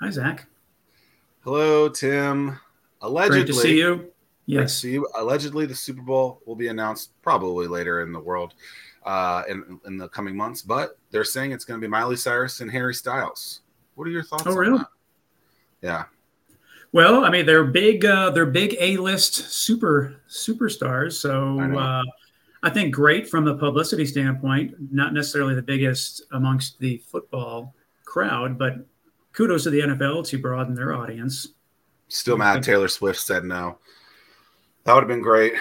Hi, 0.00 0.08
Zack. 0.08 0.46
Hello, 1.44 1.86
Tim. 1.88 2.58
Allegedly, 3.02 3.44
Great 3.44 3.46
to 3.48 3.52
see 3.52 3.76
you. 3.76 4.10
Yes. 4.46 4.78
See 4.78 4.92
you. 4.92 5.06
Allegedly, 5.18 5.66
the 5.66 5.74
Super 5.74 6.00
Bowl 6.00 6.40
will 6.46 6.56
be 6.56 6.68
announced 6.68 7.10
probably 7.20 7.66
later 7.66 8.00
in 8.00 8.10
the 8.10 8.18
world, 8.18 8.54
uh, 9.04 9.42
in 9.46 9.78
in 9.84 9.98
the 9.98 10.08
coming 10.08 10.34
months. 10.34 10.62
But 10.62 10.98
they're 11.10 11.22
saying 11.22 11.52
it's 11.52 11.66
going 11.66 11.78
to 11.78 11.84
be 11.84 11.88
Miley 11.88 12.16
Cyrus 12.16 12.62
and 12.62 12.70
Harry 12.70 12.94
Styles. 12.94 13.60
What 13.94 14.06
are 14.06 14.10
your 14.10 14.22
thoughts? 14.22 14.44
Oh, 14.46 14.52
on 14.52 14.56
really? 14.56 14.78
that? 14.78 14.86
Yeah. 15.82 16.04
Well, 16.92 17.24
I 17.24 17.30
mean, 17.30 17.44
they're 17.44 17.64
big. 17.64 18.04
Uh, 18.06 18.30
they're 18.30 18.46
big 18.46 18.76
A-list 18.80 19.34
super 19.34 20.16
superstars. 20.30 21.12
So 21.12 21.60
I 21.60 21.76
uh, 21.76 22.02
I 22.62 22.70
think 22.70 22.94
great 22.94 23.28
from 23.28 23.48
a 23.48 23.54
publicity 23.54 24.06
standpoint. 24.06 24.74
Not 24.90 25.12
necessarily 25.12 25.54
the 25.54 25.62
biggest 25.62 26.22
amongst 26.32 26.78
the 26.78 27.02
football 27.06 27.74
crowd, 28.06 28.58
but 28.58 28.86
kudos 29.32 29.64
to 29.64 29.70
the 29.70 29.80
NFL 29.80 30.26
to 30.28 30.38
broaden 30.38 30.74
their 30.74 30.94
audience. 30.94 31.48
Still 32.08 32.36
mad 32.36 32.62
Taylor 32.62 32.88
Swift 32.88 33.20
said 33.20 33.44
no. 33.44 33.78
That 34.84 34.94
would 34.94 35.02
have 35.02 35.08
been 35.08 35.22
great, 35.22 35.52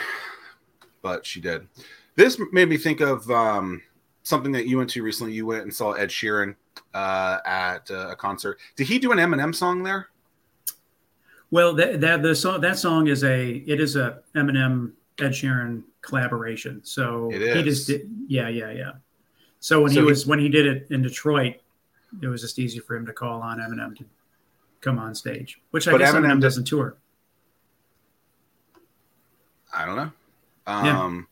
but 1.02 1.26
she 1.26 1.40
did. 1.42 1.68
This 2.16 2.40
made 2.52 2.70
me 2.70 2.78
think 2.78 3.02
of 3.02 3.30
um, 3.30 3.82
something 4.24 4.52
that 4.54 4.66
you 4.66 4.78
went 4.78 4.90
to 4.92 5.04
recently. 5.04 5.34
You 5.34 5.46
went 5.46 5.64
and 5.64 5.74
saw 5.74 5.92
Ed 5.94 6.10
Sheeran 6.10 6.56
uh, 6.94 7.38
at 7.46 7.90
uh, 7.92 8.10
a 8.12 8.16
concert. 8.16 8.58
Did 8.76 8.88
he 8.88 8.98
do 8.98 9.12
an 9.12 9.20
Eminem 9.20 9.54
song 9.54 9.84
there? 9.84 10.08
Well, 11.52 11.74
that 11.76 12.00
that 12.02 12.22
the 12.22 12.36
song 12.36 12.62
that 12.62 12.78
song 12.78 13.08
is 13.08 13.24
a 13.24 13.50
it 13.68 13.80
is 13.80 13.96
a 13.96 14.22
Eminem 14.36 14.92
Ed 15.20 15.32
Sheeran 15.32 15.84
collaboration. 16.02 16.82
So 16.84 17.30
It 17.32 17.56
he 17.58 17.64
just 17.64 17.88
did, 17.88 18.10
yeah 18.28 18.50
yeah 18.50 18.72
yeah. 18.72 18.92
So 19.60 19.82
when 19.82 19.92
So 19.92 19.96
he 19.96 20.06
he- 20.06 20.10
was 20.10 20.26
when 20.28 20.40
he 20.40 20.48
did 20.50 20.66
it 20.66 20.88
in 20.92 21.02
Detroit, 21.02 21.56
it 22.22 22.28
was 22.28 22.42
just 22.42 22.60
easy 22.60 22.80
for 22.80 22.96
him 22.96 23.06
to 23.06 23.14
call 23.14 23.42
on 23.42 23.60
Eminem 23.60 23.96
to 23.98 24.06
come 24.82 25.00
on 25.00 25.14
stage, 25.16 25.60
which 25.72 25.88
I 25.88 25.92
But 25.92 26.00
guess 26.00 26.14
Eminem 26.14 26.26
Eminem 26.26 26.42
doesn't 26.42 26.66
tour. 26.66 26.98
I 29.74 29.86
don't 29.86 29.96
know. 29.96 30.12
Yeah. 30.68 31.04
Um, 31.04 31.28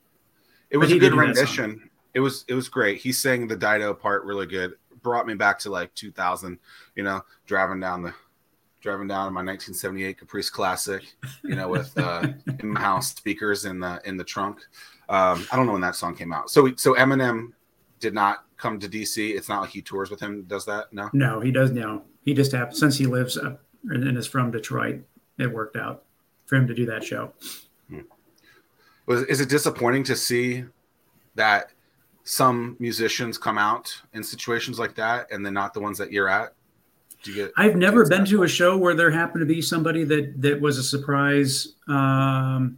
it 0.70 0.78
was 0.78 0.92
a 0.92 1.00
good 1.00 1.12
do 1.12 1.16
that 1.16 1.16
song. 1.16 1.20
rendition. 1.20 1.90
It 2.14 2.20
was 2.20 2.46
it 2.48 2.54
was 2.54 2.70
great. 2.70 3.00
He 3.00 3.12
sang 3.12 3.48
the 3.48 3.56
Dido 3.56 3.94
part 3.94 4.26
really 4.26 4.46
good. 4.46 4.74
Brought 5.02 5.28
me 5.28 5.34
back 5.34 5.60
to 5.60 5.70
like 5.70 5.94
2000. 5.96 6.58
You 6.96 7.04
know, 7.04 7.22
driving 7.46 7.80
down 7.80 8.04
the 8.04 8.14
driving 8.82 9.08
down 9.08 9.28
in 9.28 9.34
my 9.34 9.42
1978 9.42 10.18
Caprice 10.18 10.50
Classic. 10.50 11.04
You 11.44 11.56
know, 11.56 11.68
with 11.70 11.98
uh, 11.98 12.28
in-house 12.60 13.16
speakers 13.16 13.66
in 13.66 13.80
the 13.80 14.02
in 14.06 14.18
the 14.18 14.24
trunk. 14.24 14.60
Um, 15.10 15.48
I 15.52 15.56
don't 15.56 15.66
know 15.66 15.74
when 15.74 15.82
that 15.82 15.96
song 15.96 16.16
came 16.16 16.34
out. 16.34 16.50
So 16.50 16.74
so 16.76 16.96
Eminem 16.96 17.54
did 18.00 18.14
not 18.14 18.46
come 18.58 18.80
to 18.80 18.90
DC. 18.90 19.36
It's 19.36 19.50
not 19.50 19.62
like 19.62 19.70
he 19.70 19.82
tours 19.82 20.10
with 20.10 20.20
him. 20.20 20.44
Does 20.44 20.66
that? 20.66 20.92
No. 20.92 21.10
No, 21.14 21.40
he 21.40 21.52
does 21.52 21.72
no. 21.72 22.04
He 22.24 22.34
just 22.34 22.52
happened 22.52 22.78
since 22.78 22.98
he 22.98 23.06
lives 23.06 23.38
up 23.38 23.62
and 23.90 24.18
is 24.18 24.28
from 24.28 24.52
Detroit. 24.52 25.02
It 25.40 25.52
worked 25.52 25.78
out 25.78 26.04
for 26.46 26.56
him 26.56 26.68
to 26.68 26.74
do 26.74 26.86
that 26.88 27.04
show. 27.04 27.34
Was 29.08 29.24
is 29.24 29.40
it 29.40 29.50
disappointing 29.50 30.04
to 30.04 30.16
see 30.16 30.66
that 31.36 31.72
some 32.26 32.76
musicians 32.78 33.38
come 33.38 33.58
out 33.58 33.96
in 34.14 34.22
situations 34.22 34.78
like 34.78 34.96
that 34.96 35.32
and 35.32 35.46
then 35.46 35.54
not 35.54 35.74
the 35.74 35.80
ones 35.80 35.98
that 35.98 36.12
you're 36.12 36.28
at? 36.28 36.54
Do 37.24 37.32
you 37.32 37.44
get? 37.44 37.54
I've 37.56 37.78
never 37.78 38.06
been 38.06 38.26
to 38.26 38.44
a 38.44 38.48
show 38.48 38.78
where 38.78 38.94
there 38.94 39.10
happened 39.10 39.42
to 39.42 39.46
be 39.46 39.62
somebody 39.62 40.04
that 40.04 40.42
that 40.42 40.60
was 40.60 40.78
a 40.78 40.84
surprise 40.84 41.76
um, 41.88 42.78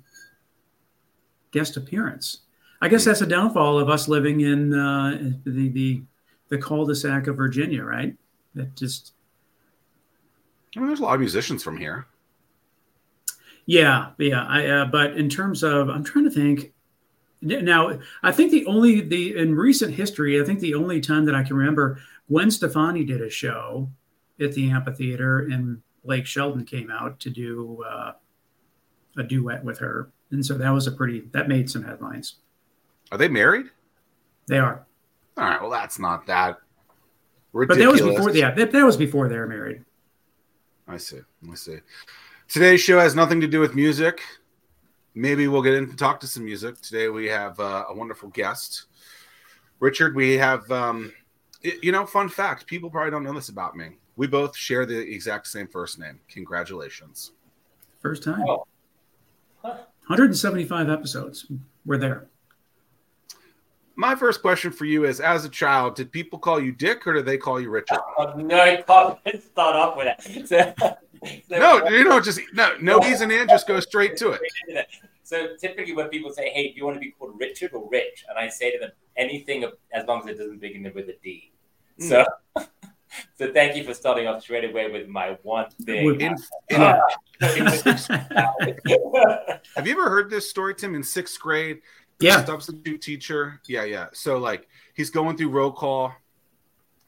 guest 1.51 1.77
appearance. 1.77 2.41
I 2.81 2.87
guess 2.87 3.05
that's 3.05 3.21
a 3.21 3.25
downfall 3.25 3.79
of 3.79 3.89
us 3.89 4.07
living 4.07 4.41
in 4.41 4.73
uh, 4.73 5.33
the 5.43 5.69
the 5.69 6.01
the 6.49 6.57
cul-de-sac 6.57 7.27
of 7.27 7.37
Virginia, 7.37 7.83
right? 7.83 8.15
That 8.55 8.75
just 8.75 9.13
I 10.75 10.79
mean, 10.79 10.87
there's 10.87 10.99
a 10.99 11.03
lot 11.03 11.15
of 11.15 11.19
musicians 11.19 11.63
from 11.63 11.77
here. 11.77 12.05
yeah, 13.65 14.11
yeah. 14.17 14.45
I 14.45 14.67
uh, 14.67 14.85
but 14.85 15.17
in 15.17 15.29
terms 15.29 15.63
of, 15.63 15.89
I'm 15.89 16.03
trying 16.03 16.25
to 16.25 16.31
think. 16.31 16.73
Now, 17.41 17.99
I 18.21 18.33
think 18.33 18.51
the 18.51 18.65
only 18.65 18.99
the 18.99 19.37
in 19.37 19.55
recent 19.55 19.93
history, 19.93 20.41
I 20.41 20.43
think 20.43 20.59
the 20.59 20.75
only 20.75 20.99
time 20.99 21.25
that 21.25 21.35
I 21.35 21.43
can 21.43 21.55
remember, 21.55 22.01
Gwen 22.27 22.51
Stefani 22.51 23.05
did 23.05 23.21
a 23.21 23.29
show 23.29 23.89
at 24.41 24.53
the 24.53 24.69
amphitheater, 24.69 25.39
and 25.39 25.81
Blake 26.03 26.25
Shelton 26.25 26.65
came 26.65 26.91
out 26.91 27.19
to 27.21 27.29
do 27.29 27.83
uh, 27.87 28.11
a 29.17 29.23
duet 29.23 29.63
with 29.63 29.79
her, 29.79 30.11
and 30.31 30.45
so 30.45 30.57
that 30.57 30.69
was 30.69 30.85
a 30.85 30.91
pretty 30.91 31.21
that 31.31 31.47
made 31.47 31.69
some 31.69 31.83
headlines. 31.83 32.35
Are 33.11 33.17
they 33.17 33.27
married? 33.27 33.67
They 34.47 34.57
are, 34.57 34.85
All 35.37 35.45
right. 35.45 35.61
Well, 35.61 35.69
that's 35.69 35.99
not 35.99 36.25
that 36.27 36.57
but 37.53 37.77
that 37.77 37.91
was 37.91 38.01
before 38.01 38.31
yeah 38.31 38.51
that, 38.51 38.71
that 38.71 38.85
was 38.85 38.97
before 38.97 39.27
they 39.27 39.37
were 39.37 39.47
married. 39.47 39.83
I 40.87 40.97
see. 40.97 41.19
I 41.49 41.55
see. 41.55 41.77
Today's 42.47 42.81
show 42.81 42.99
has 42.99 43.15
nothing 43.15 43.41
to 43.41 43.47
do 43.47 43.59
with 43.59 43.75
music. 43.75 44.21
Maybe 45.13 45.47
we'll 45.47 45.61
get 45.61 45.75
in 45.75 45.83
and 45.85 45.97
talk 45.97 46.19
to 46.21 46.27
some 46.27 46.45
music. 46.45 46.79
Today 46.81 47.09
we 47.09 47.27
have 47.27 47.59
uh, 47.59 47.85
a 47.89 47.93
wonderful 47.93 48.29
guest, 48.29 48.85
Richard. 49.79 50.15
We 50.15 50.37
have, 50.37 50.69
um, 50.71 51.11
you 51.61 51.91
know, 51.91 52.05
fun 52.05 52.29
fact. 52.29 52.65
People 52.65 52.89
probably 52.89 53.11
don't 53.11 53.23
know 53.23 53.33
this 53.33 53.49
about 53.49 53.75
me. 53.75 53.97
We 54.15 54.27
both 54.27 54.55
share 54.55 54.85
the 54.85 54.97
exact 54.97 55.47
same 55.47 55.67
first 55.67 55.99
name. 55.99 56.19
Congratulations. 56.29 57.33
First 58.01 58.23
time, 58.23 58.43
Oh. 58.47 58.65
Huh. 59.61 59.77
175 60.07 60.89
episodes. 60.89 61.51
We're 61.85 61.97
there. 61.97 62.28
My 63.99 64.15
first 64.15 64.41
question 64.41 64.71
for 64.71 64.85
you 64.85 65.03
is: 65.03 65.19
As 65.19 65.43
a 65.43 65.49
child, 65.49 65.95
did 65.97 66.09
people 66.09 66.39
call 66.39 66.57
you 66.61 66.71
Dick 66.71 67.05
or 67.05 67.11
did 67.11 67.25
they 67.25 67.37
call 67.37 67.59
you 67.59 67.69
Richard? 67.69 67.99
Oh, 68.17 68.31
no, 68.37 68.57
I 68.61 68.77
can't 68.77 69.43
start 69.43 69.75
off 69.75 69.97
with 69.97 70.07
that. 70.49 70.99
So, 71.19 71.33
so- 71.49 71.59
No, 71.59 71.85
you 71.89 72.05
know, 72.05 72.21
just 72.21 72.39
no, 72.53 72.77
no 72.79 73.03
ease 73.03 73.19
and 73.19 73.29
in. 73.29 73.49
Just 73.49 73.67
go 73.67 73.81
straight 73.81 74.15
to 74.17 74.29
it. 74.31 74.87
So 75.23 75.49
typically, 75.59 75.91
when 75.93 76.07
people 76.07 76.31
say, 76.31 76.49
"Hey, 76.49 76.69
do 76.71 76.77
you 76.77 76.85
want 76.85 76.95
to 76.95 77.01
be 77.01 77.11
called 77.11 77.33
Richard 77.37 77.73
or 77.73 77.89
Rich?" 77.91 78.23
and 78.29 78.39
I 78.39 78.47
say 78.47 78.71
to 78.71 78.79
them, 78.79 78.91
anything 79.17 79.65
as 79.91 80.05
long 80.07 80.21
as 80.21 80.27
it 80.27 80.37
doesn't 80.37 80.59
begin 80.61 80.89
with 80.95 81.09
a 81.09 81.17
D. 81.21 81.51
So, 81.99 82.23
so 83.37 83.51
thank 83.53 83.75
you 83.75 83.83
for 83.83 83.93
starting 83.93 84.27
off 84.27 84.43
straight 84.43 84.63
away 84.63 84.89
with 84.89 85.09
my 85.09 85.37
one 85.43 85.69
thing. 85.85 86.05
With- 86.05 86.21
In, 86.21 86.37
in, 86.69 86.81
Ah. 86.81 87.01
have 89.75 89.85
you 89.87 89.91
ever 89.91 90.09
heard 90.09 90.29
this 90.29 90.49
story, 90.49 90.73
Tim? 90.73 90.95
In 90.95 91.03
sixth 91.03 91.37
grade, 91.37 91.81
yeah, 92.19 92.43
substitute 92.45 93.01
teacher. 93.01 93.61
Yeah, 93.67 93.83
yeah. 93.83 94.07
So 94.13 94.37
like 94.37 94.67
he's 94.93 95.09
going 95.09 95.37
through 95.37 95.49
roll 95.49 95.71
call 95.71 96.13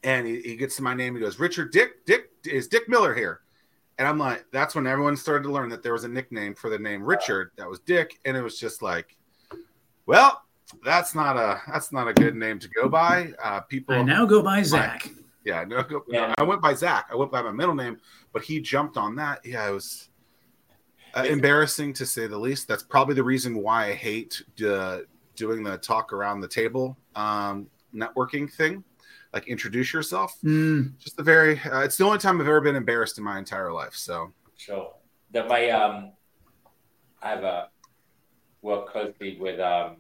and 0.04 0.26
he, 0.26 0.42
he 0.42 0.56
gets 0.56 0.76
to 0.78 0.84
my 0.84 0.94
name. 0.94 1.16
He 1.16 1.22
goes, 1.22 1.40
Richard 1.40 1.72
Dick, 1.72 2.06
Dick 2.06 2.32
is 2.46 2.68
Dick 2.68 2.88
Miller 2.90 3.14
here. 3.14 3.42
And 3.98 4.08
I'm 4.08 4.18
like, 4.18 4.46
that's 4.52 4.74
when 4.74 4.88
everyone 4.88 5.16
started 5.16 5.44
to 5.44 5.52
learn 5.52 5.70
that 5.70 5.84
there 5.84 5.94
was 5.94 6.06
a 6.06 6.08
nickname 6.08 6.56
for 6.56 6.70
the 6.70 6.80
name 6.80 7.04
Richard 7.04 7.52
that 7.58 7.70
was 7.70 7.80
Dick. 7.80 8.20
And 8.26 8.36
it 8.36 8.42
was 8.42 8.60
just 8.60 8.82
like, 8.82 9.16
well, 10.08 10.42
that's 10.84 11.14
not 11.14 11.38
a 11.38 11.62
that's 11.72 11.92
not 11.92 12.08
a 12.08 12.14
good 12.14 12.36
name 12.36 12.58
to 12.60 12.68
go 12.70 12.90
by. 12.90 13.34
Uh, 13.44 13.60
people 13.62 13.96
I 13.96 14.02
now 14.02 14.26
go 14.26 14.42
by 14.42 14.64
Zack. 14.64 15.10
yeah, 15.46 15.64
no, 15.66 15.84
go, 15.84 16.04
no, 16.08 16.34
I 16.38 16.44
went 16.44 16.62
by 16.62 16.74
Zack. 16.74 17.08
I 17.12 17.16
went 17.16 17.32
by 17.32 17.42
my 17.42 17.52
middle 17.52 17.76
name, 17.76 18.00
but 18.34 18.42
he 18.42 18.60
jumped 18.60 18.98
on 18.98 19.16
that. 19.18 19.46
Yeah, 19.46 19.68
it 19.68 19.72
was 19.72 20.10
uh, 21.16 21.24
embarrassing 21.24 21.94
to 21.94 22.06
say 22.06 22.28
the 22.28 22.38
least. 22.38 22.68
That's 22.68 22.84
probably 22.84 23.16
the 23.16 23.24
reason 23.24 23.58
why 23.62 23.88
I 23.88 23.94
hate 23.94 24.42
uh, 24.66 25.00
doing 25.36 25.64
the 25.64 25.78
talk 25.78 26.14
around 26.14 26.42
the 26.42 26.48
table 26.48 26.98
um, 27.16 27.68
networking 27.94 28.52
thing. 28.52 28.84
Like 29.34 29.48
introduce 29.48 29.94
yourself. 29.94 30.36
Mm, 30.44 30.98
Just 30.98 31.16
the 31.16 31.24
very. 31.24 31.60
Uh, 31.60 31.80
it's 31.82 31.96
the 31.96 32.04
only 32.04 32.18
time 32.18 32.42
I've 32.42 32.48
ever 32.48 32.60
been 32.60 32.76
embarrassed 32.76 33.18
in 33.18 33.24
my 33.24 33.38
entire 33.38 33.72
life. 33.72 33.96
So 33.96 34.34
Sure. 34.58 34.94
That 35.32 35.48
my 35.48 35.70
um, 35.70 36.12
I've 37.22 37.44
uh, 37.44 37.66
worked 38.62 38.90
closely 38.92 39.38
with 39.40 39.60
um, 39.60 39.98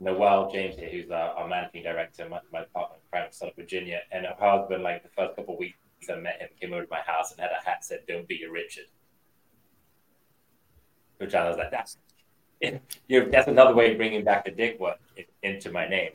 Noel 0.00 0.50
James 0.50 0.76
here, 0.76 0.90
who's 0.90 1.10
uh, 1.10 1.34
our 1.36 1.46
managing 1.48 1.84
director, 1.84 2.28
my, 2.28 2.40
my 2.52 2.64
partner 2.74 2.96
in 2.96 3.02
crime, 3.10 3.28
Startup 3.30 3.56
Virginia, 3.56 4.00
and 4.10 4.26
her 4.26 4.34
husband. 4.38 4.82
Like 4.82 5.02
the 5.02 5.08
first 5.16 5.36
couple 5.36 5.54
of 5.54 5.60
weeks 5.60 5.76
I 6.10 6.16
met 6.16 6.40
him, 6.40 6.48
came 6.60 6.72
over 6.72 6.82
to 6.82 6.90
my 6.90 7.00
house 7.06 7.30
and 7.30 7.40
had 7.40 7.50
a 7.50 7.64
hat 7.64 7.84
said 7.84 8.00
"Don't 8.08 8.26
be 8.26 8.42
a 8.42 8.50
Richard," 8.50 8.86
which 11.18 11.34
I 11.34 11.48
was 11.48 11.56
like, 11.58 11.70
"That's." 11.70 11.96
You 13.08 13.28
that's 13.28 13.48
another 13.48 13.74
way 13.74 13.90
of 13.90 13.96
bringing 13.98 14.22
back 14.22 14.44
the 14.44 14.52
dick 14.52 14.78
word 14.78 14.94
into 15.42 15.72
my 15.72 15.88
name. 15.88 16.10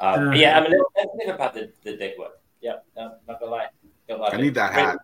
Um, 0.00 0.30
Uh. 0.30 0.32
yeah, 0.32 0.58
I'm 0.58 0.66
a 0.66 0.68
little 0.68 0.90
sensitive 0.98 1.34
about 1.36 1.54
the, 1.54 1.70
the 1.84 1.96
dick 1.96 2.16
word. 2.18 2.32
Yeah, 2.60 2.78
no, 2.96 3.14
not 3.28 3.38
gonna 3.38 3.52
lie. 3.52 3.66
Don't 4.08 4.20
like 4.20 4.34
I 4.34 4.36
need 4.38 4.54
that 4.54 4.72
hat. 4.72 4.98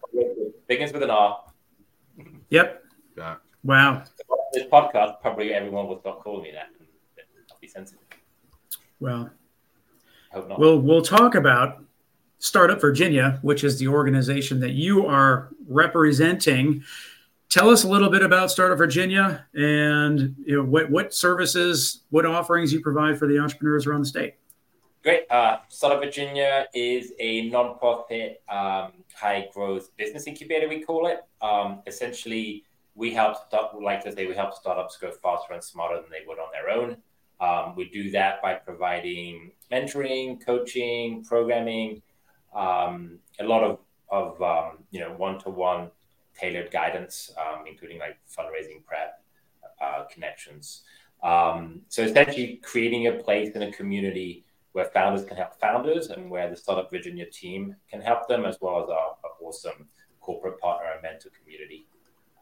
Begins 0.67 0.93
with 0.93 1.05
an 1.05 1.11
R. 1.11 1.45
yep. 2.51 2.83
uh, 3.21 3.37
Wow. 3.63 4.03
this 4.53 4.65
podcast, 4.65 5.21
probably 5.21 5.55
everyone 5.55 5.87
will 5.87 6.01
start 6.01 6.19
calling 6.21 6.43
me 6.43 6.51
that. 6.53 6.67
I'll 7.51 7.59
be 7.61 7.69
sensitive. 7.69 8.03
Well, 8.99 9.31
hope 10.33 10.49
not. 10.49 10.59
we'll 10.59 10.81
we'll 10.81 11.03
talk 11.03 11.37
about 11.37 11.83
Startup 12.41 12.81
Virginia, 12.81 13.39
which 13.43 13.63
is 13.63 13.79
the 13.79 13.87
organization 13.87 14.59
that 14.61 14.73
you 14.73 15.07
are 15.07 15.51
representing. 15.69 16.83
Tell 17.51 17.71
us 17.71 17.85
a 17.85 17.89
little 17.89 18.11
bit 18.11 18.23
about 18.23 18.51
Startup 18.51 18.77
Virginia 18.77 19.47
and 19.55 20.37
you 20.45 20.57
know, 20.57 20.63
what 20.63 20.91
what 20.91 21.15
services, 21.15 22.03
what 22.11 22.27
offerings 22.27 22.73
you 22.73 22.81
provide 22.81 23.19
for 23.19 23.27
the 23.27 23.39
entrepreneurs 23.39 23.87
around 23.87 24.01
the 24.01 24.07
state. 24.07 24.35
Great. 25.03 25.23
Uh, 25.31 25.59
Startup 25.69 26.03
Virginia 26.03 26.67
is 26.75 27.13
a 27.19 27.51
nonprofit 27.51 28.37
um, 28.51 28.93
high 29.15 29.49
growth 29.55 29.97
business 29.97 30.27
incubator, 30.27 30.69
we 30.69 30.83
call 30.83 31.07
it. 31.07 31.25
Um, 31.41 31.81
essentially, 31.87 32.65
we 32.95 33.15
help, 33.15 33.37
start, 33.47 33.81
like 33.81 34.05
to 34.05 34.13
say, 34.13 34.27
we 34.27 34.35
help 34.35 34.53
startups 34.53 34.99
go 34.99 35.11
faster 35.11 35.55
and 35.55 35.65
smarter 35.65 36.03
than 36.03 36.11
they 36.11 36.27
would 36.27 36.39
on 36.39 36.49
their 36.53 36.69
own. 36.69 36.97
Um, 37.41 37.77
we 37.77 37.89
do 37.89 38.11
that 38.11 38.43
by 38.43 38.55
providing 38.55 39.53
mentoring, 39.73 40.45
coaching, 40.45 41.25
programming, 41.25 42.03
um, 42.55 43.21
a 43.41 43.45
lot 43.45 43.63
of, 43.63 43.79
of 44.11 44.43
um, 44.43 44.79
you 44.91 45.01
know 45.01 45.13
one 45.13 45.39
to 45.41 45.51
one 45.51 45.91
tailored 46.39 46.71
guidance, 46.71 47.31
um, 47.39 47.65
including 47.67 47.99
like 47.99 48.19
fundraising 48.29 48.85
prep, 48.85 49.23
uh, 49.81 50.05
connections. 50.13 50.83
Um, 51.23 51.83
so 51.89 52.03
essentially, 52.03 52.61
creating 52.63 53.09
a 53.09 53.13
place 53.13 53.55
in 53.55 53.63
a 53.63 53.73
community 53.73 54.45
where 54.73 54.85
founders 54.87 55.25
can 55.25 55.37
help 55.37 55.59
founders 55.61 56.11
and 56.11 56.31
where 56.31 56.49
the 56.49 56.57
Startup 56.57 56.89
Virginia 56.91 57.27
team 57.27 57.75
can 57.91 58.01
help 58.01 58.29
them, 58.29 58.45
as 58.45 58.59
well 58.61 58.83
as 58.83 58.89
our, 58.89 59.17
our 59.25 59.31
awesome 59.43 59.89
corporate 60.21 60.61
partner 60.61 60.91
and 60.93 61.03
mentor 61.03 61.31
community. 61.43 61.87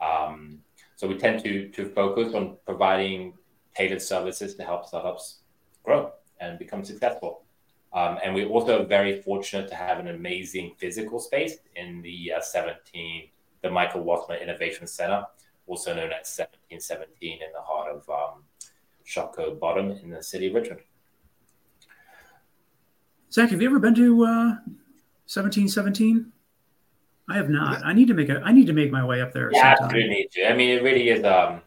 Um, 0.00 0.58
so 0.96 1.06
we 1.06 1.16
tend 1.16 1.42
to 1.44 1.68
to 1.68 1.88
focus 1.90 2.34
on 2.34 2.56
providing 2.64 3.34
tailored 3.74 4.02
services 4.02 4.54
to 4.56 4.64
help 4.64 4.86
startups 4.86 5.40
grow 5.84 6.12
and 6.40 6.58
become 6.58 6.84
successful. 6.84 7.42
Um, 7.92 8.18
and 8.22 8.34
we're 8.34 8.48
also 8.48 8.84
very 8.84 9.22
fortunate 9.22 9.68
to 9.68 9.74
have 9.74 9.98
an 9.98 10.08
amazing 10.08 10.74
physical 10.76 11.18
space 11.18 11.56
in 11.76 12.02
the 12.02 12.32
uh, 12.36 12.40
17, 12.40 13.28
the 13.62 13.70
Michael 13.70 14.04
Wassmer 14.04 14.40
Innovation 14.40 14.86
Center, 14.86 15.24
also 15.66 15.94
known 15.94 16.12
as 16.12 16.28
1717 16.38 17.32
in 17.32 17.52
the 17.52 17.60
heart 17.60 17.90
of 17.90 18.08
um, 18.08 18.42
Shockoe 19.06 19.58
Bottom 19.58 19.90
in 19.90 20.10
the 20.10 20.22
city 20.22 20.48
of 20.48 20.54
Richmond. 20.54 20.80
Zack, 23.32 23.50
have 23.50 23.60
you 23.60 23.68
ever 23.68 23.78
been 23.78 23.94
to 23.94 24.24
uh, 24.24 24.56
1717? 25.26 26.32
I 27.28 27.36
have 27.36 27.50
not. 27.50 27.84
I 27.84 27.92
need 27.92 28.08
to 28.08 28.14
make 28.14 28.28
a. 28.28 28.40
I 28.44 28.52
need 28.52 28.66
to 28.68 28.72
make 28.72 28.92
my 28.92 29.04
way 29.04 29.20
up 29.20 29.32
there. 29.32 29.50
Yeah, 29.52 29.74
absolutely 29.80 30.08
need 30.08 30.30
to. 30.32 30.48
I 30.48 30.54
mean, 30.54 30.70
it 30.70 30.82
really 30.82 31.08
is. 31.08 31.24
Um, 31.24 31.60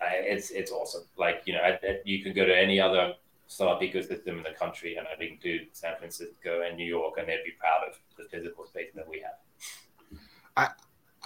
it's 0.00 0.50
it's 0.50 0.72
awesome. 0.72 1.04
Like 1.16 1.42
you 1.46 1.54
know, 1.54 1.60
I, 1.60 1.78
I, 1.82 1.98
you 2.04 2.22
can 2.22 2.34
go 2.34 2.44
to 2.44 2.56
any 2.56 2.80
other 2.80 3.14
startup 3.46 3.82
ecosystem 3.82 4.38
in 4.38 4.42
the 4.42 4.54
country, 4.58 4.96
and 4.96 5.06
I 5.06 5.16
think 5.16 5.40
to 5.42 5.60
San 5.72 5.96
Francisco 5.96 6.62
and 6.62 6.76
New 6.76 6.86
York, 6.86 7.14
and 7.18 7.28
they'd 7.28 7.44
be 7.44 7.52
proud 7.52 7.88
of 7.88 7.98
the 8.18 8.24
physical 8.24 8.66
space 8.66 8.90
that 8.96 9.08
we 9.08 9.20
have. 9.20 10.18
I 10.56 10.70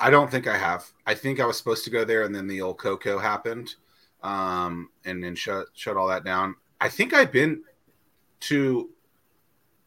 I 0.00 0.10
don't 0.10 0.30
think 0.30 0.46
I 0.46 0.56
have. 0.56 0.86
I 1.06 1.14
think 1.14 1.40
I 1.40 1.46
was 1.46 1.56
supposed 1.56 1.84
to 1.84 1.90
go 1.90 2.04
there, 2.04 2.22
and 2.22 2.34
then 2.34 2.46
the 2.46 2.60
old 2.60 2.78
Coco 2.78 3.18
happened, 3.18 3.74
um, 4.22 4.90
and 5.04 5.22
then 5.22 5.34
shut 5.34 5.66
shut 5.74 5.96
all 5.96 6.08
that 6.08 6.24
down. 6.24 6.54
I 6.80 6.88
think 6.88 7.12
I've 7.12 7.32
been 7.32 7.62
to 8.40 8.90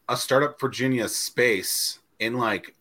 a 0.10 0.18
startup 0.18 0.60
Virginia 0.60 1.08
space 1.08 2.00
in 2.20 2.36
like 2.38 2.76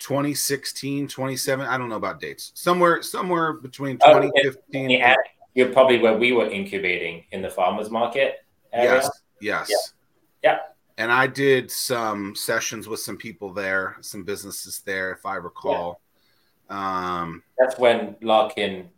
2016, 0.00 1.08
27. 1.08 1.66
I 1.66 1.78
don't 1.78 1.88
know 1.88 1.96
about 1.96 2.20
dates. 2.20 2.50
Somewhere, 2.54 3.00
somewhere 3.02 3.54
between 3.54 3.96
2015. 3.98 4.90
yeah, 4.90 5.14
you're 5.54 5.72
probably 5.72 5.98
where 5.98 6.18
we 6.18 6.32
were 6.32 6.46
incubating 6.46 7.24
in 7.30 7.42
the 7.42 7.50
farmers 7.50 7.90
market. 7.90 8.44
Area. 8.72 8.94
Yes. 8.94 9.10
Yes. 9.40 9.68
Yeah. 10.42 10.50
yeah. 10.50 10.58
And 10.98 11.12
I 11.12 11.26
did 11.26 11.70
some 11.70 12.34
sessions 12.34 12.88
with 12.88 13.00
some 13.00 13.16
people 13.16 13.52
there, 13.52 13.96
some 14.00 14.24
businesses 14.24 14.80
there, 14.84 15.12
if 15.12 15.24
I 15.24 15.36
recall. 15.36 16.00
Yeah. 16.70 17.20
Um, 17.20 17.42
That's 17.58 17.78
when 17.78 18.16
Larkin 18.22 18.88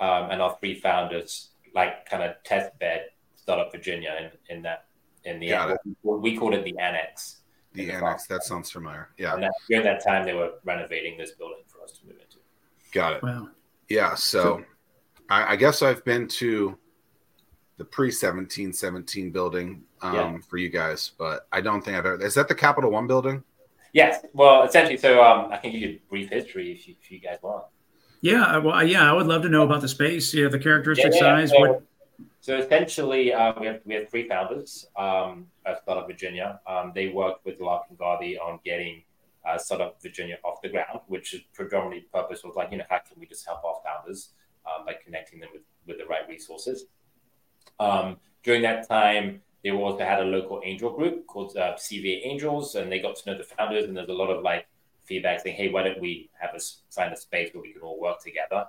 um, 0.00 0.30
and 0.30 0.42
our 0.42 0.56
three 0.60 0.78
founders 0.78 1.50
like 1.74 2.08
kind 2.08 2.22
of 2.22 2.34
test 2.44 2.78
bed 2.78 3.06
startup 3.36 3.70
Virginia 3.70 4.30
in, 4.48 4.56
in 4.56 4.62
that 4.62 4.86
in 5.24 5.40
the 5.40 5.78
we 6.02 6.36
called 6.36 6.54
it 6.54 6.64
the 6.64 6.76
annex. 6.78 7.40
The 7.72 7.90
annex. 7.90 8.26
That 8.26 8.44
sounds 8.44 8.70
familiar. 8.70 9.10
Yeah. 9.18 9.34
And 9.34 9.42
that, 9.42 9.52
during 9.68 9.84
that 9.84 10.02
time, 10.02 10.24
they 10.24 10.32
were 10.32 10.52
renovating 10.64 11.18
this 11.18 11.32
building 11.32 11.62
for 11.66 11.82
us 11.82 11.92
to 11.98 12.06
move 12.06 12.14
into. 12.14 12.38
Got 12.92 13.14
it. 13.14 13.22
Wow. 13.22 13.48
Yeah. 13.88 14.14
So, 14.14 14.42
so 14.42 14.64
I, 15.28 15.52
I, 15.52 15.56
guess 15.56 15.82
I've 15.82 16.04
been 16.04 16.28
to 16.28 16.78
the 17.76 17.84
pre 17.84 18.10
seventeen 18.10 18.72
seventeen 18.72 19.30
building 19.30 19.82
um, 20.00 20.14
yeah. 20.14 20.38
for 20.48 20.56
you 20.56 20.68
guys, 20.68 21.12
but 21.18 21.46
I 21.52 21.60
don't 21.60 21.84
think 21.84 21.96
I've 21.96 22.06
ever. 22.06 22.24
Is 22.24 22.34
that 22.34 22.48
the 22.48 22.54
Capital 22.54 22.90
One 22.90 23.06
building? 23.06 23.42
Yes. 23.96 24.26
Well, 24.34 24.64
essentially, 24.64 24.98
so 24.98 25.24
um, 25.24 25.50
I 25.50 25.56
can 25.56 25.72
give 25.72 25.80
you 25.80 25.88
a 25.88 26.00
brief 26.10 26.28
history 26.28 26.70
if 26.70 26.86
you, 26.86 26.96
if 27.00 27.10
you 27.10 27.18
guys 27.18 27.38
want. 27.42 27.64
Yeah. 28.20 28.58
Well, 28.58 28.86
yeah, 28.86 29.10
I 29.10 29.14
would 29.14 29.26
love 29.26 29.40
to 29.44 29.48
know 29.48 29.62
about 29.62 29.80
the 29.80 29.88
space. 29.88 30.34
Yeah, 30.34 30.48
the 30.48 30.58
characteristic 30.58 31.14
yeah, 31.14 31.38
yeah. 31.38 31.46
size. 31.46 31.50
So, 31.50 31.60
what 31.60 31.82
so 32.42 32.58
essentially, 32.58 33.32
uh, 33.32 33.54
we 33.58 33.66
have 33.66 33.80
we 33.86 33.94
have 33.94 34.10
three 34.10 34.28
founders 34.28 34.86
um, 34.96 35.46
at 35.64 35.80
Startup 35.80 36.06
Virginia. 36.06 36.60
Um, 36.66 36.92
they 36.94 37.08
worked 37.08 37.46
with 37.46 37.58
Larkin 37.58 37.96
Garbee 37.96 38.38
on 38.38 38.60
getting 38.66 39.02
uh, 39.48 39.56
Startup 39.56 39.96
Virginia 40.02 40.36
off 40.44 40.60
the 40.62 40.68
ground, 40.68 41.00
which 41.06 41.32
is 41.32 41.40
predominantly 41.54 42.06
purpose 42.12 42.44
was 42.44 42.54
like, 42.54 42.70
you 42.70 42.76
know, 42.76 42.84
how 42.90 42.98
can 42.98 43.18
we 43.18 43.24
just 43.24 43.46
help 43.46 43.64
our 43.64 43.76
founders 43.82 44.34
um, 44.66 44.84
by 44.84 44.92
connecting 45.02 45.40
them 45.40 45.48
with, 45.54 45.62
with 45.86 45.96
the 45.96 46.04
right 46.04 46.28
resources. 46.28 46.84
Um, 47.80 48.18
during 48.42 48.60
that 48.60 48.86
time, 48.86 49.40
they 49.66 49.72
also 49.72 49.98
had 49.98 50.20
a 50.20 50.24
local 50.24 50.60
angel 50.64 50.90
group 50.90 51.26
called 51.26 51.56
uh, 51.56 51.74
CVA 51.74 52.20
Angels, 52.24 52.76
and 52.76 52.90
they 52.90 53.00
got 53.00 53.16
to 53.16 53.28
know 53.28 53.36
the 53.36 53.42
founders. 53.42 53.84
And 53.84 53.96
there's 53.96 54.08
a 54.08 54.12
lot 54.12 54.30
of 54.30 54.44
like 54.44 54.68
feedback 55.04 55.40
saying, 55.40 55.56
"Hey, 55.56 55.70
why 55.70 55.82
don't 55.82 56.00
we 56.00 56.30
have 56.40 56.50
a 56.54 56.60
find 56.94 57.12
a 57.12 57.16
space 57.16 57.52
where 57.52 57.62
we 57.62 57.72
can 57.72 57.82
all 57.82 58.00
work 58.00 58.22
together?" 58.22 58.66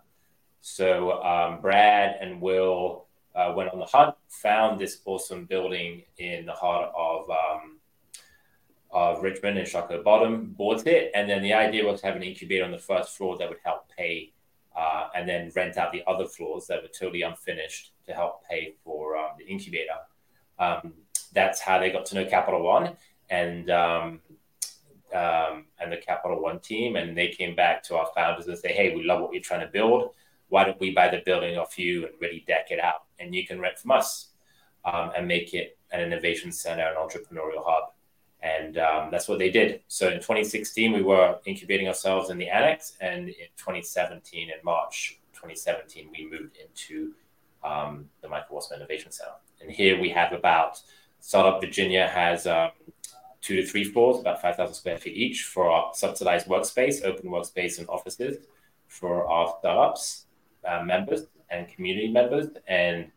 So 0.61 1.21
um, 1.21 1.61
Brad 1.61 2.17
and 2.19 2.41
Will 2.41 3.05
uh, 3.35 3.53
went 3.55 3.69
on 3.73 3.79
the 3.79 3.85
hunt, 3.85 4.15
found 4.27 4.79
this 4.79 5.01
awesome 5.05 5.45
building 5.45 6.01
in 6.17 6.47
the 6.47 6.53
heart 6.53 6.91
of 6.97 7.29
um, 7.29 7.77
of 8.89 9.21
Richmond 9.21 9.59
and 9.59 9.67
Shockoe 9.67 10.03
Bottom, 10.03 10.55
bought 10.57 10.88
it, 10.88 11.11
and 11.13 11.29
then 11.29 11.44
the 11.44 11.53
idea 11.53 11.85
was 11.85 12.01
to 12.01 12.07
have 12.07 12.15
an 12.15 12.23
incubator 12.23 12.65
on 12.65 12.71
the 12.71 12.79
first 12.79 13.15
floor 13.15 13.38
that 13.38 13.47
would 13.49 13.59
help 13.63 13.88
pay, 13.95 14.33
uh, 14.75 15.09
and 15.15 15.29
then 15.29 15.51
rent 15.55 15.77
out 15.77 15.91
the 15.91 16.01
other 16.07 16.25
floors 16.25 16.65
that 16.65 16.81
were 16.81 16.88
totally 16.88 17.21
unfinished 17.21 17.91
to 18.07 18.15
help 18.15 18.44
pay 18.49 18.73
for 18.83 19.15
um, 19.15 19.33
the 19.38 19.45
incubator. 19.45 19.94
Um, 20.59 20.94
that's 21.33 21.59
how 21.59 21.80
they 21.80 21.92
got 21.92 22.06
to 22.07 22.15
know 22.15 22.25
Capital 22.25 22.63
One 22.63 22.95
and 23.30 23.69
um, 23.69 24.21
um, 25.13 25.65
and 25.80 25.92
the 25.92 25.98
Capital 25.98 26.42
One 26.42 26.59
team, 26.59 26.95
and 26.95 27.18
they 27.18 27.30
came 27.30 27.56
back 27.56 27.83
to 27.83 27.95
our 27.95 28.09
founders 28.15 28.48
and 28.48 28.57
say, 28.57 28.74
"Hey, 28.74 28.95
we 28.95 29.04
love 29.04 29.21
what 29.21 29.33
you're 29.33 29.42
trying 29.42 29.62
to 29.62 29.71
build. 29.71 30.12
Why 30.50 30.63
don't 30.63 30.80
we 30.80 30.92
buy 30.92 31.09
the 31.09 31.21
building 31.25 31.57
off 31.57 31.77
you 31.77 32.06
and 32.06 32.13
really 32.19 32.44
deck 32.48 32.68
it 32.71 32.80
out?" 32.80 33.07
and 33.19 33.33
you 33.33 33.45
can 33.45 33.59
rent 33.59 33.77
from 33.77 33.92
us 33.92 34.30
um, 34.86 35.12
and 35.15 35.27
make 35.27 35.54
it 35.54 35.77
an 35.92 36.01
innovation 36.01 36.51
center, 36.51 36.83
an 36.83 36.95
entrepreneurial 36.95 37.63
hub. 37.65 37.92
And 38.42 38.77
um, 38.77 39.09
that's 39.12 39.27
what 39.27 39.39
they 39.39 39.50
did. 39.50 39.81
So 39.87 40.07
in 40.07 40.18
2016, 40.18 40.94
we 40.94 41.02
were 41.02 41.40
incubating 41.45 41.87
ourselves 41.87 42.30
in 42.30 42.37
the 42.37 42.49
annex. 42.49 42.94
And 43.02 43.30
in 43.30 43.47
2017, 43.57 44.49
in 44.49 44.56
March 44.64 45.19
2017, 45.33 46.09
we 46.16 46.30
moved 46.30 46.57
into 46.57 47.14
um, 47.64 48.06
the 48.21 48.30
Michael 48.30 48.57
Wassmer 48.57 48.78
Innovation 48.78 49.11
Center. 49.11 49.31
And 49.61 49.71
here 49.71 49.99
we 49.99 50.09
have 50.09 50.33
about, 50.33 50.81
Startup 51.19 51.59
Virginia 51.59 52.07
has 52.07 52.47
um, 52.47 52.71
two 53.42 53.56
to 53.56 53.66
three 53.66 53.83
floors, 53.83 54.19
about 54.19 54.42
5,000 54.42 54.73
square 54.73 54.97
feet 54.97 55.16
each 55.16 55.44
for 55.44 55.69
our 55.69 55.92
subsidized 55.94 56.47
workspace, 56.47 57.04
open 57.04 57.30
workspace, 57.30 57.80
and 57.80 57.87
offices 57.90 58.45
for 58.87 59.28
our 59.28 59.56
startups 59.59 60.26
uh, 60.68 60.83
members 60.83 61.28
and 61.49 61.68
community 61.69 62.09
members. 62.09 62.47
And 62.68 63.11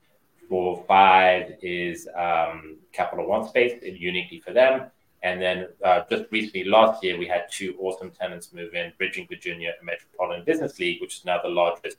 for 0.49 0.85
five 0.89 1.55
is 1.63 2.09
um, 2.17 2.77
Capital 2.93 3.27
One 3.27 3.47
space, 3.49 3.81
uniquely 3.83 4.41
for 4.41 4.53
them. 4.53 4.91
And 5.23 5.41
then 5.41 5.69
uh, 5.85 6.03
just 6.09 6.25
recently, 6.33 6.65
last 6.65 7.05
year, 7.05 7.19
we 7.19 7.27
had 7.27 7.45
two 7.51 7.77
awesome 7.79 8.11
tenants 8.11 8.53
move 8.53 8.75
in 8.75 8.93
Bridging 8.99 9.27
Virginia 9.29 9.73
and 9.79 9.87
Metropolitan 9.87 10.45
Business 10.45 10.79
League, 10.79 11.01
which 11.01 11.19
is 11.19 11.25
now 11.25 11.41
the 11.43 11.49
largest 11.49 11.99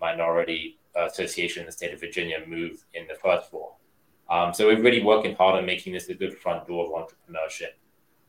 minority 0.00 0.78
association 0.96 1.60
in 1.60 1.66
the 1.66 1.72
state 1.72 1.92
of 1.92 2.00
Virginia, 2.00 2.38
move 2.46 2.84
in 2.94 3.06
the 3.06 3.14
first 3.14 3.50
floor. 3.50 3.74
Um, 4.32 4.54
so 4.54 4.66
we're 4.66 4.80
really 4.80 5.02
working 5.02 5.36
hard 5.36 5.56
on 5.58 5.66
making 5.66 5.92
this 5.92 6.08
a 6.08 6.14
good 6.14 6.34
front 6.38 6.66
door 6.66 6.86
of 6.86 6.92
entrepreneurship 7.00 7.74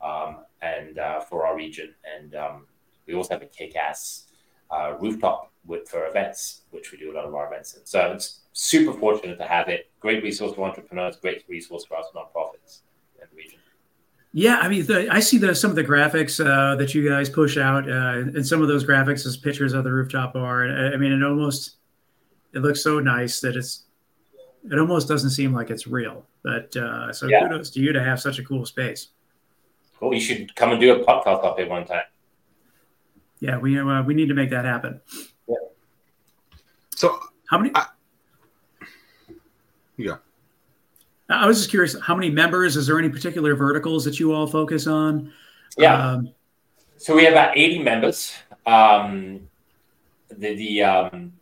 um, 0.01 0.39
and 0.61 0.99
uh, 0.99 1.21
for 1.21 1.47
our 1.47 1.55
region. 1.55 1.95
And 2.17 2.35
um, 2.35 2.67
we 3.07 3.13
also 3.13 3.35
have 3.35 3.41
a 3.41 3.45
kick-ass 3.45 4.27
uh, 4.69 4.95
rooftop 4.99 5.53
with 5.65 5.87
for 5.87 6.05
events, 6.07 6.63
which 6.71 6.91
we 6.91 6.97
do 6.97 7.13
a 7.13 7.15
lot 7.15 7.23
of 7.23 7.33
our 7.33 7.47
events 7.47 7.75
in. 7.75 7.85
So 7.85 8.11
it's 8.11 8.41
super 8.51 8.91
fortunate 8.99 9.37
to 9.37 9.45
have 9.45 9.69
it. 9.69 9.91
Great 10.01 10.21
resource 10.21 10.53
for 10.55 10.67
entrepreneurs, 10.67 11.15
great 11.15 11.45
resource 11.47 11.85
for 11.85 11.95
us 11.95 12.07
nonprofits 12.13 12.81
in 13.15 13.27
the 13.31 13.37
region. 13.37 13.59
Yeah, 14.33 14.57
I 14.57 14.67
mean, 14.67 14.85
the, 14.85 15.07
I 15.09 15.21
see 15.21 15.37
the 15.37 15.55
some 15.55 15.69
of 15.69 15.77
the 15.77 15.83
graphics 15.85 16.43
uh, 16.43 16.75
that 16.75 16.93
you 16.93 17.07
guys 17.07 17.29
push 17.29 17.55
out, 17.57 17.87
uh, 17.87 18.23
and 18.35 18.45
some 18.45 18.61
of 18.61 18.67
those 18.67 18.83
graphics 18.83 19.25
is 19.25 19.37
pictures 19.37 19.73
of 19.73 19.85
the 19.85 19.91
rooftop 19.91 20.33
bar. 20.33 20.63
And 20.63 20.93
I 20.93 20.97
mean, 20.97 21.13
it 21.13 21.23
almost 21.23 21.75
it 22.51 22.59
looks 22.59 22.81
so 22.83 22.99
nice 22.99 23.39
that 23.41 23.55
it's 23.55 23.83
it 24.71 24.79
almost 24.79 25.07
doesn't 25.07 25.31
seem 25.31 25.53
like 25.53 25.69
it's 25.69 25.87
real. 25.87 26.25
But 26.43 26.75
uh, 26.75 27.11
so 27.11 27.27
yeah. 27.27 27.41
kudos 27.41 27.69
to 27.71 27.79
you 27.79 27.93
to 27.93 28.03
have 28.03 28.19
such 28.19 28.39
a 28.39 28.43
cool 28.43 28.65
space. 28.65 29.09
Cool. 29.99 30.13
You 30.13 30.21
should 30.21 30.55
come 30.55 30.71
and 30.71 30.81
do 30.81 30.93
a 30.93 31.05
podcast 31.05 31.45
up 31.45 31.57
here 31.57 31.67
one 31.67 31.85
time. 31.85 32.03
Yeah, 33.39 33.57
we 33.57 33.77
uh, 33.77 34.03
we 34.03 34.13
need 34.13 34.27
to 34.27 34.33
make 34.33 34.49
that 34.51 34.65
happen. 34.65 35.01
Yeah. 35.47 35.55
So 36.95 37.19
how 37.49 37.57
many? 37.57 37.71
I, 37.75 37.85
yeah. 39.97 40.17
I 41.29 41.47
was 41.47 41.57
just 41.57 41.69
curious, 41.69 41.99
how 42.01 42.15
many 42.15 42.29
members? 42.29 42.75
Is 42.75 42.87
there 42.87 42.99
any 42.99 43.09
particular 43.09 43.55
verticals 43.55 44.03
that 44.05 44.19
you 44.19 44.33
all 44.33 44.45
focus 44.45 44.87
on? 44.87 45.31
Yeah. 45.77 45.95
Um, 45.95 46.33
so 46.97 47.15
we 47.15 47.23
have 47.23 47.33
about 47.33 47.57
80 47.57 47.79
members. 47.79 48.33
Um, 48.65 49.49
the 50.29 50.55
the 50.55 50.83
um, 50.83 51.33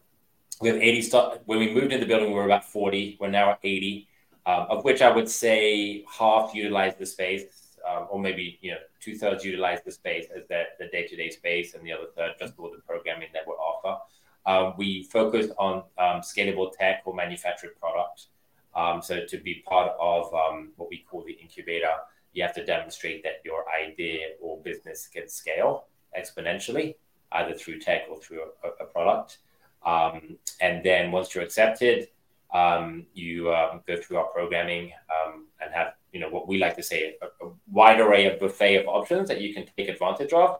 we 0.62 0.70
have 0.70 0.78
80 0.78 1.02
st- 1.02 1.42
when 1.46 1.60
we 1.60 1.74
moved 1.74 1.92
into 1.92 2.06
the 2.06 2.06
building 2.06 2.30
we 2.30 2.36
were 2.36 2.46
about 2.46 2.64
40 2.64 3.18
we're 3.20 3.30
now 3.30 3.52
at 3.52 3.60
80 3.64 4.08
um, 4.46 4.68
of 4.70 4.84
which 4.84 5.02
i 5.02 5.10
would 5.10 5.30
say 5.30 6.06
half 6.08 6.54
utilize 6.54 6.96
the 6.96 7.06
space 7.06 7.78
um, 7.90 8.08
or 8.10 8.20
maybe 8.20 8.60
you 8.62 8.72
know 8.72 8.78
two-thirds 9.00 9.44
utilize 9.44 9.80
the 9.84 9.92
space 9.92 10.28
as 10.36 10.44
the, 10.48 10.64
the 10.80 10.88
day-to-day 10.88 11.30
space 11.30 11.74
and 11.74 11.86
the 11.86 11.92
other 11.92 12.08
third 12.16 12.34
just 12.40 12.56
for 12.56 12.70
the 12.70 12.82
programming 12.84 13.30
that 13.34 13.42
we 13.48 13.54
offer. 13.54 14.00
Um, 14.46 14.74
we 14.78 15.04
focus 15.04 15.48
on 15.58 15.84
um, 15.98 16.22
scalable 16.22 16.72
tech 16.72 17.02
or 17.06 17.14
manufactured 17.14 17.72
products. 17.80 18.28
um, 18.76 19.02
so 19.02 19.26
to 19.26 19.38
be 19.38 19.64
part 19.68 19.94
of 20.00 20.32
what 20.78 20.90
we 20.90 21.06
call 21.10 21.24
the 21.24 21.34
incubator 21.34 21.96
you 22.34 22.42
have 22.44 22.54
to 22.56 22.66
demonstrate 22.66 23.24
that 23.24 23.42
your 23.44 23.66
idea 23.70 24.30
or 24.42 24.62
business 24.62 25.08
can 25.08 25.28
scale 25.28 25.86
exponentially 26.18 26.96
either 27.34 27.54
through 27.54 27.80
tech 27.80 28.04
or 28.10 28.18
through 28.20 28.42
a, 28.64 28.84
a 28.84 28.86
product 28.86 29.40
um, 29.86 30.38
and 30.60 30.84
then 30.84 31.12
once 31.12 31.34
you're 31.34 31.44
accepted, 31.44 32.08
um, 32.54 33.06
you 33.14 33.54
um, 33.54 33.82
go 33.88 33.98
through 33.98 34.18
our 34.18 34.26
programming 34.26 34.92
um, 35.10 35.48
and 35.62 35.74
have, 35.74 35.94
you 36.12 36.20
know, 36.20 36.30
what 36.30 36.48
we 36.48 36.58
like 36.58 36.76
to 36.76 36.84
say, 36.84 37.16
a, 37.22 37.46
a, 37.46 37.52
wide 37.72 38.00
array 38.00 38.26
of 38.26 38.40
buffet 38.40 38.76
of 38.78 38.88
options 38.88 39.30
that 39.30 39.40
you 39.40 39.54
can 39.54 39.66
take 39.78 39.88
advantage 39.88 40.34
of. 40.34 40.60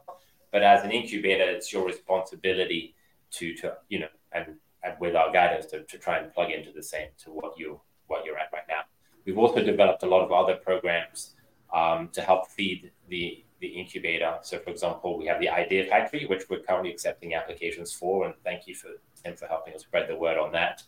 But 0.50 0.62
as 0.62 0.84
an 0.84 0.90
incubator, 0.90 1.44
it's 1.44 1.72
your 1.72 1.86
responsibility 1.86 2.94
to, 3.32 3.54
to 3.56 3.74
you 3.88 4.00
know, 4.00 4.08
and, 4.32 4.56
and 4.82 4.94
with 5.00 5.14
our 5.14 5.32
guidance 5.32 5.66
to, 5.66 5.82
to 5.84 5.98
try 5.98 6.18
and 6.18 6.32
plug 6.32 6.50
into 6.50 6.72
the 6.72 6.82
same 6.82 7.08
to 7.24 7.30
what 7.30 7.58
you 7.58 7.80
what 8.06 8.24
you're 8.24 8.38
at 8.38 8.52
right 8.52 8.64
now. 8.68 8.82
We've 9.24 9.38
also 9.38 9.62
developed 9.62 10.02
a 10.02 10.06
lot 10.06 10.22
of 10.22 10.32
other 10.32 10.56
programs 10.56 11.34
um, 11.72 12.08
to 12.12 12.20
help 12.20 12.48
feed 12.48 12.90
the 13.08 13.44
the 13.62 13.68
incubator. 13.68 14.38
So, 14.42 14.58
for 14.58 14.70
example, 14.70 15.16
we 15.16 15.26
have 15.26 15.40
the 15.40 15.48
Idea 15.48 15.86
Factory, 15.86 16.26
which 16.26 16.50
we're 16.50 16.60
currently 16.60 16.90
accepting 16.90 17.34
applications 17.34 17.92
for, 17.92 18.26
and 18.26 18.34
thank 18.44 18.66
you 18.66 18.74
for 18.74 18.90
Tim 19.22 19.36
for 19.36 19.46
helping 19.46 19.72
us 19.72 19.82
spread 19.82 20.08
the 20.08 20.16
word 20.16 20.36
on 20.36 20.50
that, 20.52 20.82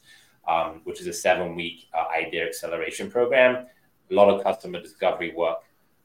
um, 0.47 0.81
which 0.83 1.01
is 1.01 1.07
a 1.07 1.13
seven 1.13 1.55
week 1.55 1.87
uh, 1.95 2.05
idea 2.15 2.45
acceleration 2.45 3.11
program. 3.11 3.67
A 4.11 4.15
lot 4.15 4.29
of 4.29 4.43
customer 4.43 4.81
discovery 4.83 5.33
work, 5.35 5.61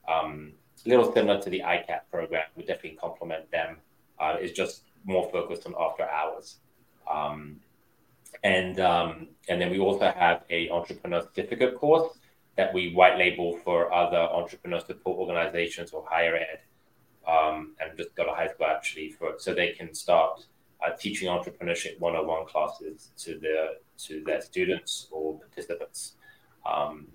um, 0.08 0.52
a 0.86 0.88
little 0.88 1.12
similar 1.12 1.42
to 1.42 1.50
the 1.50 1.60
ICAP 1.60 2.02
program. 2.10 2.44
We 2.54 2.64
definitely 2.64 2.98
complement 2.98 3.50
them. 3.50 3.78
Uh, 4.18 4.36
it's 4.38 4.56
just 4.56 4.84
more 5.04 5.28
focused 5.30 5.66
on 5.66 5.74
after 5.78 6.04
hours. 6.04 6.60
Um, 7.10 7.56
and 8.44 8.78
um, 8.78 9.26
and 9.48 9.60
then 9.60 9.70
we 9.70 9.80
also 9.80 10.12
have 10.12 10.44
a 10.50 10.70
entrepreneur 10.70 11.20
certificate 11.22 11.74
course 11.74 12.16
that 12.56 12.74
we 12.74 12.92
white 12.94 13.16
label 13.18 13.56
for 13.58 13.92
other 13.92 14.18
entrepreneur 14.18 14.80
support 14.80 15.18
organizations 15.18 15.92
or 15.92 16.04
higher 16.08 16.36
ed, 16.36 16.60
um, 17.26 17.74
and 17.80 17.96
just 17.96 18.14
got 18.14 18.28
a 18.28 18.34
high 18.34 18.48
school 18.48 18.66
actually 18.66 19.10
for 19.10 19.34
so 19.38 19.54
they 19.54 19.72
can 19.72 19.94
start 19.94 20.44
uh, 20.84 20.90
teaching 20.98 21.28
entrepreneurship 21.28 21.98
101 22.00 22.46
classes 22.46 23.10
to 23.16 23.38
their 23.38 23.68
to 23.98 24.22
their 24.24 24.40
students 24.40 25.08
or 25.10 25.38
participants. 25.38 26.14
Um, 26.66 27.08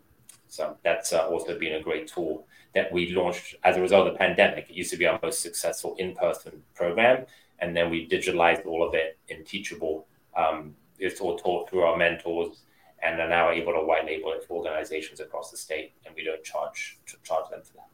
so 0.48 0.78
that's 0.84 1.12
uh, 1.14 1.28
also 1.28 1.58
been 1.60 1.74
a 1.74 1.82
great 1.82 2.08
tool 2.08 2.48
that 2.74 2.92
we 2.92 3.14
launched 3.14 3.56
as 3.64 3.78
a 3.78 3.82
result 3.82 4.08
of 4.08 4.14
the 4.14 4.20
pandemic. 4.20 4.70
It 4.70 4.76
used 4.76 4.92
to 4.92 4.98
be 4.98 5.08
our 5.08 5.20
most 5.22 5.42
successful 5.42 5.96
in-person 5.98 6.62
program, 6.76 7.26
and 7.60 7.76
then 7.76 7.90
we 7.90 8.08
digitalized 8.08 8.66
all 8.66 8.88
of 8.88 8.94
it 8.94 9.18
in 9.28 9.44
Teachable. 9.44 10.08
Um, 10.36 10.76
it's 11.00 11.20
all 11.20 11.38
taught 11.38 11.70
through 11.70 11.82
our 11.82 11.98
mentors, 11.98 12.62
and 13.06 13.22
are 13.22 13.30
now 13.30 13.52
able 13.52 13.74
to 13.74 13.82
white 13.82 14.06
label 14.06 14.34
it 14.34 14.44
for 14.44 14.58
organizations 14.58 15.20
across 15.20 15.52
the 15.52 15.58
state, 15.58 15.94
and 16.06 16.16
we 16.16 16.24
don't 16.24 16.44
charge 16.44 16.98
charge 17.24 17.50
them 17.50 17.62
for 17.64 17.74
that. 17.74 17.90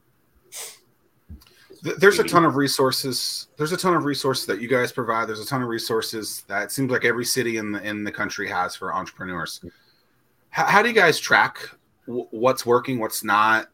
There's 2.00 2.20
a 2.20 2.24
ton 2.24 2.46
of 2.46 2.56
resources 2.56 3.48
there's 3.58 3.72
a 3.72 3.78
ton 3.78 3.96
of 3.96 4.06
resources 4.06 4.46
that 4.46 4.62
you 4.62 4.68
guys 4.68 4.92
provide 4.92 5.28
there's 5.28 5.40
a 5.40 5.46
ton 5.46 5.64
of 5.64 5.68
resources 5.68 6.44
that 6.48 6.64
it 6.64 6.72
seems 6.72 6.92
like 6.92 7.06
every 7.06 7.26
city 7.26 7.58
in 7.58 7.72
the 7.72 7.82
in 7.82 8.04
the 8.04 8.12
country 8.12 8.48
has 8.48 8.76
for 8.76 8.94
entrepreneurs. 8.94 9.64
How, 10.50 10.66
how 10.66 10.82
do 10.82 10.90
you 10.90 10.96
guys 10.96 11.20
track 11.20 11.70
w- 12.06 12.28
what's 12.32 12.66
working 12.66 13.00
what's 13.00 13.24
not 13.24 13.70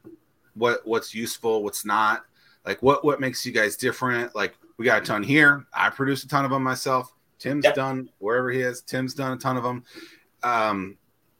what 0.53 0.85
what's 0.85 1.13
useful 1.13 1.63
what's 1.63 1.85
not? 1.85 2.23
Like 2.65 2.81
what 2.81 3.03
what 3.03 3.19
makes 3.19 3.45
you 3.45 3.51
guys 3.51 3.75
different? 3.75 4.35
Like 4.35 4.55
we 4.77 4.85
got 4.85 5.01
a 5.01 5.05
ton 5.05 5.23
here. 5.23 5.65
I 5.73 5.89
produce 5.89 6.23
a 6.23 6.27
ton 6.27 6.45
of 6.45 6.51
them 6.51 6.63
myself. 6.63 7.13
Tim's 7.39 7.65
yep. 7.65 7.75
done 7.75 8.09
wherever 8.19 8.49
he 8.49 8.61
is. 8.61 8.81
Tim's 8.81 9.13
done 9.13 9.33
a 9.33 9.37
ton 9.37 9.57
of 9.57 9.63
them 9.63 9.83
um 10.43 10.97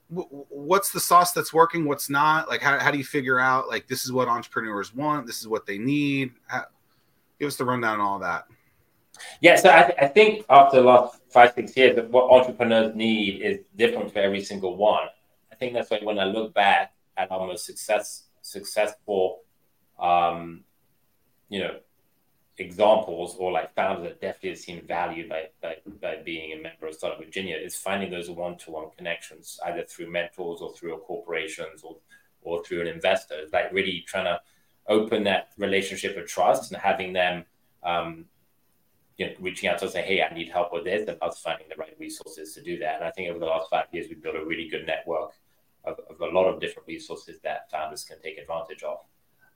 what's 0.09 0.91
the 0.91 0.99
sauce 0.99 1.31
that's 1.33 1.53
working 1.53 1.85
what's 1.85 2.09
not? 2.09 2.47
Like 2.47 2.61
how, 2.61 2.79
how 2.79 2.91
do 2.91 2.97
you 2.97 3.03
figure 3.03 3.39
out 3.39 3.67
like 3.67 3.87
this 3.87 4.05
is 4.05 4.11
what 4.11 4.27
entrepreneurs 4.27 4.95
want 4.95 5.27
this 5.27 5.41
is 5.41 5.47
what 5.47 5.65
they 5.65 5.77
need? 5.77 6.31
How, 6.47 6.65
give 7.39 7.47
us 7.47 7.57
the 7.57 7.65
rundown 7.65 7.99
on 7.99 8.01
all 8.01 8.19
that. 8.19 8.45
Yeah 9.41 9.55
so 9.55 9.69
I, 9.69 9.83
th- 9.83 9.97
I 10.01 10.07
think 10.07 10.45
after 10.49 10.77
the 10.77 10.83
last 10.83 11.19
five 11.29 11.53
six 11.53 11.75
years 11.75 11.99
what 12.09 12.31
entrepreneurs 12.31 12.95
need 12.95 13.41
is 13.41 13.59
different 13.75 14.11
for 14.11 14.19
every 14.19 14.41
single 14.41 14.77
one. 14.77 15.07
I 15.51 15.55
think 15.55 15.73
that's 15.73 15.89
why 15.89 15.99
when 16.03 16.19
i 16.19 16.23
look 16.23 16.53
back 16.53 16.93
at 17.17 17.31
our 17.31 17.47
most 17.47 17.65
success 17.65 18.25
successful 18.41 19.41
um, 19.99 20.63
you 21.49 21.59
know 21.59 21.79
examples 22.59 23.35
or 23.37 23.51
like 23.51 23.73
founders 23.75 24.03
that 24.03 24.21
definitely 24.21 24.49
have 24.49 24.59
seen 24.59 24.81
value 24.87 25.29
by, 25.29 25.43
by, 25.61 25.75
by 26.01 26.15
being 26.23 26.53
a 26.53 26.61
member 26.61 26.87
of 26.87 26.95
Startup 26.95 27.19
Virginia 27.23 27.55
is 27.55 27.75
finding 27.75 28.09
those 28.09 28.29
one-to-one 28.29 28.89
connections, 28.97 29.59
either 29.65 29.83
through 29.83 30.11
mentors 30.11 30.61
or 30.61 30.73
through 30.73 30.97
corporations 30.99 31.83
or, 31.83 31.97
or 32.41 32.63
through 32.63 32.81
an 32.81 32.87
investor. 32.87 33.35
It's 33.37 33.53
like 33.53 33.71
really 33.71 34.03
trying 34.07 34.25
to 34.25 34.41
open 34.87 35.23
that 35.25 35.49
relationship 35.57 36.17
of 36.17 36.27
trust 36.27 36.71
and 36.71 36.81
having 36.81 37.13
them 37.13 37.45
um, 37.83 38.25
you 39.17 39.25
know, 39.25 39.33
reaching 39.39 39.67
out 39.67 39.79
to 39.79 39.85
us 39.85 39.93
say, 39.93 40.03
hey, 40.03 40.21
I 40.21 40.33
need 40.33 40.49
help 40.49 40.71
with 40.71 40.83
this, 40.83 41.07
and 41.07 41.17
us 41.21 41.39
finding 41.39 41.67
the 41.69 41.75
right 41.75 41.95
resources 41.99 42.53
to 42.53 42.61
do 42.61 42.77
that. 42.79 42.97
And 42.97 43.03
I 43.03 43.11
think 43.11 43.29
over 43.29 43.39
the 43.39 43.45
last 43.45 43.69
five 43.69 43.85
years, 43.91 44.07
we've 44.09 44.21
built 44.21 44.35
a 44.35 44.45
really 44.45 44.69
good 44.69 44.85
network 44.85 45.31
of, 45.83 45.99
of 46.09 46.21
a 46.21 46.27
lot 46.27 46.45
of 46.45 46.59
different 46.59 46.87
resources 46.87 47.39
that 47.43 47.71
founders 47.71 48.03
can 48.03 48.21
take 48.21 48.37
advantage 48.37 48.83
of. 48.83 48.99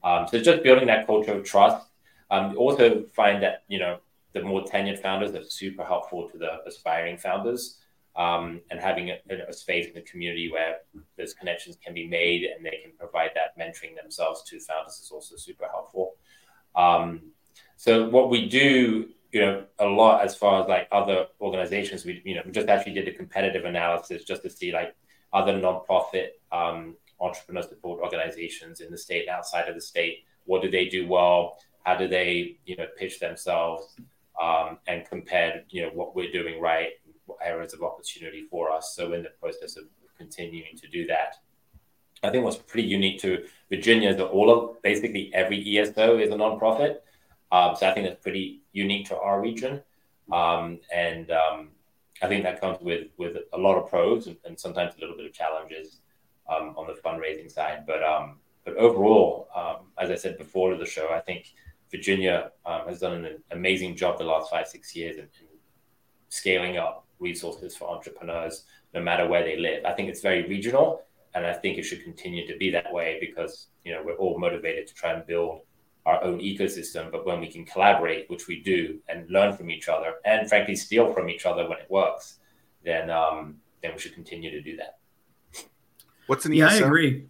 Um, 0.03 0.27
so 0.27 0.41
just 0.41 0.63
building 0.63 0.87
that 0.87 1.05
culture 1.05 1.33
of 1.33 1.43
trust 1.43 1.85
um, 2.31 2.57
also 2.57 3.03
find 3.13 3.43
that 3.43 3.63
you 3.67 3.77
know 3.77 3.99
the 4.33 4.41
more 4.41 4.63
tenured 4.63 4.99
founders 5.01 5.35
are 5.35 5.43
super 5.43 5.83
helpful 5.83 6.29
to 6.29 6.37
the 6.37 6.65
aspiring 6.65 7.17
founders, 7.17 7.79
um, 8.15 8.61
and 8.71 8.79
having 8.79 9.09
a, 9.09 9.17
a, 9.47 9.53
space 9.53 9.87
in 9.87 9.93
the 9.93 10.01
community 10.01 10.51
where 10.51 10.77
those 11.17 11.33
connections 11.33 11.77
can 11.83 11.93
be 11.93 12.07
made 12.07 12.43
and 12.43 12.65
they 12.65 12.79
can 12.81 12.91
provide 12.97 13.31
that 13.35 13.57
mentoring 13.59 13.95
themselves 14.01 14.43
to 14.43 14.59
founders 14.59 14.99
is 14.99 15.11
also 15.11 15.35
super 15.35 15.65
helpful. 15.71 16.15
Um, 16.75 17.31
so 17.77 18.07
what 18.09 18.29
we 18.29 18.47
do, 18.47 19.09
you 19.31 19.41
know, 19.41 19.65
a 19.79 19.85
lot 19.85 20.23
as 20.23 20.35
far 20.35 20.61
as 20.61 20.69
like 20.69 20.87
other 20.91 21.27
organizations, 21.41 22.05
we 22.05 22.21
you 22.23 22.35
know 22.35 22.41
we 22.45 22.51
just 22.51 22.69
actually 22.69 22.93
did 22.93 23.07
a 23.07 23.13
competitive 23.13 23.65
analysis 23.65 24.23
just 24.23 24.43
to 24.43 24.49
see 24.49 24.71
like 24.71 24.95
other 25.33 25.53
nonprofit 25.53 26.29
um, 26.51 26.95
entrepreneur 27.19 27.61
support 27.61 28.01
organizations 28.01 28.81
in 28.81 28.91
the 28.91 28.97
state 28.97 29.27
and 29.27 29.35
outside 29.35 29.67
of 29.67 29.75
the 29.75 29.81
state. 29.81 30.25
What 30.45 30.61
do 30.61 30.71
they 30.71 30.85
do 30.85 31.07
well? 31.07 31.57
How 31.83 31.95
do 31.95 32.07
they 32.07 32.57
you 32.65 32.75
know 32.75 32.85
pitch 32.97 33.19
themselves 33.19 33.95
um, 34.41 34.77
and 34.87 35.05
compare 35.07 35.63
you 35.69 35.83
know 35.83 35.89
what 35.89 36.15
we're 36.15 36.31
doing 36.31 36.61
right 36.61 36.93
areas 37.43 37.73
of 37.73 37.83
opportunity 37.83 38.45
for 38.49 38.71
us. 38.71 38.93
So 38.95 39.13
in 39.13 39.23
the 39.23 39.29
process 39.29 39.77
of 39.77 39.85
continuing 40.17 40.75
to 40.77 40.87
do 40.87 41.05
that. 41.07 41.35
I 42.23 42.29
think 42.29 42.43
what's 42.43 42.57
pretty 42.57 42.87
unique 42.87 43.19
to 43.21 43.45
virginia 43.69 44.09
is 44.09 44.17
that 44.17 44.27
all 44.27 44.51
of 44.51 44.81
basically 44.83 45.31
every 45.33 45.77
eso 45.77 46.19
is 46.19 46.29
a 46.29 46.35
nonprofit. 46.35 46.97
Um, 47.51 47.75
so 47.75 47.87
i 47.87 47.93
think 47.93 48.05
that's 48.05 48.21
pretty 48.21 48.61
unique 48.71 49.07
to 49.07 49.17
our 49.17 49.41
region. 49.41 49.81
Um, 50.31 50.79
and 50.93 51.31
um, 51.31 51.69
i 52.21 52.27
think 52.27 52.43
that 52.43 52.61
comes 52.61 52.77
with 52.81 53.07
with 53.17 53.37
a 53.53 53.57
lot 53.57 53.75
of 53.77 53.89
pros 53.89 54.27
and, 54.27 54.37
and 54.45 54.59
sometimes 54.59 54.93
a 54.95 54.99
little 55.01 55.17
bit 55.17 55.25
of 55.25 55.33
challenges 55.33 56.01
um, 56.47 56.75
on 56.77 56.85
the 56.87 56.93
fundraising 56.93 57.51
side. 57.51 57.85
But 57.87 58.01
but 58.63 58.75
overall 58.77 59.47
as 59.97 60.11
i 60.11 60.15
said 60.15 60.37
before 60.37 60.71
to 60.71 60.77
the 60.77 60.85
show 60.85 61.09
i 61.11 61.19
think 61.19 61.53
Virginia 61.91 62.51
um, 62.65 62.87
has 62.87 62.99
done 62.99 63.25
an 63.25 63.43
amazing 63.51 63.95
job 63.95 64.17
the 64.17 64.23
last 64.23 64.49
five, 64.49 64.67
six 64.67 64.95
years 64.95 65.17
in, 65.17 65.23
in, 65.23 65.47
scaling 66.29 66.77
up 66.77 67.05
resources 67.19 67.75
for 67.75 67.89
entrepreneurs, 67.89 68.63
no 68.93 69.01
matter 69.01 69.27
where 69.27 69.43
they 69.43 69.57
live. 69.57 69.83
I 69.85 69.91
think 69.91 70.09
it's 70.09 70.21
very 70.21 70.47
regional, 70.47 71.03
and 71.35 71.45
I 71.45 71.53
think 71.53 71.77
it 71.77 71.83
should 71.83 72.03
continue 72.03 72.47
to 72.47 72.57
be 72.57 72.71
that 72.71 72.91
way 72.91 73.17
because 73.19 73.67
you 73.83 73.93
know 73.93 74.01
we're 74.03 74.15
all 74.15 74.39
motivated 74.39 74.87
to 74.87 74.93
try 74.93 75.11
and 75.11 75.27
build 75.27 75.61
our 76.05 76.23
own 76.23 76.39
ecosystem. 76.39 77.11
But 77.11 77.25
when 77.25 77.41
we 77.41 77.51
can 77.51 77.65
collaborate, 77.65 78.29
which 78.29 78.47
we 78.47 78.61
do, 78.61 78.99
and 79.09 79.29
learn 79.29 79.55
from 79.55 79.69
each 79.69 79.89
other, 79.89 80.13
and 80.25 80.47
frankly 80.47 80.75
steal 80.75 81.13
from 81.13 81.29
each 81.29 81.45
other 81.45 81.67
when 81.67 81.79
it 81.79 81.91
works, 81.91 82.39
then 82.83 83.09
um, 83.09 83.57
then 83.81 83.91
we 83.93 83.99
should 83.99 84.13
continue 84.13 84.51
to 84.51 84.61
do 84.61 84.77
that. 84.77 84.99
What's 86.27 86.45
an 86.45 86.53
yeah, 86.53 86.67
ESO? 86.67 86.85
I 86.85 86.87
agree. 86.87 87.25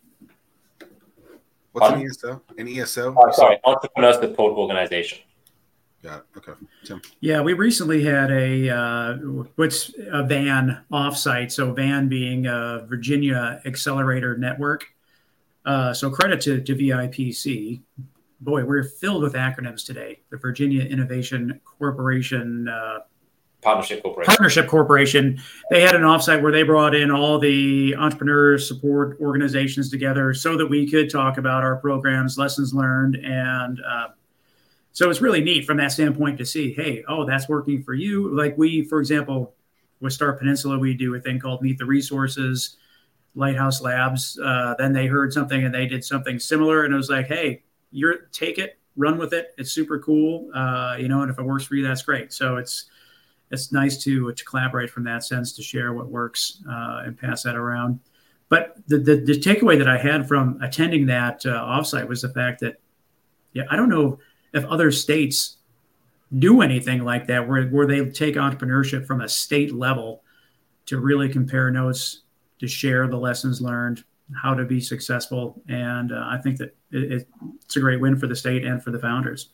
What's 1.71 1.93
an 1.93 2.01
ESO? 2.01 2.41
An 2.57 2.67
ESO? 2.67 3.15
Oh, 3.17 3.31
sorry, 3.31 3.57
Entrepreneur 3.63 4.13
Support 4.13 4.57
Organization. 4.57 5.19
Yeah. 6.03 6.19
Okay. 6.35 6.53
Tim. 6.83 7.01
Yeah, 7.19 7.41
we 7.41 7.53
recently 7.53 8.03
had 8.03 8.31
a 8.31 8.69
uh, 8.69 9.13
what's 9.55 9.91
a 10.11 10.23
VAN 10.23 10.79
offsite. 10.91 11.51
So 11.51 11.71
VAN 11.73 12.09
being 12.09 12.47
a 12.47 12.85
Virginia 12.89 13.61
Accelerator 13.65 14.35
Network, 14.37 14.85
Uh, 15.63 15.93
so 15.93 16.09
credit 16.09 16.41
to, 16.41 16.59
to 16.61 16.75
VIPC. 16.75 17.81
Boy, 18.41 18.65
we're 18.65 18.83
filled 18.83 19.21
with 19.21 19.33
acronyms 19.33 19.85
today. 19.85 20.19
The 20.31 20.37
Virginia 20.37 20.83
Innovation 20.83 21.61
Corporation 21.63 22.67
uh, 22.67 22.99
Partnership 23.61 24.01
Corporation. 24.01 24.27
Partnership 24.27 24.67
Corporation. 24.67 25.41
They 25.69 25.81
had 25.81 25.95
an 25.95 26.01
offsite 26.01 26.41
where 26.41 26.51
they 26.51 26.63
brought 26.63 26.95
in 26.95 27.11
all 27.11 27.37
the 27.37 27.95
entrepreneur 27.95 28.57
support 28.57 29.17
organizations 29.19 29.89
together 29.89 30.33
so 30.33 30.57
that 30.57 30.67
we 30.67 30.89
could 30.89 31.09
talk 31.09 31.37
about 31.37 31.63
our 31.63 31.75
programs, 31.75 32.37
lessons 32.37 32.73
learned, 32.73 33.17
and 33.17 33.79
uh, 33.87 34.07
so 34.93 35.09
it's 35.09 35.21
really 35.21 35.41
neat 35.41 35.65
from 35.65 35.77
that 35.77 35.91
standpoint 35.91 36.37
to 36.39 36.45
see, 36.45 36.73
hey, 36.73 37.03
oh, 37.07 37.25
that's 37.25 37.47
working 37.47 37.81
for 37.81 37.93
you. 37.93 38.35
Like 38.35 38.57
we, 38.57 38.83
for 38.83 38.99
example, 38.99 39.53
with 40.01 40.13
Start 40.13 40.39
Peninsula, 40.39 40.77
we 40.77 40.93
do 40.93 41.15
a 41.15 41.19
thing 41.19 41.39
called 41.39 41.61
Meet 41.61 41.77
the 41.77 41.85
Resources, 41.85 42.77
Lighthouse 43.35 43.81
Labs. 43.81 44.37
Uh, 44.43 44.75
then 44.77 44.91
they 44.91 45.07
heard 45.07 45.31
something 45.31 45.63
and 45.63 45.73
they 45.73 45.85
did 45.85 46.03
something 46.03 46.39
similar, 46.39 46.83
and 46.83 46.93
it 46.93 46.97
was 46.97 47.09
like, 47.09 47.27
hey, 47.27 47.63
you're 47.91 48.27
take 48.31 48.57
it, 48.57 48.79
run 48.97 49.17
with 49.17 49.33
it. 49.33 49.53
It's 49.57 49.71
super 49.71 49.99
cool, 49.99 50.49
uh, 50.53 50.97
you 50.99 51.07
know. 51.07 51.21
And 51.21 51.31
if 51.31 51.39
it 51.39 51.43
works 51.43 51.63
for 51.63 51.75
you, 51.75 51.85
that's 51.85 52.01
great. 52.01 52.33
So 52.33 52.57
it's 52.57 52.85
it's 53.51 53.71
nice 53.71 53.97
to 54.03 54.31
to 54.31 54.45
collaborate 54.45 54.89
from 54.89 55.03
that 55.05 55.23
sense 55.23 55.53
to 55.53 55.61
share 55.61 55.93
what 55.93 56.07
works 56.07 56.63
uh, 56.69 57.03
and 57.05 57.17
pass 57.17 57.43
that 57.43 57.55
around. 57.55 57.99
But 58.49 58.75
the, 58.87 58.97
the, 58.97 59.15
the 59.15 59.39
takeaway 59.39 59.77
that 59.77 59.87
I 59.87 59.97
had 59.97 60.27
from 60.27 60.59
attending 60.61 61.05
that 61.05 61.45
uh, 61.45 61.51
offsite 61.51 62.07
was 62.07 62.21
the 62.21 62.29
fact 62.29 62.59
that 62.59 62.81
yeah, 63.53 63.63
I 63.69 63.75
don't 63.75 63.89
know 63.89 64.19
if 64.53 64.65
other 64.65 64.91
states 64.91 65.57
do 66.37 66.61
anything 66.61 67.03
like 67.03 67.27
that, 67.27 67.47
where 67.47 67.65
where 67.67 67.87
they 67.87 68.03
take 68.09 68.35
entrepreneurship 68.35 69.05
from 69.05 69.21
a 69.21 69.29
state 69.29 69.73
level 69.73 70.23
to 70.85 70.99
really 70.99 71.29
compare 71.29 71.69
notes, 71.71 72.23
to 72.59 72.67
share 72.67 73.07
the 73.07 73.17
lessons 73.17 73.61
learned, 73.61 74.03
how 74.41 74.53
to 74.53 74.65
be 74.65 74.79
successful, 74.79 75.61
and 75.67 76.11
uh, 76.11 76.25
I 76.27 76.37
think 76.37 76.57
that 76.57 76.75
it, 76.91 77.27
it's 77.65 77.75
a 77.75 77.79
great 77.79 77.99
win 77.99 78.17
for 78.17 78.27
the 78.27 78.35
state 78.35 78.65
and 78.65 78.81
for 78.81 78.91
the 78.91 78.99
founders. 78.99 79.49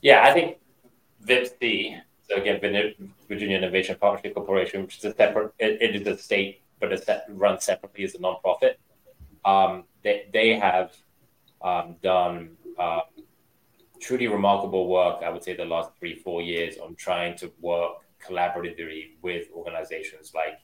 Yeah, 0.00 0.24
I 0.24 0.32
think 0.32 0.58
VIPC 1.26 2.00
again, 2.36 2.60
Virginia 3.28 3.58
Innovation 3.58 3.96
Partnership 4.00 4.34
Corporation, 4.34 4.82
which 4.82 4.98
is 4.98 5.04
a 5.04 5.14
separate, 5.14 5.52
it, 5.58 5.80
it 5.80 6.02
is 6.02 6.06
a 6.06 6.16
state, 6.16 6.62
but 6.80 6.92
it's 6.92 7.08
run 7.28 7.60
separately 7.60 8.04
as 8.04 8.14
a 8.14 8.18
nonprofit. 8.18 8.74
Um, 9.44 9.84
they, 10.02 10.26
they 10.32 10.58
have 10.58 10.92
um, 11.62 11.96
done 12.02 12.56
uh, 12.78 13.00
truly 14.00 14.28
remarkable 14.28 14.88
work, 14.88 15.22
I 15.22 15.30
would 15.30 15.42
say, 15.42 15.56
the 15.56 15.64
last 15.64 15.90
three, 15.98 16.14
four 16.14 16.42
years 16.42 16.76
on 16.78 16.94
trying 16.94 17.36
to 17.38 17.50
work 17.60 17.92
collaboratively 18.26 19.12
with 19.22 19.48
organizations 19.54 20.32
like 20.34 20.58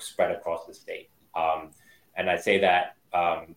spread 0.00 0.32
across 0.32 0.66
the 0.66 0.74
state. 0.74 1.10
Um, 1.34 1.70
and 2.16 2.30
I 2.30 2.36
say 2.36 2.58
that 2.60 2.96
um, 3.12 3.54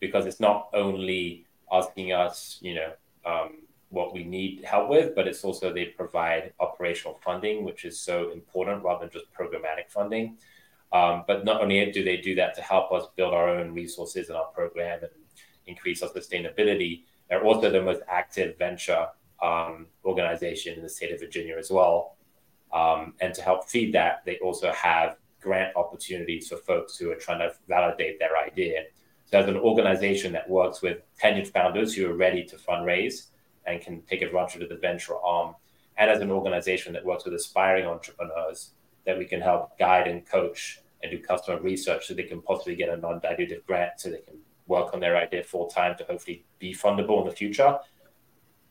because 0.00 0.26
it's 0.26 0.40
not 0.40 0.68
only 0.74 1.46
asking 1.70 2.12
us, 2.12 2.58
you 2.60 2.74
know, 2.74 2.92
um, 3.24 3.58
what 3.90 4.12
we 4.12 4.24
need 4.24 4.64
help 4.64 4.88
with, 4.88 5.14
but 5.14 5.26
it's 5.26 5.44
also 5.44 5.72
they 5.72 5.86
provide 5.86 6.52
operational 6.60 7.18
funding, 7.24 7.64
which 7.64 7.84
is 7.84 7.98
so 7.98 8.30
important 8.30 8.82
rather 8.84 9.00
than 9.06 9.10
just 9.10 9.32
programmatic 9.32 9.88
funding. 9.88 10.36
Um, 10.92 11.24
but 11.26 11.44
not 11.44 11.60
only 11.60 11.90
do 11.90 12.02
they 12.02 12.18
do 12.18 12.34
that 12.36 12.54
to 12.56 12.62
help 12.62 12.92
us 12.92 13.06
build 13.16 13.34
our 13.34 13.48
own 13.48 13.74
resources 13.74 14.28
and 14.28 14.36
our 14.36 14.46
program 14.46 15.00
and 15.02 15.12
increase 15.66 16.02
our 16.02 16.08
sustainability, 16.08 17.04
they're 17.28 17.44
also 17.44 17.70
the 17.70 17.82
most 17.82 18.02
active 18.08 18.56
venture 18.58 19.06
um, 19.42 19.86
organization 20.04 20.74
in 20.74 20.82
the 20.82 20.88
state 20.88 21.12
of 21.12 21.20
Virginia 21.20 21.56
as 21.58 21.70
well. 21.70 22.16
Um, 22.72 23.14
and 23.20 23.32
to 23.34 23.42
help 23.42 23.68
feed 23.68 23.94
that, 23.94 24.22
they 24.24 24.38
also 24.38 24.72
have 24.72 25.16
grant 25.40 25.76
opportunities 25.76 26.48
for 26.48 26.56
folks 26.56 26.96
who 26.96 27.10
are 27.10 27.16
trying 27.16 27.38
to 27.38 27.52
validate 27.68 28.18
their 28.18 28.36
idea. 28.36 28.84
So, 29.26 29.38
as 29.38 29.46
an 29.46 29.56
organization 29.56 30.32
that 30.32 30.48
works 30.48 30.82
with 30.82 30.98
tenured 31.22 31.48
founders 31.48 31.94
who 31.94 32.10
are 32.10 32.14
ready 32.14 32.44
to 32.44 32.56
fundraise, 32.56 33.28
and 33.68 33.80
can 33.80 34.02
take 34.02 34.22
advantage 34.22 34.62
of 34.62 34.68
the 34.68 34.76
venture 34.76 35.16
arm, 35.16 35.54
and 35.96 36.10
as 36.10 36.20
an 36.20 36.30
organization 36.30 36.92
that 36.94 37.04
works 37.04 37.24
with 37.24 37.34
aspiring 37.34 37.86
entrepreneurs 37.86 38.70
that 39.04 39.18
we 39.18 39.24
can 39.24 39.40
help 39.40 39.78
guide 39.78 40.08
and 40.08 40.26
coach 40.26 40.80
and 41.02 41.10
do 41.12 41.18
customer 41.18 41.60
research 41.60 42.06
so 42.06 42.14
they 42.14 42.22
can 42.22 42.42
possibly 42.42 42.74
get 42.74 42.88
a 42.88 42.96
non-dilutive 42.96 43.64
grant 43.66 43.92
so 43.96 44.10
they 44.10 44.18
can 44.18 44.38
work 44.66 44.92
on 44.92 45.00
their 45.00 45.16
idea 45.16 45.42
full 45.42 45.66
time 45.66 45.96
to 45.96 46.04
hopefully 46.04 46.44
be 46.58 46.74
fundable 46.74 47.20
in 47.20 47.28
the 47.28 47.34
future. 47.34 47.78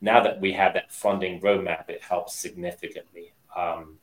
Now 0.00 0.22
that 0.22 0.40
we 0.40 0.52
have 0.52 0.74
that 0.74 0.92
funding 0.92 1.40
roadmap, 1.40 1.88
it 1.88 2.02
helps 2.02 2.38
significantly. 2.38 3.32
Um, 3.56 3.98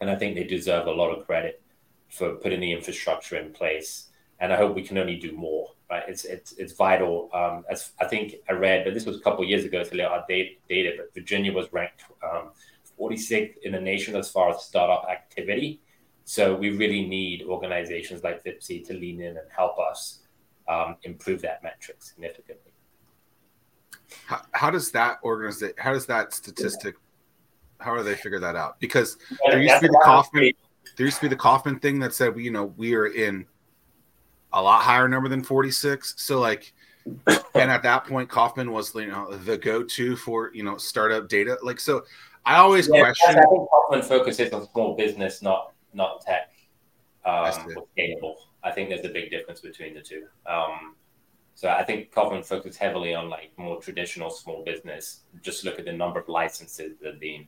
and 0.00 0.10
I 0.10 0.16
think 0.16 0.34
they 0.34 0.44
deserve 0.44 0.86
a 0.86 0.92
lot 0.92 1.10
of 1.10 1.26
credit 1.26 1.62
for 2.08 2.34
putting 2.34 2.60
the 2.60 2.72
infrastructure 2.72 3.36
in 3.36 3.52
place. 3.52 4.08
And 4.38 4.52
I 4.52 4.56
hope 4.56 4.74
we 4.74 4.82
can 4.82 4.98
only 4.98 5.16
do 5.16 5.32
more 5.32 5.70
right? 5.90 6.04
It's 6.08 6.24
it's 6.24 6.52
it's 6.52 6.72
vital. 6.72 7.28
Um, 7.34 7.64
as 7.68 7.92
I 8.00 8.06
think 8.06 8.36
I 8.48 8.52
read, 8.52 8.84
but 8.84 8.94
this 8.94 9.04
was 9.04 9.16
a 9.16 9.20
couple 9.20 9.44
years 9.44 9.64
ago, 9.64 9.82
to 9.82 10.02
our 10.02 10.24
data, 10.28 10.92
but 10.96 11.12
Virginia 11.12 11.52
was 11.52 11.72
ranked 11.72 12.04
um, 12.22 12.50
46th 12.98 13.54
in 13.62 13.72
the 13.72 13.80
nation 13.80 14.14
as 14.14 14.30
far 14.30 14.50
as 14.50 14.62
startup 14.62 15.06
activity. 15.10 15.80
So 16.24 16.54
we 16.54 16.70
really 16.70 17.06
need 17.06 17.42
organizations 17.42 18.22
like 18.22 18.44
VIPC 18.44 18.86
to 18.86 18.94
lean 18.94 19.20
in 19.20 19.36
and 19.36 19.48
help 19.54 19.78
us 19.78 20.20
um, 20.68 20.96
improve 21.02 21.42
that 21.42 21.62
metric 21.62 21.96
significantly. 22.00 22.72
How, 24.26 24.42
how 24.52 24.70
does 24.70 24.92
that 24.92 25.18
organization? 25.24 25.74
How 25.78 25.92
does 25.92 26.06
that 26.06 26.32
statistic? 26.32 26.94
How 27.80 27.96
do 27.96 28.02
they 28.02 28.14
figure 28.14 28.38
that 28.40 28.54
out? 28.54 28.78
Because 28.78 29.16
there 29.46 29.60
used 29.60 29.74
to 29.76 29.80
be 29.80 29.88
the 29.88 30.00
Kauffman. 30.04 30.52
There 30.96 31.06
used 31.06 31.16
to 31.16 31.22
be 31.22 31.28
the 31.28 31.36
Kauffman 31.36 31.78
thing 31.78 31.98
that 32.00 32.12
said, 32.12 32.36
you 32.38 32.50
know, 32.50 32.74
we 32.76 32.94
are 32.94 33.06
in 33.06 33.46
a 34.52 34.62
lot 34.62 34.82
higher 34.82 35.08
number 35.08 35.28
than 35.28 35.42
46. 35.42 36.14
So 36.16 36.40
like, 36.40 36.72
and 37.26 37.70
at 37.70 37.82
that 37.82 38.04
point, 38.06 38.28
Kauffman 38.28 38.72
was 38.72 38.94
you 38.94 39.06
know 39.06 39.34
the 39.34 39.56
go-to 39.56 40.16
for 40.16 40.50
you 40.54 40.62
know 40.62 40.76
startup 40.76 41.28
data. 41.28 41.56
Like 41.62 41.80
so, 41.80 42.04
I 42.44 42.56
always 42.56 42.88
yeah, 42.88 43.00
question. 43.00 43.30
I 43.30 43.42
think 43.42 43.68
Kauffman 43.70 44.02
focuses 44.02 44.52
on 44.52 44.68
small 44.70 44.94
business, 44.96 45.42
not 45.42 45.72
not 45.94 46.20
tech 46.20 46.52
um, 47.24 47.52
scalable. 47.96 48.34
I 48.62 48.70
think 48.70 48.90
there's 48.90 49.04
a 49.04 49.10
big 49.10 49.30
difference 49.30 49.60
between 49.60 49.94
the 49.94 50.02
two. 50.02 50.26
Um, 50.46 50.94
so 51.54 51.68
I 51.68 51.82
think 51.84 52.12
Kauffman 52.12 52.42
focuses 52.42 52.78
heavily 52.78 53.14
on 53.14 53.28
like 53.28 53.50
more 53.56 53.80
traditional 53.80 54.30
small 54.30 54.64
business. 54.64 55.20
Just 55.42 55.64
look 55.64 55.78
at 55.78 55.84
the 55.84 55.92
number 55.92 56.20
of 56.20 56.28
licenses 56.28 56.96
that 57.00 57.12
have 57.12 57.20
been. 57.20 57.46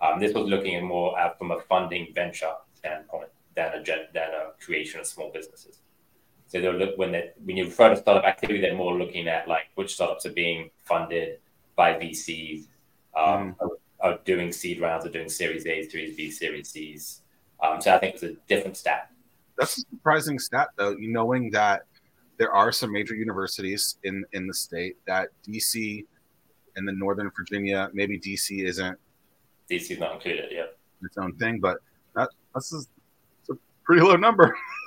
Um, 0.00 0.18
this 0.20 0.32
was 0.32 0.48
looking 0.48 0.76
at 0.76 0.82
more 0.82 1.18
uh, 1.18 1.34
from 1.34 1.50
a 1.50 1.60
funding 1.68 2.08
venture 2.14 2.52
standpoint 2.74 3.28
than 3.54 3.74
a 3.74 3.84
than 3.84 4.30
a 4.30 4.64
creation 4.64 5.00
of 5.00 5.06
small 5.06 5.30
businesses. 5.30 5.80
So 6.50 6.60
they'll 6.60 6.72
look 6.72 6.98
when 6.98 7.12
they 7.12 7.30
when 7.44 7.56
you 7.56 7.66
refer 7.66 7.90
to 7.90 7.96
startup 7.96 8.24
activity, 8.24 8.60
they're 8.60 8.74
more 8.74 8.98
looking 8.98 9.28
at 9.28 9.46
like 9.46 9.70
which 9.76 9.94
startups 9.94 10.26
are 10.26 10.32
being 10.32 10.70
funded 10.82 11.38
by 11.76 11.94
VCs, 11.94 12.66
um, 13.16 13.54
mm. 13.54 13.56
are, 13.60 14.10
are, 14.10 14.18
doing 14.24 14.50
seed 14.50 14.80
rounds, 14.80 15.06
are 15.06 15.10
doing 15.10 15.28
Series 15.28 15.64
A, 15.66 15.88
Series 15.88 16.16
B, 16.16 16.28
Series 16.28 16.70
C's. 16.70 17.22
Um, 17.62 17.80
so 17.80 17.94
I 17.94 17.98
think 17.98 18.14
it's 18.14 18.24
a 18.24 18.34
different 18.48 18.76
stat. 18.76 19.12
That's 19.56 19.78
a 19.78 19.80
surprising 19.82 20.40
stat, 20.40 20.70
though. 20.76 20.96
Knowing 20.98 21.50
that 21.52 21.82
there 22.36 22.50
are 22.50 22.72
some 22.72 22.90
major 22.90 23.14
universities 23.14 23.98
in 24.02 24.24
in 24.32 24.48
the 24.48 24.54
state 24.54 24.96
that 25.06 25.28
DC 25.46 26.04
and 26.74 26.88
the 26.88 26.92
Northern 26.92 27.30
Virginia, 27.36 27.90
maybe 27.92 28.18
DC 28.18 28.64
isn't. 28.64 28.98
DC's 29.70 30.00
not 30.00 30.14
included, 30.14 30.46
yeah. 30.50 30.64
Its 31.04 31.16
own 31.16 31.36
thing, 31.36 31.60
but 31.60 31.78
that, 32.16 32.28
that's 32.52 32.72
a, 32.72 33.52
a 33.52 33.56
pretty 33.84 34.02
low 34.02 34.16
number. 34.16 34.56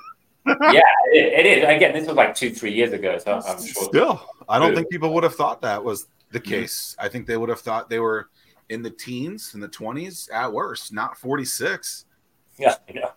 yeah, 0.46 0.80
it, 1.12 1.46
it 1.46 1.46
is. 1.46 1.64
Again, 1.64 1.92
this 1.92 2.06
was 2.06 2.16
like 2.16 2.34
two, 2.34 2.50
three 2.50 2.72
years 2.72 2.92
ago, 2.92 3.18
so 3.18 3.40
I'm 3.46 3.64
sure. 3.64 3.84
Still, 3.84 4.28
I 4.48 4.58
don't 4.58 4.74
think 4.74 4.90
people 4.90 5.12
would 5.14 5.24
have 5.24 5.34
thought 5.34 5.62
that 5.62 5.82
was 5.82 6.06
the 6.32 6.40
mm-hmm. 6.40 6.50
case. 6.50 6.96
I 6.98 7.08
think 7.08 7.26
they 7.26 7.36
would 7.36 7.48
have 7.48 7.60
thought 7.60 7.88
they 7.88 8.00
were 8.00 8.28
in 8.68 8.82
the 8.82 8.90
teens, 8.90 9.54
in 9.54 9.60
the 9.60 9.68
twenties 9.68 10.28
at 10.32 10.52
worst, 10.52 10.92
not 10.92 11.16
46. 11.16 12.06
Yeah, 12.58 12.74
you 12.88 13.00
know. 13.00 13.10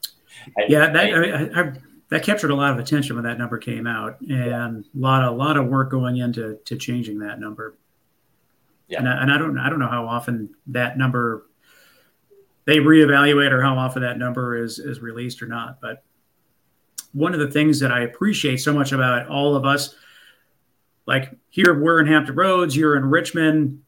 I, 0.58 0.64
yeah, 0.70 0.92
that 0.92 0.96
I, 0.96 1.62
I, 1.62 1.74
that 2.10 2.24
captured 2.24 2.52
a 2.52 2.56
lot 2.56 2.72
of 2.72 2.80
attention 2.80 3.16
when 3.16 3.26
that 3.26 3.38
number 3.38 3.58
came 3.58 3.88
out, 3.88 4.20
and 4.22 4.86
a 4.86 4.98
lot 4.98 5.24
of 5.24 5.34
a 5.34 5.38
lot 5.38 5.58
of 5.58 5.68
work 5.68 5.92
going 5.92 6.18
into 6.18 6.58
to 6.66 6.78
changing 6.78 7.20
that 7.20 7.40
number. 7.40 7.78
Yeah, 8.88 9.00
and 9.00 9.10
I, 9.10 9.22
and 9.22 9.32
I 9.32 9.38
don't 9.38 9.58
I 9.58 9.70
don't 9.70 9.80
know 9.80 9.90
how 9.90 10.08
often 10.08 10.56
that 10.68 10.98
number 10.98 11.48
they 12.66 12.78
reevaluate 12.78 13.52
or 13.52 13.62
how 13.62 13.78
often 13.78 14.02
that 14.04 14.18
number 14.18 14.58
is 14.58 14.80
is 14.80 15.02
released 15.02 15.42
or 15.42 15.48
not, 15.48 15.82
but 15.82 16.04
one 17.18 17.34
of 17.34 17.40
the 17.40 17.50
things 17.50 17.80
that 17.80 17.92
I 17.92 18.02
appreciate 18.02 18.58
so 18.58 18.72
much 18.72 18.92
about 18.92 19.28
all 19.28 19.56
of 19.56 19.66
us, 19.66 19.96
like 21.08 21.32
here 21.50 21.74
we're 21.74 22.00
in 22.00 22.06
Hampton 22.06 22.36
Roads, 22.36 22.78
you're 22.78 22.96
in 22.96 23.06
Richmond. 23.06 23.82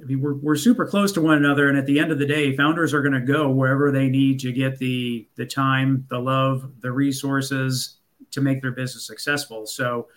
I 0.00 0.04
mean, 0.04 0.20
we're, 0.20 0.34
we're 0.34 0.56
super 0.56 0.86
close 0.86 1.10
to 1.12 1.20
one 1.20 1.38
another, 1.38 1.68
and 1.68 1.76
at 1.76 1.86
the 1.86 1.98
end 1.98 2.12
of 2.12 2.18
the 2.18 2.26
day, 2.26 2.54
founders 2.54 2.94
are 2.94 3.00
going 3.00 3.14
to 3.14 3.20
go 3.20 3.50
wherever 3.50 3.90
they 3.90 4.08
need 4.08 4.38
to 4.40 4.52
get 4.52 4.78
the 4.78 5.26
the 5.36 5.46
time, 5.46 6.06
the 6.08 6.18
love, 6.18 6.70
the 6.80 6.92
resources 6.92 7.96
to 8.30 8.40
make 8.40 8.62
their 8.62 8.72
business 8.72 9.06
successful. 9.06 9.66
So, 9.66 10.08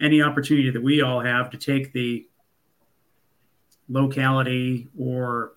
any 0.00 0.20
opportunity 0.20 0.70
that 0.70 0.82
we 0.82 1.00
all 1.00 1.20
have 1.20 1.48
to 1.50 1.56
take 1.56 1.92
the 1.92 2.28
locality 3.88 4.88
or 4.98 5.52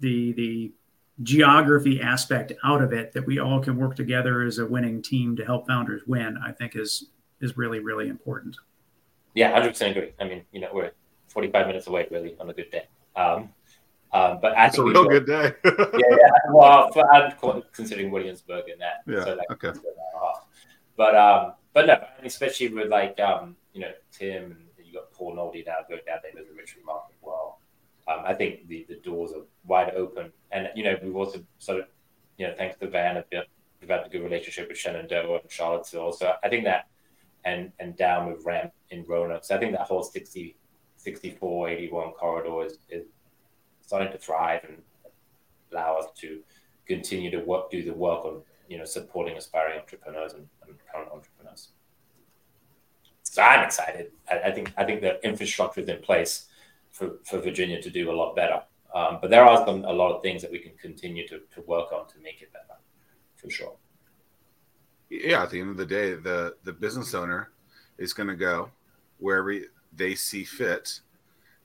the 0.00 0.32
the 0.32 0.72
geography 1.22 2.00
aspect 2.00 2.52
out 2.64 2.82
of 2.82 2.92
it 2.92 3.12
that 3.12 3.24
we 3.24 3.38
all 3.38 3.60
can 3.60 3.76
work 3.76 3.94
together 3.94 4.42
as 4.42 4.58
a 4.58 4.66
winning 4.66 5.00
team 5.00 5.36
to 5.36 5.44
help 5.44 5.66
founders 5.66 6.02
win 6.06 6.36
i 6.44 6.50
think 6.50 6.74
is 6.74 7.06
is 7.44 7.56
really 7.56 7.80
really 7.80 8.08
important. 8.08 8.56
Yeah, 9.34 9.52
hundred 9.52 9.70
percent 9.70 9.96
agree. 9.96 10.12
I 10.20 10.24
mean, 10.24 10.42
you 10.52 10.60
know, 10.60 10.70
we're 10.72 10.92
forty 11.28 11.50
five 11.50 11.66
minutes 11.66 11.86
away 11.86 12.08
really 12.10 12.34
on 12.40 12.50
a 12.50 12.54
good 12.54 12.70
day. 12.70 12.88
Um, 13.14 13.50
um, 14.12 14.38
but 14.40 14.56
I 14.56 14.66
it's 14.66 14.78
a 14.78 14.84
real 14.84 15.04
good 15.04 15.26
day. 15.26 15.52
yeah, 15.64 15.72
yeah, 15.92 16.30
well, 16.50 16.90
for, 16.92 17.12
I'm 17.14 17.62
considering 17.72 18.10
Williamsburg 18.10 18.68
in 18.68 18.78
that. 18.78 19.02
Yeah. 19.06 19.24
So 19.24 19.34
like 19.34 19.50
okay. 19.50 19.78
But 20.96 21.16
um, 21.16 21.52
but 21.72 21.86
no, 21.86 22.04
especially 22.24 22.68
with 22.68 22.88
like 22.88 23.18
um, 23.20 23.56
you 23.72 23.80
know, 23.80 23.90
Tim 24.12 24.52
and 24.78 24.86
you 24.86 24.92
got 24.92 25.12
Paul 25.12 25.36
Nolde 25.36 25.66
now 25.66 25.78
going 25.88 26.02
down 26.06 26.18
there 26.22 26.32
with 26.34 26.48
the 26.48 26.54
Richmond 26.54 26.86
market 26.86 27.14
as 27.16 27.22
well. 27.22 27.58
Um, 28.06 28.20
I 28.24 28.34
think 28.34 28.68
the, 28.68 28.84
the 28.88 28.96
doors 28.96 29.32
are 29.32 29.42
wide 29.66 29.94
open, 29.94 30.30
and 30.52 30.68
you 30.74 30.84
know 30.84 30.96
we've 31.02 31.16
also 31.16 31.42
sort 31.58 31.80
of, 31.80 31.86
you 32.36 32.46
know, 32.46 32.54
thanks 32.56 32.78
to 32.78 32.88
Van, 32.88 33.16
have 33.16 33.46
developed 33.80 34.08
a 34.08 34.10
good 34.10 34.22
relationship 34.22 34.68
with 34.68 34.76
Shenandoah 34.76 35.40
and 35.40 35.50
Charlottesville. 35.50 36.12
So 36.12 36.34
I 36.42 36.48
think 36.48 36.64
that, 36.64 36.88
and 37.44 37.72
and 37.78 37.96
down 37.96 38.30
with 38.30 38.44
Ramp 38.44 38.72
in 38.90 39.04
Roanoke. 39.06 39.44
So 39.44 39.56
I 39.56 39.58
think 39.58 39.72
that 39.72 39.82
whole 39.82 40.02
60, 40.02 40.56
64, 40.96 41.68
81 41.68 42.12
corridor 42.12 42.66
is, 42.66 42.78
is 42.90 43.04
starting 43.80 44.12
to 44.12 44.18
thrive 44.18 44.60
and 44.68 44.78
allow 45.72 45.96
us 45.98 46.06
to 46.16 46.40
continue 46.86 47.30
to 47.30 47.38
work, 47.38 47.70
do 47.70 47.82
the 47.82 47.94
work 47.94 48.24
on 48.24 48.42
you 48.68 48.78
know 48.78 48.84
supporting 48.84 49.36
aspiring 49.36 49.78
entrepreneurs 49.80 50.34
and, 50.34 50.46
and 50.66 50.76
current 50.92 51.10
entrepreneurs. 51.12 51.70
So 53.22 53.42
I'm 53.42 53.64
excited. 53.64 54.12
I, 54.30 54.40
I, 54.48 54.50
think 54.52 54.72
I 54.76 54.84
think 54.84 55.00
the 55.00 55.24
infrastructure 55.26 55.80
is 55.80 55.88
in 55.88 56.00
place 56.00 56.46
for, 56.94 57.18
for 57.24 57.40
Virginia 57.40 57.82
to 57.82 57.90
do 57.90 58.10
a 58.10 58.14
lot 58.14 58.34
better. 58.34 58.62
Um, 58.94 59.18
but 59.20 59.28
there 59.28 59.44
are 59.44 59.66
some 59.66 59.84
a 59.84 59.92
lot 59.92 60.14
of 60.14 60.22
things 60.22 60.40
that 60.42 60.50
we 60.52 60.60
can 60.60 60.72
continue 60.80 61.26
to, 61.26 61.40
to 61.52 61.60
work 61.66 61.92
on 61.92 62.06
to 62.06 62.18
make 62.22 62.40
it 62.40 62.52
better, 62.52 62.78
for 63.34 63.50
sure. 63.50 63.74
Yeah, 65.10 65.42
at 65.42 65.50
the 65.50 65.60
end 65.60 65.70
of 65.70 65.76
the 65.76 65.84
day, 65.84 66.14
the 66.14 66.54
the 66.62 66.72
business 66.72 67.12
owner 67.12 67.50
is 67.98 68.12
going 68.12 68.28
to 68.28 68.36
go 68.36 68.70
wherever 69.18 69.52
they 69.96 70.14
see 70.14 70.44
fit, 70.44 71.00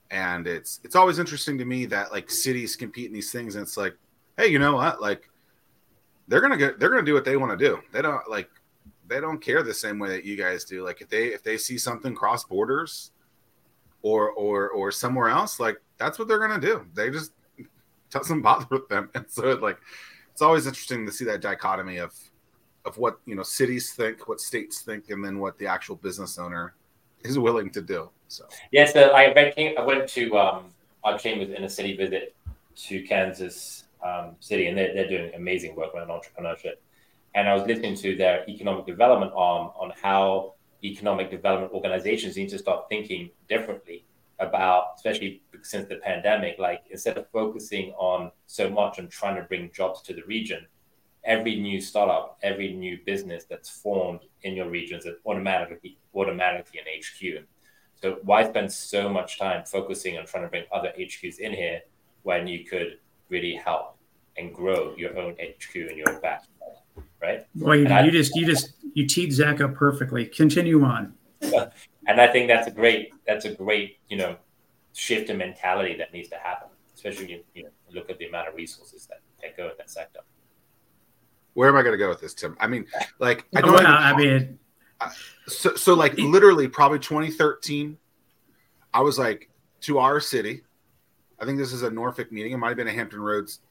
and 0.09 0.47
it's 0.47 0.79
it's 0.83 0.95
always 0.95 1.19
interesting 1.19 1.59
to 1.59 1.65
me 1.65 1.85
that 1.85 2.11
like 2.11 2.31
cities 2.31 2.75
compete 2.75 3.07
in 3.07 3.13
these 3.13 3.31
things, 3.31 3.55
and 3.55 3.61
it's 3.61 3.77
like, 3.77 3.95
hey, 4.37 4.47
you 4.47 4.57
know 4.57 4.75
what, 4.75 4.99
like 4.99 5.29
they're 6.27 6.41
gonna 6.41 6.57
get 6.57 6.79
they're 6.79 6.89
gonna 6.89 7.03
do 7.03 7.13
what 7.13 7.25
they 7.25 7.37
want 7.37 7.57
to 7.57 7.63
do. 7.63 7.79
They 7.91 8.01
don't 8.01 8.27
like 8.27 8.49
they 9.07 9.21
don't 9.21 9.39
care 9.39 9.61
the 9.61 9.73
same 9.73 9.99
way 9.99 10.09
that 10.09 10.25
you 10.25 10.35
guys 10.35 10.63
do. 10.63 10.83
Like 10.83 11.01
if 11.01 11.09
they 11.09 11.27
if 11.27 11.43
they 11.43 11.57
see 11.57 11.77
something 11.77 12.15
cross 12.15 12.43
borders 12.43 13.11
or 14.01 14.31
or 14.31 14.69
or 14.69 14.91
somewhere 14.91 15.29
else, 15.29 15.59
like 15.59 15.81
that's 15.97 16.17
what 16.19 16.27
they're 16.27 16.39
gonna 16.39 16.59
do. 16.59 16.85
They 16.93 17.09
just 17.09 17.31
doesn't 18.11 18.41
bother 18.49 18.67
with 18.69 18.87
them. 18.89 19.09
And 19.15 19.25
so 19.29 19.53
like 19.53 19.77
it's 20.31 20.41
always 20.41 20.67
interesting 20.67 21.05
to 21.05 21.11
see 21.11 21.25
that 21.25 21.41
dichotomy 21.41 21.97
of 21.97 22.13
of 22.85 22.97
what 22.97 23.19
you 23.25 23.35
know 23.35 23.43
cities 23.43 23.93
think, 23.93 24.27
what 24.27 24.39
states 24.39 24.81
think, 24.81 25.09
and 25.09 25.23
then 25.23 25.39
what 25.39 25.57
the 25.57 25.67
actual 25.67 25.95
business 25.95 26.37
owner 26.37 26.73
is 27.23 27.37
willing 27.37 27.69
to 27.71 27.81
do. 27.81 28.09
So 28.27 28.45
yeah, 28.71 28.85
so 28.85 29.09
I 29.09 29.33
went 29.33 29.57
I 29.57 29.83
went 29.83 30.07
to 30.09 30.37
um 30.37 30.65
I 31.03 31.17
came 31.17 31.39
with 31.39 31.51
in 31.51 31.63
a 31.63 31.69
city 31.69 31.95
visit 31.95 32.35
to 32.75 33.03
Kansas 33.03 33.85
um, 34.03 34.35
City, 34.39 34.67
and 34.67 34.77
they're, 34.77 34.93
they're 34.93 35.07
doing 35.07 35.33
amazing 35.35 35.75
work 35.75 35.93
on 35.95 36.07
entrepreneurship. 36.07 36.75
And 37.35 37.47
I 37.47 37.53
was 37.53 37.63
listening 37.67 37.95
to 37.97 38.15
their 38.15 38.49
economic 38.49 38.85
development 38.85 39.31
arm 39.35 39.71
on 39.79 39.93
how 40.01 40.53
economic 40.83 41.29
development 41.29 41.73
organizations 41.73 42.37
need 42.37 42.49
to 42.49 42.57
start 42.57 42.87
thinking 42.89 43.29
differently 43.47 44.05
about, 44.39 44.93
especially 44.95 45.41
since 45.61 45.87
the 45.87 45.97
pandemic, 45.97 46.57
like 46.57 46.83
instead 46.89 47.17
of 47.17 47.29
focusing 47.31 47.91
on 47.97 48.31
so 48.47 48.69
much 48.69 48.99
on 48.99 49.07
trying 49.07 49.35
to 49.35 49.43
bring 49.43 49.69
jobs 49.73 50.01
to 50.01 50.13
the 50.13 50.23
region, 50.23 50.65
every 51.23 51.59
new 51.59 51.81
startup, 51.81 52.37
every 52.41 52.73
new 52.73 52.97
business 53.05 53.45
that's 53.49 53.69
formed 53.69 54.21
in 54.43 54.55
your 54.55 54.69
regions 54.69 55.05
is 55.05 55.15
automatically 55.25 55.97
automatically 56.15 56.79
an 56.79 56.85
HQ. 56.99 57.45
So 58.01 58.19
why 58.23 58.47
spend 58.47 58.71
so 58.71 59.09
much 59.09 59.37
time 59.37 59.65
focusing 59.65 60.17
on 60.17 60.25
trying 60.25 60.43
to 60.43 60.49
bring 60.49 60.63
other 60.71 60.93
HQs 60.97 61.39
in 61.39 61.51
here 61.53 61.81
when 62.23 62.47
you 62.47 62.63
could 62.63 62.99
really 63.27 63.55
help 63.55 63.97
and 64.37 64.53
grow 64.53 64.95
your 64.95 65.17
own 65.17 65.33
HQ 65.33 65.75
in 65.75 65.97
your 65.97 66.19
back, 66.21 66.43
right? 67.21 67.45
Well, 67.55 67.75
you, 67.75 67.87
you 67.87 68.11
just 68.11 68.35
you 68.35 68.45
just 68.45 68.73
you 68.93 69.05
teed 69.05 69.33
Zack 69.33 69.61
up 69.61 69.75
perfectly. 69.75 70.25
Continue 70.25 70.83
on. 70.83 71.13
and 71.41 72.19
I 72.19 72.27
think 72.27 72.47
that's 72.47 72.67
a 72.67 72.71
great 72.71 73.11
that's 73.25 73.45
a 73.45 73.53
great 73.53 73.97
you 74.09 74.17
know 74.17 74.37
shift 74.93 75.29
in 75.29 75.37
mentality 75.37 75.95
that 75.97 76.13
needs 76.13 76.29
to 76.29 76.35
happen, 76.35 76.67
especially 76.93 77.25
when 77.25 77.29
you, 77.29 77.43
you 77.53 77.63
know, 77.63 77.69
look 77.93 78.09
at 78.09 78.17
the 78.17 78.27
amount 78.27 78.47
of 78.47 78.55
resources 78.55 79.07
that, 79.07 79.19
that 79.41 79.55
go 79.55 79.65
in 79.65 79.73
that 79.77 79.89
sector. 79.89 80.19
Where 81.53 81.69
am 81.69 81.75
I 81.75 81.81
going 81.81 81.93
to 81.93 81.97
go 81.97 82.09
with 82.09 82.21
this, 82.21 82.33
Tim? 82.33 82.55
I 82.59 82.67
mean, 82.67 82.85
like 83.19 83.45
I 83.55 83.61
don't. 83.61 83.73
Well, 83.73 83.85
I 83.85 84.15
mean, 84.15 84.59
so 85.47 85.75
so 85.75 85.93
like 85.93 86.17
literally 86.17 86.67
probably 86.67 86.99
2013. 86.99 87.97
I 88.93 89.01
was 89.01 89.19
like 89.19 89.49
to 89.81 89.99
our 89.99 90.19
city. 90.19 90.63
I 91.39 91.45
think 91.45 91.57
this 91.57 91.73
is 91.73 91.83
a 91.83 91.89
Norfolk 91.89 92.31
meeting. 92.31 92.51
It 92.51 92.57
might 92.57 92.69
have 92.69 92.77
been 92.77 92.87
a 92.87 92.93
Hampton 92.93 93.21
Roads 93.21 93.59
thing 93.59 93.68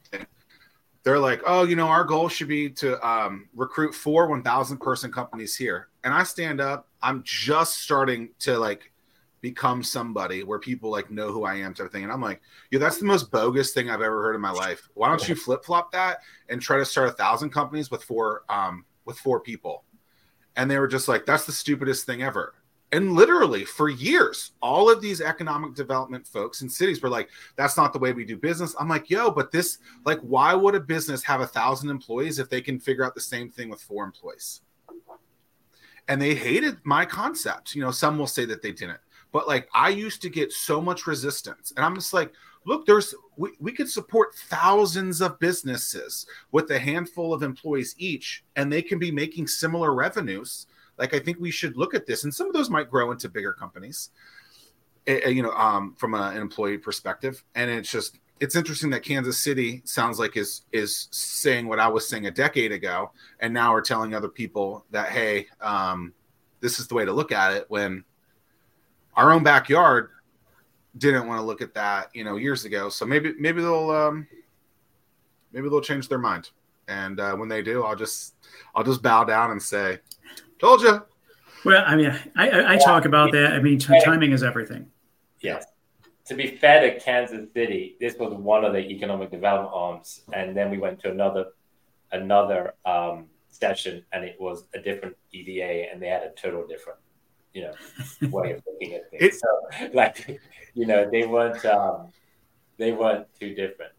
they're 1.03 1.19
like, 1.19 1.41
oh, 1.45 1.63
you 1.63 1.75
know, 1.75 1.87
our 1.87 2.03
goal 2.03 2.29
should 2.29 2.47
be 2.47 2.69
to 2.71 3.07
um, 3.07 3.47
recruit 3.55 3.95
four 3.95 4.27
1,000 4.27 4.77
person 4.77 5.11
companies 5.11 5.55
here. 5.55 5.87
And 6.03 6.13
I 6.13 6.23
stand 6.23 6.59
up, 6.59 6.87
I'm 7.01 7.23
just 7.23 7.79
starting 7.79 8.29
to 8.39 8.57
like 8.57 8.91
become 9.41 9.83
somebody 9.83 10.43
where 10.43 10.59
people 10.59 10.91
like 10.91 11.09
know 11.09 11.31
who 11.31 11.45
I 11.45 11.55
am, 11.55 11.73
type 11.73 11.87
of 11.87 11.91
thing. 11.91 12.03
And 12.03 12.11
I'm 12.11 12.21
like, 12.21 12.41
yeah, 12.71 12.79
that's 12.79 12.97
the 12.97 13.05
most 13.05 13.31
bogus 13.31 13.71
thing 13.71 13.89
I've 13.89 14.01
ever 14.01 14.21
heard 14.21 14.35
in 14.35 14.41
my 14.41 14.51
life. 14.51 14.89
Why 14.93 15.07
don't 15.07 15.27
you 15.27 15.35
flip 15.35 15.63
flop 15.63 15.91
that 15.93 16.19
and 16.49 16.61
try 16.61 16.77
to 16.77 16.85
start 16.85 17.09
a 17.09 17.13
thousand 17.13 17.51
companies 17.51 17.89
with 17.89 18.03
four 18.03 18.43
um, 18.49 18.85
with 19.05 19.17
four 19.17 19.39
people? 19.39 19.85
And 20.55 20.69
they 20.69 20.79
were 20.79 20.87
just 20.87 21.07
like, 21.07 21.25
that's 21.25 21.45
the 21.45 21.51
stupidest 21.53 22.05
thing 22.05 22.21
ever. 22.21 22.53
And 22.91 23.13
literally 23.13 23.65
for 23.65 23.89
years, 23.89 24.53
all 24.61 24.89
of 24.89 24.99
these 24.99 25.21
economic 25.21 25.75
development 25.75 26.25
folks 26.25 26.63
in 26.63 26.69
cities 26.69 27.03
were 27.03 27.09
like, 27.09 27.29
that's 27.55 27.77
not 27.77 27.93
the 27.93 27.99
way 27.99 28.13
we 28.13 28.25
do 28.25 28.35
business. 28.35 28.75
I'm 28.79 28.89
like, 28.89 29.11
yo, 29.11 29.29
but 29.29 29.51
this, 29.51 29.77
like, 30.05 30.19
why 30.21 30.55
would 30.55 30.73
a 30.73 30.79
business 30.79 31.23
have 31.23 31.41
a 31.41 31.47
thousand 31.47 31.91
employees 31.91 32.39
if 32.39 32.49
they 32.49 32.61
can 32.61 32.79
figure 32.79 33.05
out 33.05 33.13
the 33.13 33.21
same 33.21 33.49
thing 33.51 33.69
with 33.69 33.81
four 33.81 34.03
employees? 34.03 34.61
And 36.07 36.19
they 36.19 36.33
hated 36.33 36.77
my 36.83 37.05
concept. 37.05 37.75
You 37.75 37.81
know, 37.83 37.91
some 37.91 38.17
will 38.17 38.25
say 38.25 38.45
that 38.45 38.63
they 38.63 38.71
didn't, 38.71 38.99
but 39.31 39.47
like, 39.47 39.69
I 39.75 39.89
used 39.89 40.23
to 40.23 40.29
get 40.29 40.51
so 40.51 40.81
much 40.81 41.05
resistance. 41.05 41.71
And 41.75 41.85
I'm 41.85 41.93
just 41.93 42.11
like, 42.11 42.33
look, 42.65 42.87
there's, 42.87 43.13
we, 43.37 43.51
we 43.59 43.71
could 43.71 43.89
support 43.89 44.33
thousands 44.33 45.21
of 45.21 45.39
businesses 45.39 46.25
with 46.51 46.71
a 46.71 46.79
handful 46.79 47.35
of 47.35 47.43
employees 47.43 47.93
each, 47.99 48.43
and 48.55 48.73
they 48.73 48.81
can 48.81 48.97
be 48.97 49.11
making 49.11 49.45
similar 49.45 49.93
revenues 49.93 50.65
like 50.99 51.13
I 51.13 51.19
think 51.19 51.39
we 51.39 51.49
should 51.49 51.77
look 51.77 51.95
at 51.95 52.05
this, 52.05 52.25
and 52.25 52.33
some 52.33 52.47
of 52.47 52.53
those 52.53 52.69
might 52.69 52.89
grow 52.89 53.11
into 53.11 53.29
bigger 53.29 53.53
companies. 53.53 54.11
Eh, 55.07 55.19
eh, 55.23 55.29
you 55.29 55.41
know, 55.41 55.51
um, 55.51 55.95
from 55.97 56.13
a, 56.13 56.29
an 56.29 56.37
employee 56.37 56.77
perspective, 56.77 57.43
and 57.55 57.71
it's 57.71 57.91
just 57.91 58.19
it's 58.39 58.55
interesting 58.55 58.89
that 58.91 59.03
Kansas 59.03 59.37
City 59.39 59.81
sounds 59.85 60.19
like 60.19 60.37
is 60.37 60.61
is 60.71 61.07
saying 61.11 61.67
what 61.67 61.79
I 61.79 61.87
was 61.87 62.07
saying 62.07 62.27
a 62.27 62.31
decade 62.31 62.71
ago, 62.71 63.11
and 63.39 63.53
now 63.53 63.73
we're 63.73 63.81
telling 63.81 64.13
other 64.13 64.29
people 64.29 64.85
that 64.91 65.09
hey, 65.09 65.47
um, 65.61 66.13
this 66.59 66.79
is 66.79 66.87
the 66.87 66.95
way 66.95 67.05
to 67.05 67.13
look 67.13 67.31
at 67.31 67.53
it. 67.53 67.65
When 67.69 68.03
our 69.15 69.31
own 69.31 69.43
backyard 69.43 70.09
didn't 70.97 71.27
want 71.27 71.39
to 71.39 71.43
look 71.43 71.61
at 71.61 71.73
that, 71.73 72.09
you 72.13 72.23
know, 72.23 72.35
years 72.35 72.65
ago. 72.65 72.89
So 72.89 73.05
maybe 73.05 73.33
maybe 73.39 73.61
they'll 73.61 73.91
um, 73.91 74.27
maybe 75.51 75.69
they'll 75.69 75.81
change 75.81 76.07
their 76.07 76.19
mind, 76.19 76.49
and 76.87 77.19
uh, 77.19 77.35
when 77.35 77.49
they 77.49 77.61
do, 77.61 77.83
I'll 77.83 77.95
just 77.95 78.35
I'll 78.75 78.83
just 78.83 79.01
bow 79.01 79.23
down 79.23 79.51
and 79.51 79.61
say, 79.61 79.99
Told 80.59 80.81
you. 80.81 81.01
Well, 81.65 81.83
I 81.85 81.95
mean, 81.95 82.17
I, 82.35 82.49
I, 82.49 82.73
I 82.73 82.77
talk 82.77 83.05
about 83.05 83.31
that. 83.31 83.53
I 83.53 83.59
mean, 83.59 83.79
timing 83.79 84.31
is 84.31 84.43
everything. 84.43 84.87
Yes. 85.41 85.65
To 86.25 86.35
be 86.35 86.47
fair 86.47 86.81
to 86.81 86.99
Kansas 86.99 87.51
City, 87.53 87.95
this 87.99 88.15
was 88.17 88.33
one 88.33 88.63
of 88.63 88.73
the 88.73 88.79
economic 88.79 89.31
development 89.31 89.71
arms, 89.73 90.21
and 90.33 90.55
then 90.55 90.69
we 90.69 90.77
went 90.77 90.99
to 91.01 91.09
another 91.09 91.45
another 92.11 92.73
um, 92.85 93.25
session, 93.49 94.05
and 94.13 94.23
it 94.23 94.35
was 94.39 94.65
a 94.75 94.79
different 94.79 95.15
EDA, 95.31 95.91
and 95.91 96.01
they 96.01 96.07
had 96.07 96.23
a 96.23 96.31
total 96.31 96.67
different, 96.67 96.99
you 97.53 97.63
know, 97.63 97.73
way 98.29 98.51
of 98.51 98.63
looking 98.67 98.93
at 98.93 99.09
things. 99.09 99.23
It, 99.23 99.33
so, 99.35 99.89
like, 99.93 100.39
you 100.75 100.85
know, 100.85 101.09
they 101.09 101.25
weren't 101.25 101.65
um, 101.65 102.11
they 102.77 102.91
weren't 102.91 103.27
too 103.39 103.55
different 103.55 103.93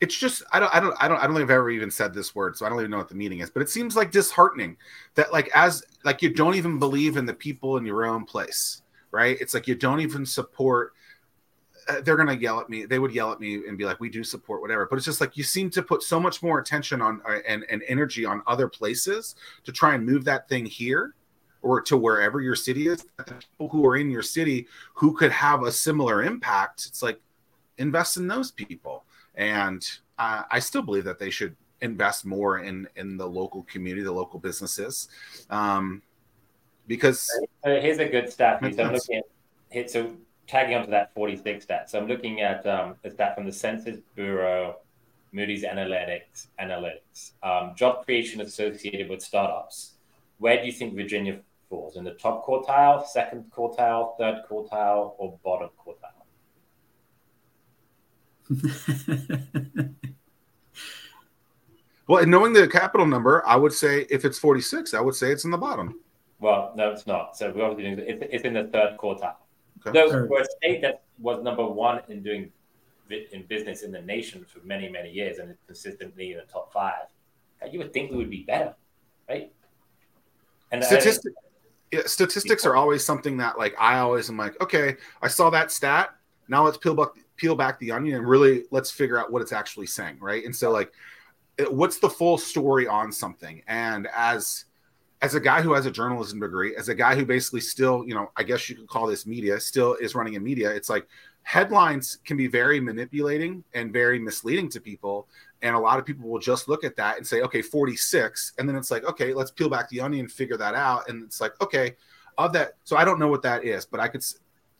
it's 0.00 0.16
just 0.16 0.42
I 0.52 0.60
don't 0.60 0.74
I 0.74 0.80
don't 0.80 0.94
I 1.00 1.08
don't 1.08 1.18
I 1.18 1.26
don't 1.26 1.34
think 1.34 1.44
I've 1.44 1.56
ever 1.56 1.70
even 1.70 1.90
said 1.90 2.12
this 2.12 2.34
word, 2.34 2.56
so 2.56 2.66
I 2.66 2.68
don't 2.68 2.78
even 2.78 2.90
know 2.90 2.98
what 2.98 3.08
the 3.08 3.14
meaning 3.14 3.40
is. 3.40 3.50
But 3.50 3.62
it 3.62 3.70
seems 3.70 3.96
like 3.96 4.10
disheartening 4.10 4.76
that 5.14 5.32
like 5.32 5.50
as 5.54 5.82
like 6.04 6.22
you 6.22 6.32
don't 6.32 6.54
even 6.54 6.78
believe 6.78 7.16
in 7.16 7.24
the 7.24 7.34
people 7.34 7.76
in 7.78 7.86
your 7.86 8.04
own 8.04 8.24
place, 8.24 8.82
right? 9.10 9.36
It's 9.40 9.54
like 9.54 9.66
you 9.66 9.74
don't 9.74 10.00
even 10.00 10.26
support. 10.26 10.92
Uh, 11.88 12.00
they're 12.02 12.16
gonna 12.16 12.34
yell 12.34 12.60
at 12.60 12.68
me. 12.68 12.84
They 12.84 12.98
would 12.98 13.14
yell 13.14 13.32
at 13.32 13.40
me 13.40 13.54
and 13.66 13.78
be 13.78 13.84
like, 13.84 13.98
"We 13.98 14.10
do 14.10 14.22
support 14.22 14.60
whatever," 14.60 14.86
but 14.86 14.96
it's 14.96 15.06
just 15.06 15.20
like 15.20 15.36
you 15.36 15.44
seem 15.44 15.70
to 15.70 15.82
put 15.82 16.02
so 16.02 16.20
much 16.20 16.42
more 16.42 16.58
attention 16.58 17.00
on 17.00 17.22
uh, 17.26 17.38
and 17.48 17.64
and 17.70 17.82
energy 17.88 18.26
on 18.26 18.42
other 18.46 18.68
places 18.68 19.34
to 19.64 19.72
try 19.72 19.94
and 19.94 20.04
move 20.04 20.24
that 20.24 20.48
thing 20.48 20.66
here 20.66 21.14
or 21.62 21.80
to 21.80 21.96
wherever 21.96 22.42
your 22.42 22.56
city 22.56 22.88
is. 22.88 23.06
The 23.16 23.24
people 23.24 23.68
who 23.70 23.86
are 23.86 23.96
in 23.96 24.10
your 24.10 24.22
city 24.22 24.66
who 24.94 25.14
could 25.14 25.32
have 25.32 25.62
a 25.62 25.72
similar 25.72 26.22
impact. 26.22 26.84
It's 26.86 27.02
like 27.02 27.18
invest 27.78 28.18
in 28.18 28.26
those 28.26 28.50
people 28.50 29.04
and 29.36 29.86
uh, 30.18 30.42
I 30.50 30.58
still 30.58 30.82
believe 30.82 31.04
that 31.04 31.18
they 31.18 31.30
should 31.30 31.56
invest 31.80 32.24
more 32.24 32.58
in 32.58 32.88
in 32.96 33.16
the 33.16 33.26
local 33.26 33.62
community, 33.64 34.02
the 34.02 34.12
local 34.12 34.38
businesses. 34.38 35.08
Um, 35.50 36.02
because 36.86 37.28
so 37.64 37.80
here's 37.80 37.98
a 37.98 38.08
good 38.08 38.30
stat. 38.30 38.60
So 38.74 38.84
I'm 38.84 38.92
looking 38.92 39.22
at 39.72 39.90
so 39.90 40.16
tagging 40.46 40.76
onto 40.76 40.90
that 40.90 41.12
46 41.14 41.64
stat. 41.64 41.90
So 41.90 41.98
I'm 41.98 42.06
looking 42.06 42.40
at 42.40 42.66
um, 42.66 42.96
a 43.04 43.10
stat 43.10 43.34
from 43.34 43.46
the 43.46 43.52
Census 43.52 44.00
Bureau, 44.14 44.76
Moody's 45.32 45.64
Analytics, 45.64 46.46
Analytics, 46.60 47.32
um, 47.42 47.74
job 47.76 48.04
creation 48.04 48.40
associated 48.40 49.08
with 49.08 49.22
startups. 49.22 49.94
Where 50.38 50.60
do 50.60 50.66
you 50.66 50.72
think 50.72 50.94
Virginia 50.94 51.40
falls? 51.68 51.96
In 51.96 52.04
the 52.04 52.12
top 52.12 52.46
quartile, 52.46 53.06
second 53.06 53.50
quartile, 53.50 54.16
third 54.18 54.42
quartile, 54.48 55.14
or 55.18 55.38
bottom 55.42 55.70
quartile? 55.84 56.05
well, 62.06 62.26
knowing 62.26 62.52
the 62.52 62.68
capital 62.68 63.06
number, 63.06 63.46
I 63.46 63.56
would 63.56 63.72
say 63.72 64.06
if 64.10 64.24
it's 64.24 64.38
46, 64.38 64.94
I 64.94 65.00
would 65.00 65.14
say 65.14 65.32
it's 65.32 65.44
in 65.44 65.50
the 65.50 65.58
bottom. 65.58 66.00
Well, 66.38 66.72
no, 66.76 66.90
it's 66.90 67.06
not. 67.06 67.36
So 67.36 67.50
we're 67.50 67.64
obviously 67.64 67.96
doing 67.96 68.08
it's, 68.08 68.24
it's 68.30 68.44
in 68.44 68.54
the 68.54 68.64
third 68.64 68.96
quartile. 68.98 69.36
Okay. 69.86 69.98
So 69.98 70.26
for 70.26 70.40
a 70.40 70.44
state 70.44 70.82
that 70.82 71.02
was 71.18 71.42
number 71.42 71.66
one 71.66 72.02
in 72.08 72.22
doing 72.22 72.52
in 73.08 73.44
business 73.46 73.82
in 73.82 73.92
the 73.92 74.02
nation 74.02 74.44
for 74.48 74.58
many 74.66 74.88
many 74.88 75.08
years 75.10 75.38
and 75.38 75.48
it's 75.48 75.62
consistently 75.66 76.32
in 76.32 76.38
the 76.38 76.44
top 76.44 76.72
five, 76.72 77.06
you 77.70 77.78
would 77.78 77.92
think 77.92 78.10
we 78.10 78.16
would 78.16 78.30
be 78.30 78.42
better, 78.42 78.74
right? 79.28 79.52
And 80.72 80.82
uh, 80.82 80.86
statistics, 80.86 81.36
yeah, 81.92 82.02
statistics 82.04 82.66
are 82.66 82.74
always 82.76 83.04
something 83.04 83.36
that 83.38 83.58
like 83.58 83.74
I 83.78 83.98
always 83.98 84.28
am 84.28 84.36
like, 84.36 84.60
okay, 84.60 84.96
I 85.22 85.28
saw 85.28 85.50
that 85.50 85.70
stat. 85.70 86.10
Now 86.48 86.64
let's 86.64 86.76
peel 86.76 86.94
back 86.94 87.08
peel 87.36 87.54
back 87.54 87.78
the 87.78 87.92
onion 87.92 88.16
and 88.16 88.28
really 88.28 88.64
let's 88.70 88.90
figure 88.90 89.18
out 89.18 89.30
what 89.30 89.42
it's 89.42 89.52
actually 89.52 89.86
saying, 89.86 90.18
right? 90.20 90.44
And 90.44 90.54
so 90.54 90.70
like, 90.70 90.92
what's 91.68 91.98
the 91.98 92.10
full 92.10 92.38
story 92.38 92.86
on 92.86 93.12
something? 93.12 93.62
And 93.66 94.08
as 94.14 94.64
as 95.22 95.34
a 95.34 95.40
guy 95.40 95.62
who 95.62 95.72
has 95.72 95.86
a 95.86 95.90
journalism 95.90 96.40
degree, 96.40 96.76
as 96.76 96.88
a 96.88 96.94
guy 96.94 97.14
who 97.14 97.24
basically 97.24 97.60
still, 97.60 98.04
you 98.06 98.14
know, 98.14 98.30
I 98.36 98.42
guess 98.42 98.68
you 98.68 98.76
could 98.76 98.86
call 98.86 99.06
this 99.06 99.26
media, 99.26 99.58
still 99.58 99.94
is 99.94 100.14
running 100.14 100.34
in 100.34 100.42
media, 100.42 100.70
it's 100.70 100.90
like 100.90 101.06
headlines 101.42 102.18
can 102.24 102.36
be 102.36 102.48
very 102.48 102.80
manipulating 102.80 103.64
and 103.74 103.92
very 103.92 104.18
misleading 104.18 104.68
to 104.70 104.80
people. 104.80 105.28
And 105.62 105.74
a 105.74 105.78
lot 105.78 105.98
of 105.98 106.04
people 106.04 106.28
will 106.28 106.38
just 106.38 106.68
look 106.68 106.84
at 106.84 106.96
that 106.96 107.16
and 107.16 107.26
say, 107.26 107.40
okay, 107.42 107.62
46. 107.62 108.52
And 108.58 108.68
then 108.68 108.76
it's 108.76 108.90
like, 108.90 109.04
okay, 109.04 109.32
let's 109.32 109.50
peel 109.50 109.70
back 109.70 109.88
the 109.88 110.00
onion 110.00 110.28
figure 110.28 110.58
that 110.58 110.74
out. 110.74 111.08
And 111.08 111.22
it's 111.24 111.40
like, 111.40 111.58
okay, 111.62 111.96
of 112.36 112.52
that. 112.52 112.74
So 112.84 112.96
I 112.96 113.04
don't 113.04 113.18
know 113.18 113.28
what 113.28 113.42
that 113.42 113.64
is, 113.64 113.86
but 113.86 114.00
I 114.00 114.08
could, 114.08 114.22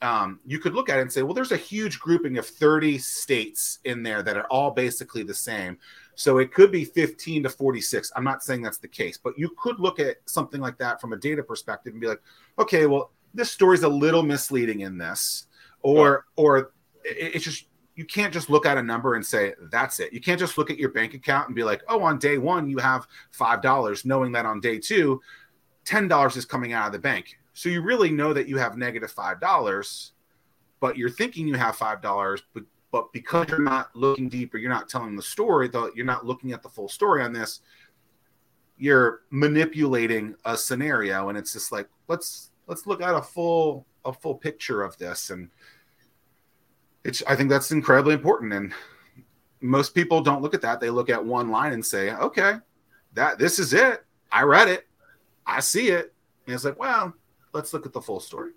um, 0.02 0.40
you 0.44 0.58
could 0.58 0.74
look 0.74 0.88
at 0.88 0.98
it 0.98 1.02
and 1.02 1.12
say, 1.12 1.22
well, 1.22 1.34
there's 1.34 1.52
a 1.52 1.56
huge 1.56 1.98
grouping 1.98 2.38
of 2.38 2.46
30 2.46 2.98
states 2.98 3.78
in 3.84 4.02
there 4.02 4.22
that 4.22 4.36
are 4.36 4.46
all 4.48 4.70
basically 4.70 5.22
the 5.22 5.34
same. 5.34 5.78
So 6.14 6.38
it 6.38 6.52
could 6.52 6.70
be 6.70 6.84
15 6.84 7.44
to 7.44 7.48
46. 7.48 8.12
I'm 8.14 8.24
not 8.24 8.42
saying 8.42 8.62
that's 8.62 8.78
the 8.78 8.88
case, 8.88 9.18
but 9.18 9.38
you 9.38 9.50
could 9.58 9.80
look 9.80 9.98
at 9.98 10.16
something 10.26 10.60
like 10.60 10.78
that 10.78 11.00
from 11.00 11.12
a 11.12 11.16
data 11.16 11.42
perspective 11.42 11.92
and 11.92 12.00
be 12.00 12.08
like, 12.08 12.22
okay, 12.58 12.86
well, 12.86 13.10
this 13.34 13.50
story's 13.50 13.82
a 13.82 13.88
little 13.88 14.22
misleading 14.22 14.80
in 14.80 14.96
this, 14.96 15.46
or 15.82 16.24
or 16.36 16.72
it's 17.04 17.44
just 17.44 17.66
you 17.94 18.04
can't 18.04 18.32
just 18.32 18.50
look 18.50 18.66
at 18.66 18.78
a 18.78 18.82
number 18.82 19.14
and 19.14 19.24
say 19.24 19.54
that's 19.70 20.00
it. 20.00 20.12
You 20.12 20.20
can't 20.20 20.40
just 20.40 20.58
look 20.58 20.70
at 20.70 20.78
your 20.78 20.88
bank 20.88 21.14
account 21.14 21.48
and 21.48 21.54
be 21.54 21.62
like, 21.62 21.82
oh, 21.88 22.02
on 22.02 22.18
day 22.18 22.38
one 22.38 22.68
you 22.68 22.78
have 22.78 23.06
five 23.32 23.60
dollars, 23.60 24.04
knowing 24.04 24.32
that 24.32 24.46
on 24.46 24.60
day 24.60 24.78
two, 24.78 25.20
ten 25.84 26.08
dollars 26.08 26.36
is 26.36 26.46
coming 26.46 26.72
out 26.72 26.86
of 26.86 26.92
the 26.92 26.98
bank. 26.98 27.38
So 27.56 27.70
you 27.70 27.80
really 27.80 28.10
know 28.10 28.34
that 28.34 28.48
you 28.48 28.58
have 28.58 28.76
negative 28.76 29.10
five 29.10 29.40
dollars, 29.40 30.12
but 30.78 30.98
you're 30.98 31.08
thinking 31.08 31.48
you 31.48 31.54
have 31.54 31.74
five 31.74 32.02
dollars, 32.02 32.42
but 32.52 32.64
but 32.92 33.10
because 33.14 33.48
you're 33.48 33.58
not 33.58 33.96
looking 33.96 34.28
deeper, 34.28 34.58
you're 34.58 34.68
not 34.70 34.90
telling 34.90 35.16
the 35.16 35.22
story, 35.22 35.66
though 35.66 35.90
you're 35.94 36.04
not 36.04 36.26
looking 36.26 36.52
at 36.52 36.62
the 36.62 36.68
full 36.68 36.86
story 36.86 37.22
on 37.22 37.32
this, 37.32 37.60
you're 38.76 39.22
manipulating 39.30 40.34
a 40.44 40.54
scenario 40.54 41.30
and 41.30 41.38
it's 41.38 41.54
just 41.54 41.72
like 41.72 41.88
let's 42.08 42.50
let's 42.66 42.86
look 42.86 43.00
at 43.00 43.14
a 43.14 43.22
full 43.22 43.86
a 44.04 44.12
full 44.12 44.34
picture 44.34 44.82
of 44.82 44.98
this. 44.98 45.30
And 45.30 45.48
it's 47.04 47.22
i 47.26 47.34
think 47.34 47.48
that's 47.48 47.70
incredibly 47.70 48.12
important 48.12 48.52
and 48.52 48.74
most 49.62 49.94
people 49.94 50.20
don't 50.20 50.42
look 50.42 50.52
at 50.52 50.60
that. 50.60 50.78
They 50.78 50.90
look 50.90 51.08
at 51.08 51.24
one 51.24 51.50
line 51.50 51.72
and 51.72 51.84
say 51.84 52.12
okay 52.16 52.56
that 53.14 53.38
this 53.38 53.58
is 53.58 53.72
it. 53.72 54.04
I 54.30 54.42
read 54.42 54.68
it. 54.68 54.86
I 55.46 55.60
see 55.60 55.88
it. 55.88 56.12
And 56.44 56.54
it's 56.54 56.66
like 56.66 56.78
well 56.78 57.14
let's 57.56 57.72
look 57.72 57.86
at 57.86 57.92
the 57.92 58.04
full 58.08 58.20
story 58.20 58.52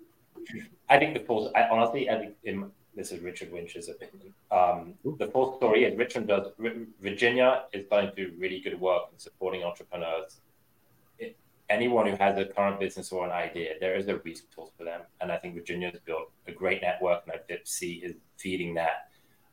i 0.88 0.98
think 0.98 1.14
the 1.14 1.24
full 1.28 1.50
I, 1.54 1.62
honestly 1.74 2.08
i 2.08 2.16
think 2.18 2.34
in 2.44 2.70
this 2.94 3.12
is 3.12 3.20
Richard 3.20 3.52
Wintsch's 3.52 3.88
opinion. 3.88 4.34
Um, 4.50 4.94
the 5.18 5.28
full 5.28 5.56
story 5.56 5.84
is 5.84 5.96
Richard 5.96 6.26
does. 6.26 6.48
Virginia 7.00 7.64
is 7.72 7.86
starting 7.86 8.10
to 8.10 8.16
do 8.16 8.32
really 8.38 8.60
good 8.60 8.80
work 8.80 9.04
in 9.12 9.18
supporting 9.18 9.62
entrepreneurs. 9.62 10.40
It, 11.18 11.36
anyone 11.68 12.06
who 12.06 12.16
has 12.16 12.36
a 12.38 12.44
current 12.46 12.80
business 12.80 13.12
or 13.12 13.24
an 13.24 13.32
idea, 13.32 13.74
there 13.80 13.94
is 13.94 14.08
a 14.08 14.16
resource 14.18 14.70
for 14.76 14.84
them, 14.84 15.02
and 15.20 15.30
I 15.30 15.36
think 15.36 15.54
Virginia 15.54 15.90
has 15.90 16.00
built 16.00 16.30
a 16.46 16.52
great 16.52 16.82
network, 16.82 17.22
and 17.26 17.40
VIPC 17.48 18.02
is 18.02 18.14
feeding 18.36 18.74
that. 18.74 19.08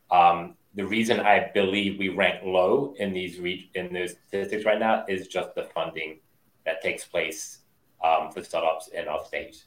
Um, 0.09 0.55
the 0.73 0.85
reason 0.85 1.19
I 1.19 1.51
believe 1.53 1.99
we 1.99 2.09
rank 2.09 2.43
low 2.43 2.95
in 2.97 3.13
these 3.13 3.39
re- 3.39 3.69
in 3.75 3.93
those 3.93 4.15
statistics 4.27 4.65
right 4.65 4.79
now 4.79 5.05
is 5.07 5.27
just 5.27 5.53
the 5.55 5.63
funding 5.75 6.19
that 6.65 6.81
takes 6.81 7.03
place 7.03 7.59
um, 8.03 8.31
for 8.31 8.43
startups 8.43 8.89
in 8.89 9.07
our 9.07 9.23
state. 9.25 9.63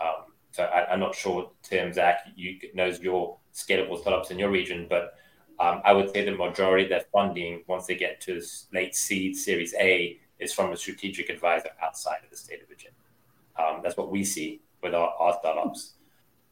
Um, 0.00 0.32
so 0.50 0.64
I, 0.64 0.92
am 0.92 1.00
not 1.00 1.14
sure, 1.14 1.50
Tim, 1.62 1.92
Zack, 1.92 2.20
you 2.34 2.58
knows 2.74 3.00
your 3.00 3.38
scalable 3.54 4.00
startups 4.00 4.30
in 4.30 4.38
your 4.38 4.50
region, 4.50 4.86
but 4.88 5.14
um, 5.60 5.82
I 5.84 5.92
would 5.92 6.10
say 6.10 6.24
the 6.24 6.36
majority 6.36 6.84
of 6.84 6.90
their 6.90 7.04
funding, 7.12 7.62
once 7.66 7.86
they 7.86 7.96
get 7.96 8.20
to 8.22 8.40
late 8.72 8.94
seed, 8.94 9.36
Series 9.36 9.74
A, 9.74 10.18
is 10.38 10.52
from 10.52 10.72
a 10.72 10.76
strategic 10.76 11.30
advisor 11.30 11.70
outside 11.82 12.18
of 12.24 12.30
the 12.30 12.36
state 12.36 12.62
of 12.62 12.68
Virginia. 12.68 12.94
Um, 13.58 13.80
that's 13.82 13.96
what 13.96 14.10
we 14.10 14.24
see 14.24 14.60
with 14.82 14.94
our, 14.94 15.12
our 15.18 15.36
startups. 15.40 15.94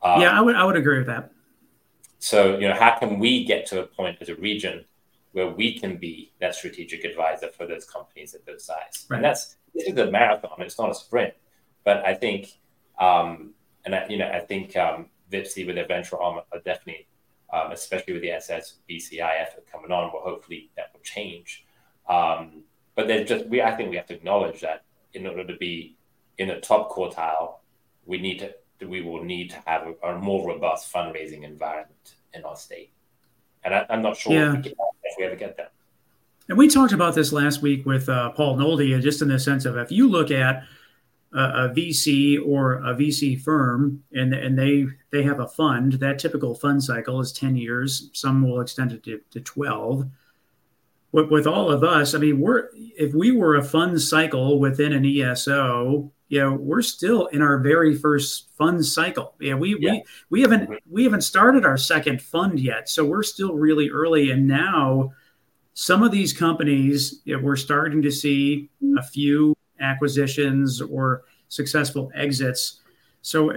Um, 0.02 0.20
yeah, 0.20 0.36
I 0.36 0.40
would 0.40 0.56
I 0.56 0.64
would 0.64 0.76
agree 0.76 0.98
with 0.98 1.06
that. 1.06 1.30
So 2.18 2.58
you 2.58 2.68
know, 2.68 2.74
how 2.74 2.98
can 2.98 3.18
we 3.18 3.44
get 3.44 3.66
to 3.66 3.82
a 3.82 3.86
point 3.86 4.18
as 4.20 4.28
a 4.28 4.34
region 4.34 4.84
where 5.36 5.50
we 5.50 5.78
can 5.78 5.98
be 5.98 6.32
that 6.40 6.54
strategic 6.54 7.04
advisor 7.04 7.48
for 7.48 7.66
those 7.66 7.84
companies 7.84 8.34
at 8.34 8.46
those 8.46 8.64
size? 8.64 9.04
Right. 9.10 9.16
And 9.16 9.24
that's 9.26 9.56
this 9.74 9.84
is 9.84 9.98
a 9.98 10.10
marathon; 10.10 10.62
it's 10.62 10.78
not 10.78 10.90
a 10.90 10.94
sprint. 10.94 11.34
But 11.84 12.06
I 12.06 12.14
think 12.14 12.58
um, 12.98 13.50
and 13.84 13.94
I, 13.94 14.06
you 14.08 14.16
know, 14.16 14.28
I 14.28 14.40
think 14.40 14.74
um, 14.78 15.10
VIPC 15.30 15.66
with 15.66 15.76
their 15.76 15.86
venture 15.86 16.18
arm 16.18 16.40
are 16.50 16.58
definitely, 16.60 17.06
um, 17.52 17.70
especially 17.72 18.14
with 18.14 18.22
the 18.22 18.30
SSBCI 18.30 19.42
effort 19.42 19.66
coming 19.70 19.92
on, 19.92 20.10
well, 20.10 20.22
hopefully 20.22 20.70
that 20.76 20.86
will 20.94 21.02
change. 21.02 21.66
Um, 22.08 22.62
but 22.94 23.06
there's 23.06 23.28
just 23.28 23.44
we, 23.46 23.60
I 23.60 23.76
think 23.76 23.90
we 23.90 23.96
have 23.96 24.06
to 24.06 24.14
acknowledge 24.14 24.62
that 24.62 24.84
in 25.12 25.26
order 25.26 25.46
to 25.46 25.56
be 25.56 25.96
in 26.38 26.48
the 26.48 26.60
top 26.60 26.90
quartile, 26.90 27.56
we 28.06 28.16
need 28.16 28.38
to 28.38 28.54
we 28.86 29.02
will 29.02 29.22
need 29.22 29.50
to 29.50 29.62
have 29.66 29.86
a, 30.02 30.08
a 30.08 30.18
more 30.18 30.48
robust 30.48 30.90
fundraising 30.90 31.44
environment 31.44 32.14
in 32.32 32.42
our 32.44 32.56
state. 32.56 32.92
And 33.64 33.74
I, 33.74 33.86
am 33.90 34.00
not 34.00 34.16
sure 34.16 34.32
yeah. 34.32 34.58
if, 34.58 34.64
we 34.64 34.74
if, 35.06 35.18
we 35.18 35.24
ever 35.24 35.36
get 35.36 35.56
there. 35.56 35.70
And 36.48 36.56
we 36.56 36.68
talked 36.68 36.92
about 36.92 37.14
this 37.14 37.32
last 37.32 37.62
week 37.62 37.86
with 37.86 38.08
uh, 38.08 38.30
Paul 38.30 38.56
Nolde, 38.56 39.00
just 39.02 39.22
in 39.22 39.28
the 39.28 39.38
sense 39.38 39.64
of 39.64 39.76
if 39.76 39.90
you 39.90 40.08
look 40.08 40.30
at 40.30 40.62
a, 41.32 41.68
VC 41.68 42.38
or 42.44 42.74
a 42.74 42.94
VC 42.94 43.40
firm, 43.40 44.02
and 44.12 44.32
and 44.32 44.58
they 44.58 44.86
they 45.10 45.22
have 45.22 45.40
a 45.40 45.48
fund. 45.48 45.94
That 45.94 46.18
typical 46.18 46.54
fund 46.54 46.82
cycle 46.82 47.20
is 47.20 47.32
ten 47.32 47.56
years. 47.56 48.10
Some 48.12 48.48
will 48.48 48.60
extend 48.60 48.92
it 48.92 49.02
to, 49.04 49.20
to 49.30 49.40
twelve. 49.40 50.06
With, 51.12 51.30
with 51.30 51.46
all 51.46 51.70
of 51.70 51.82
us, 51.82 52.14
I 52.14 52.18
mean, 52.18 52.40
we're 52.40 52.68
if 52.74 53.14
we 53.14 53.32
were 53.32 53.56
a 53.56 53.64
fund 53.64 54.00
cycle 54.00 54.58
within 54.58 54.92
an 54.92 55.04
ESO, 55.04 56.12
you 56.28 56.40
know, 56.40 56.52
we're 56.52 56.82
still 56.82 57.26
in 57.26 57.40
our 57.40 57.58
very 57.58 57.94
first 57.94 58.48
fund 58.56 58.84
cycle. 58.84 59.34
Yeah, 59.40 59.54
we 59.54 59.76
yeah. 59.78 59.92
we 59.92 60.04
we 60.30 60.40
haven't 60.42 60.62
mm-hmm. 60.62 60.74
we 60.90 61.04
haven't 61.04 61.22
started 61.22 61.64
our 61.64 61.76
second 61.76 62.20
fund 62.20 62.58
yet, 62.58 62.88
so 62.88 63.04
we're 63.04 63.22
still 63.22 63.54
really 63.54 63.90
early. 63.90 64.30
And 64.30 64.46
now, 64.46 65.12
some 65.74 66.02
of 66.02 66.10
these 66.10 66.32
companies, 66.32 67.20
you 67.24 67.36
know, 67.36 67.42
we're 67.42 67.56
starting 67.56 68.02
to 68.02 68.10
see 68.10 68.68
a 68.98 69.02
few 69.02 69.56
acquisitions 69.80 70.80
or 70.80 71.24
successful 71.48 72.10
exits. 72.14 72.80
So 73.22 73.52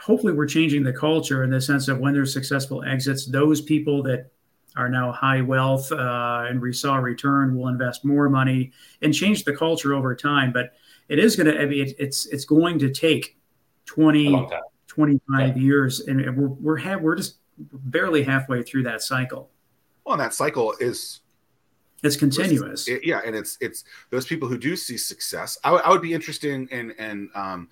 hopefully 0.00 0.32
we're 0.32 0.46
changing 0.46 0.82
the 0.82 0.92
culture 0.92 1.44
in 1.44 1.50
the 1.50 1.60
sense 1.60 1.88
of 1.88 1.98
when 1.98 2.14
there's 2.14 2.32
successful 2.32 2.82
exits, 2.84 3.26
those 3.26 3.60
people 3.60 4.02
that 4.04 4.30
are 4.76 4.88
now 4.88 5.12
high 5.12 5.40
wealth 5.40 5.90
uh, 5.92 6.46
and 6.48 6.60
we 6.60 6.72
saw 6.72 6.96
a 6.96 7.00
return 7.00 7.56
will 7.56 7.68
invest 7.68 8.04
more 8.04 8.28
money 8.28 8.72
and 9.02 9.12
change 9.12 9.44
the 9.44 9.54
culture 9.54 9.94
over 9.94 10.14
time. 10.14 10.52
But 10.52 10.72
it 11.08 11.18
is 11.18 11.36
going 11.36 11.46
to, 11.46 11.60
I 11.60 11.66
mean, 11.66 11.86
it, 11.86 11.94
it's, 11.98 12.26
it's 12.26 12.44
going 12.44 12.78
to 12.78 12.90
take 12.90 13.36
20, 13.86 14.48
25 14.86 15.22
yeah. 15.30 15.54
years. 15.54 16.00
And 16.00 16.36
we're, 16.36 16.48
we're, 16.48 16.78
ha- 16.78 16.96
we're 16.96 17.16
just 17.16 17.38
barely 17.58 18.22
halfway 18.22 18.62
through 18.62 18.84
that 18.84 19.02
cycle. 19.02 19.50
Well, 20.04 20.14
and 20.14 20.20
that 20.20 20.34
cycle 20.34 20.74
is 20.80 21.20
it's 22.02 22.16
continuous. 22.16 22.88
It, 22.88 23.04
yeah, 23.04 23.20
and 23.24 23.36
it's 23.36 23.58
it's 23.60 23.84
those 24.10 24.26
people 24.26 24.48
who 24.48 24.56
do 24.56 24.74
see 24.74 24.96
success. 24.96 25.58
I, 25.64 25.68
w- 25.68 25.84
I 25.84 25.90
would 25.90 26.02
be 26.02 26.14
interested 26.14 26.52
in 26.52 26.90
in 26.92 27.28
um, 27.34 27.68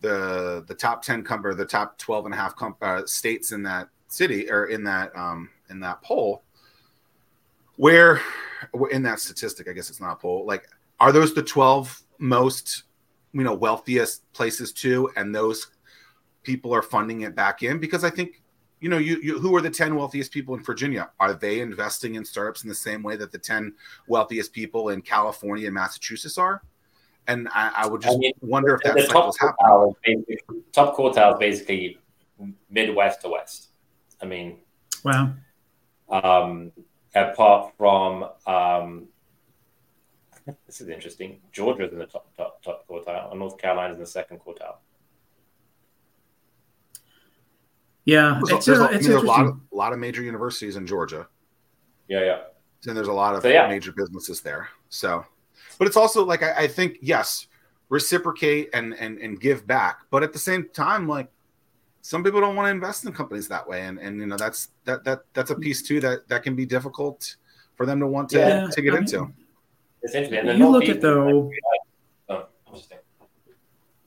the 0.00 0.64
the 0.66 0.74
top 0.74 1.02
ten 1.02 1.24
cumber 1.24 1.54
the 1.54 1.64
top 1.64 1.98
12 1.98 2.26
and 2.26 2.34
a 2.34 2.36
half 2.36 2.54
com- 2.54 2.76
uh, 2.80 3.04
states 3.06 3.52
in 3.52 3.62
that 3.64 3.88
city 4.08 4.50
or 4.50 4.66
in 4.66 4.84
that 4.84 5.14
um, 5.16 5.48
in 5.72 5.80
that 5.80 6.02
poll. 6.02 6.44
Where 7.76 8.20
in 8.92 9.02
that 9.02 9.18
statistic, 9.18 9.68
I 9.68 9.72
guess 9.72 9.90
it's 9.90 10.00
not 10.00 10.12
a 10.12 10.16
poll. 10.16 10.46
Like, 10.46 10.68
are 11.00 11.10
those 11.10 11.34
the 11.34 11.42
twelve 11.42 12.00
most 12.18 12.84
you 13.32 13.42
know 13.42 13.54
wealthiest 13.54 14.30
places 14.32 14.72
too, 14.72 15.10
and 15.16 15.34
those 15.34 15.68
people 16.44 16.72
are 16.72 16.82
funding 16.82 17.22
it 17.22 17.34
back 17.34 17.62
in 17.64 17.80
because 17.80 18.04
I 18.04 18.10
think 18.10 18.42
you 18.80 18.88
know 18.88 18.98
you, 18.98 19.16
you 19.22 19.38
who 19.38 19.54
are 19.56 19.60
the 19.60 19.70
10 19.70 19.94
wealthiest 19.94 20.32
people 20.32 20.56
in 20.56 20.62
Virginia 20.62 21.10
are 21.20 21.34
they 21.34 21.60
investing 21.60 22.16
in 22.16 22.24
startups 22.24 22.64
in 22.64 22.68
the 22.68 22.74
same 22.74 23.02
way 23.02 23.14
that 23.14 23.30
the 23.30 23.38
10 23.38 23.72
wealthiest 24.08 24.52
people 24.52 24.88
in 24.88 25.00
California 25.00 25.66
and 25.66 25.74
Massachusetts 25.74 26.36
are 26.36 26.62
and 27.28 27.48
I, 27.52 27.72
I 27.76 27.86
would 27.86 28.02
just 28.02 28.16
I 28.16 28.18
mean, 28.18 28.32
wonder 28.40 28.74
if 28.74 28.80
that 28.82 29.06
cycle's 29.06 29.38
happening. 29.38 29.94
top 30.72 30.96
quartile 30.96 31.34
is 31.34 31.38
basically 31.38 31.98
Midwest 32.70 33.20
to 33.22 33.28
West. 33.28 33.68
I 34.20 34.26
mean, 34.26 34.58
wow. 35.04 35.32
Um, 36.12 36.72
apart 37.14 37.72
from 37.76 38.28
um, 38.46 39.08
this 40.66 40.80
is 40.80 40.88
interesting. 40.88 41.40
Georgia's 41.52 41.92
in 41.92 41.98
the 41.98 42.06
top 42.06 42.34
top 42.36 42.62
top 42.62 42.86
quartile, 42.88 43.30
and 43.30 43.40
North 43.40 43.58
Carolina's 43.58 43.96
in 43.96 44.00
the 44.00 44.06
second 44.06 44.38
quartile. 44.38 44.76
Yeah, 48.04 48.40
it's, 48.44 48.66
there's, 48.66 48.80
a, 48.80 48.90
it's 48.90 49.06
a 49.06 49.20
lot 49.20 49.46
of 49.46 49.60
a 49.72 49.76
lot 49.76 49.92
of 49.92 49.98
major 49.98 50.22
universities 50.22 50.76
in 50.76 50.86
Georgia. 50.86 51.28
Yeah, 52.08 52.24
yeah. 52.24 52.38
And 52.86 52.96
there's 52.96 53.08
a 53.08 53.12
lot 53.12 53.36
of 53.36 53.42
so, 53.42 53.48
yeah. 53.48 53.68
major 53.68 53.92
businesses 53.92 54.40
there. 54.40 54.68
So, 54.88 55.24
but 55.78 55.86
it's 55.86 55.96
also 55.96 56.24
like 56.24 56.42
I, 56.42 56.64
I 56.64 56.66
think 56.66 56.98
yes, 57.00 57.46
reciprocate 57.88 58.70
and 58.74 58.94
and 58.94 59.18
and 59.18 59.40
give 59.40 59.66
back, 59.66 60.00
but 60.10 60.24
at 60.24 60.32
the 60.32 60.38
same 60.38 60.68
time, 60.74 61.06
like 61.06 61.28
some 62.02 62.24
people 62.24 62.40
don't 62.40 62.56
want 62.56 62.66
to 62.66 62.70
invest 62.70 63.04
in 63.06 63.12
companies 63.12 63.48
that 63.48 63.66
way, 63.66 63.82
and 63.82 63.98
and 63.98 64.20
you 64.20 64.26
know 64.26 64.36
that's 64.36 64.68
that 64.84 65.04
that 65.04 65.20
that's 65.32 65.50
a 65.50 65.54
piece 65.54 65.82
too 65.82 66.00
that 66.00 66.28
that 66.28 66.42
can 66.42 66.54
be 66.54 66.66
difficult 66.66 67.36
for 67.76 67.86
them 67.86 68.00
to 68.00 68.06
want 68.06 68.28
to 68.30 68.38
yeah, 68.38 68.66
to 68.70 68.82
get 68.82 68.90
I 68.90 68.96
mean, 68.96 69.02
into. 69.04 69.32
Essentially, 70.04 70.56
you 70.56 70.68
look 70.68 70.88
at 70.88 71.00
though. 71.00 71.50
Oh, 72.28 72.46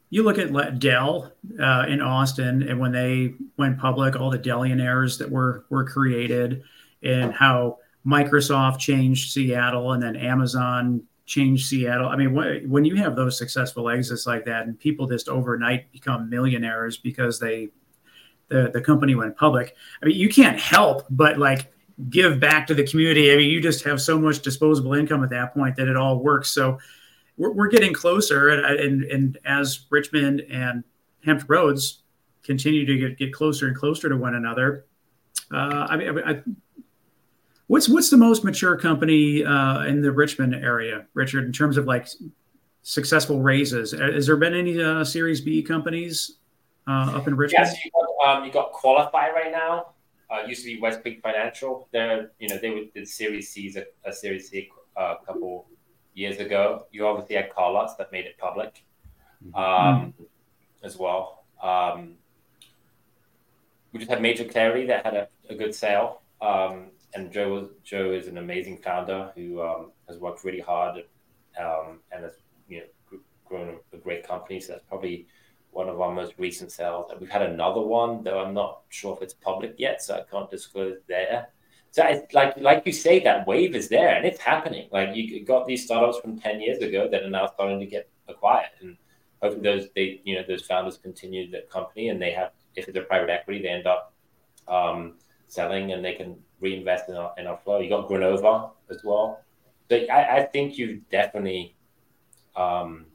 you 0.09 0.23
look 0.23 0.37
at 0.37 0.79
Dell 0.79 1.31
uh, 1.59 1.85
in 1.87 2.01
Austin, 2.01 2.63
and 2.63 2.79
when 2.79 2.91
they 2.91 3.33
went 3.57 3.79
public, 3.79 4.17
all 4.17 4.29
the 4.29 4.39
Dellionaires 4.39 5.17
that 5.17 5.31
were 5.31 5.65
were 5.69 5.85
created, 5.85 6.63
and 7.01 7.33
how 7.33 7.79
Microsoft 8.05 8.79
changed 8.79 9.31
Seattle, 9.31 9.93
and 9.93 10.03
then 10.03 10.17
Amazon 10.17 11.01
changed 11.25 11.67
Seattle. 11.67 12.09
I 12.09 12.17
mean, 12.17 12.69
when 12.69 12.83
you 12.83 12.95
have 12.97 13.15
those 13.15 13.37
successful 13.37 13.89
exits 13.89 14.27
like 14.27 14.43
that, 14.45 14.67
and 14.67 14.77
people 14.77 15.07
just 15.07 15.29
overnight 15.29 15.91
become 15.93 16.29
millionaires 16.29 16.97
because 16.97 17.39
they 17.39 17.69
the 18.47 18.69
the 18.73 18.81
company 18.81 19.15
went 19.15 19.37
public. 19.37 19.75
I 20.01 20.05
mean, 20.05 20.17
you 20.17 20.29
can't 20.29 20.59
help 20.59 21.05
but 21.09 21.37
like 21.37 21.71
give 22.09 22.39
back 22.39 22.67
to 22.67 22.73
the 22.73 22.85
community. 22.85 23.31
I 23.31 23.37
mean, 23.37 23.49
you 23.49 23.61
just 23.61 23.83
have 23.85 24.01
so 24.01 24.19
much 24.19 24.41
disposable 24.41 24.93
income 24.93 25.23
at 25.23 25.29
that 25.29 25.53
point 25.53 25.75
that 25.77 25.87
it 25.87 25.95
all 25.95 26.19
works. 26.19 26.51
So 26.51 26.77
we're, 27.37 27.51
we're 27.51 27.67
getting 27.67 27.93
closer, 27.93 28.49
and, 28.49 28.79
and 28.79 29.03
and 29.03 29.37
as 29.45 29.85
Richmond 29.89 30.41
and 30.49 30.83
Hampton 31.23 31.47
Roads 31.47 32.03
continue 32.43 32.85
to 32.85 32.97
get, 32.97 33.17
get 33.17 33.33
closer 33.33 33.67
and 33.67 33.75
closer 33.75 34.07
to 34.09 34.15
one 34.15 34.35
another. 34.35 34.85
Uh, 35.51 35.87
I 35.89 35.97
mean, 35.97 36.19
I, 36.19 36.41
what's 37.67 37.89
what's 37.89 38.09
the 38.09 38.17
most 38.17 38.43
mature 38.43 38.77
company 38.77 39.43
uh, 39.43 39.83
in 39.83 40.01
the 40.01 40.11
Richmond 40.11 40.55
area, 40.55 41.05
Richard, 41.13 41.45
in 41.45 41.51
terms 41.51 41.77
of 41.77 41.85
like 41.85 42.07
successful 42.83 43.41
raises? 43.41 43.91
Has 43.91 44.27
there 44.27 44.37
been 44.37 44.53
any 44.53 44.81
uh, 44.81 45.03
Series 45.03 45.41
B 45.41 45.61
companies 45.63 46.37
uh, 46.87 47.13
up 47.15 47.27
in 47.27 47.35
Richmond? 47.35 47.69
Um, 48.25 48.43
you 48.43 48.51
got 48.51 48.73
Koalafi 48.73 49.13
right 49.13 49.51
now. 49.51 49.93
Uh, 50.29 50.47
used 50.47 50.63
to 50.63 50.73
be 50.73 50.79
West 50.81 51.01
Creek 51.01 51.21
Financial. 51.21 51.87
They're 51.91 52.31
you 52.39 52.49
know 52.49 52.57
they 52.57 52.71
were 52.71 52.81
did 52.93 53.07
Series 53.07 53.49
C's 53.49 53.77
a, 53.77 53.85
a 54.03 54.11
Series 54.11 54.49
C 54.49 54.69
uh, 54.97 55.15
couple 55.25 55.67
years 56.15 56.39
ago. 56.39 56.87
You 56.91 57.05
obviously 57.05 57.35
had 57.35 57.51
CarLotz 57.51 57.97
that 57.97 58.11
made 58.11 58.25
it 58.25 58.37
public 58.39 58.83
mm-hmm. 59.45 59.55
um, 59.55 60.13
mm-hmm. 60.13 60.23
as 60.83 60.97
well. 60.97 61.45
Um, 61.61 62.15
we 63.91 63.99
just 63.99 64.09
had 64.09 64.19
MajorClarity 64.19 64.87
that 64.87 65.05
had 65.05 65.13
a, 65.13 65.27
a 65.49 65.55
good 65.55 65.75
sale. 65.75 66.21
Um, 66.41 66.91
and 67.13 67.31
Joe 67.31 67.69
Joe 67.83 68.11
is 68.11 68.27
an 68.27 68.39
amazing 68.39 68.79
founder 68.79 69.31
who 69.35 69.61
um, 69.61 69.91
has 70.07 70.17
worked 70.17 70.43
really 70.43 70.59
hard 70.59 71.03
um, 71.59 71.99
and 72.11 72.23
has 72.23 72.33
you 72.67 72.79
know 72.79 73.19
grown 73.45 73.77
a 73.93 73.97
great 73.97 74.27
company. 74.27 74.59
So 74.59 74.73
that's 74.73 74.85
probably 74.89 75.27
one 75.75 75.89
of 75.89 75.99
our 75.99 76.13
most 76.13 76.33
recent 76.37 76.71
sales. 76.71 77.11
We've 77.19 77.29
had 77.29 77.41
another 77.41 77.81
one, 77.81 78.23
though 78.23 78.39
I'm 78.39 78.53
not 78.53 78.83
sure 78.89 79.13
if 79.15 79.21
it's 79.21 79.33
public 79.33 79.75
yet, 79.77 80.01
so 80.01 80.15
I 80.15 80.23
can't 80.31 80.49
disclose 80.49 80.97
there. 81.07 81.49
So 81.91 82.03
it's 82.05 82.33
like 82.33 82.57
like 82.57 82.83
you 82.85 82.93
say, 82.93 83.19
that 83.23 83.45
wave 83.45 83.75
is 83.75 83.89
there 83.89 84.15
and 84.15 84.25
it's 84.25 84.39
happening. 84.39 84.87
Like 84.91 85.09
you 85.15 85.43
got 85.43 85.67
these 85.67 85.83
startups 85.83 86.19
from 86.19 86.39
ten 86.39 86.61
years 86.61 86.79
ago 86.79 87.09
that 87.11 87.23
are 87.23 87.29
now 87.29 87.47
starting 87.47 87.79
to 87.81 87.85
get 87.85 88.09
acquired, 88.29 88.71
and 88.81 88.95
hopefully 89.41 89.63
those 89.63 89.87
they 89.95 90.21
you 90.23 90.35
know 90.35 90.43
those 90.47 90.63
founders 90.63 90.97
continue 90.97 91.51
the 91.51 91.63
company 91.69 92.09
and 92.09 92.21
they 92.21 92.31
have 92.31 92.51
if 92.75 92.87
it's 92.87 92.97
a 92.97 93.01
private 93.01 93.29
equity 93.29 93.61
they 93.61 93.69
end 93.69 93.87
up 93.87 94.13
um, 94.67 95.15
selling 95.47 95.91
and 95.91 96.03
they 96.03 96.13
can 96.13 96.37
reinvest 96.61 97.09
in 97.09 97.15
our 97.15 97.33
in 97.37 97.47
our 97.47 97.57
flow. 97.57 97.79
You 97.79 97.89
got 97.89 98.07
Granova 98.07 98.71
as 98.89 99.01
well. 99.03 99.43
So 99.89 99.97
I, 99.97 100.37
I 100.37 100.43
think 100.43 100.77
you 100.77 101.01
definitely 101.11 101.75
um, 102.55 103.05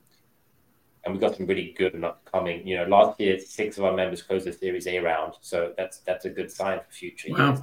and 1.05 1.15
we've 1.15 1.21
got 1.21 1.37
some 1.37 1.47
really 1.47 1.75
good 1.77 1.95
and 1.95 2.05
upcoming. 2.05 2.67
You 2.67 2.79
know, 2.79 2.85
last 2.85 3.21
year 3.21 3.39
six 3.39 3.79
of 3.79 3.85
our 3.85 3.93
members 3.93 4.23
closed 4.23 4.47
the 4.47 4.53
Series 4.53 4.87
A 4.87 4.99
round, 4.99 5.35
so 5.41 5.73
that's 5.77 5.99
that's 6.01 6.25
a 6.25 6.31
good 6.31 6.51
sign 6.51 6.81
for 6.81 6.93
future 6.93 7.29
wow. 7.31 7.49
years. 7.49 7.61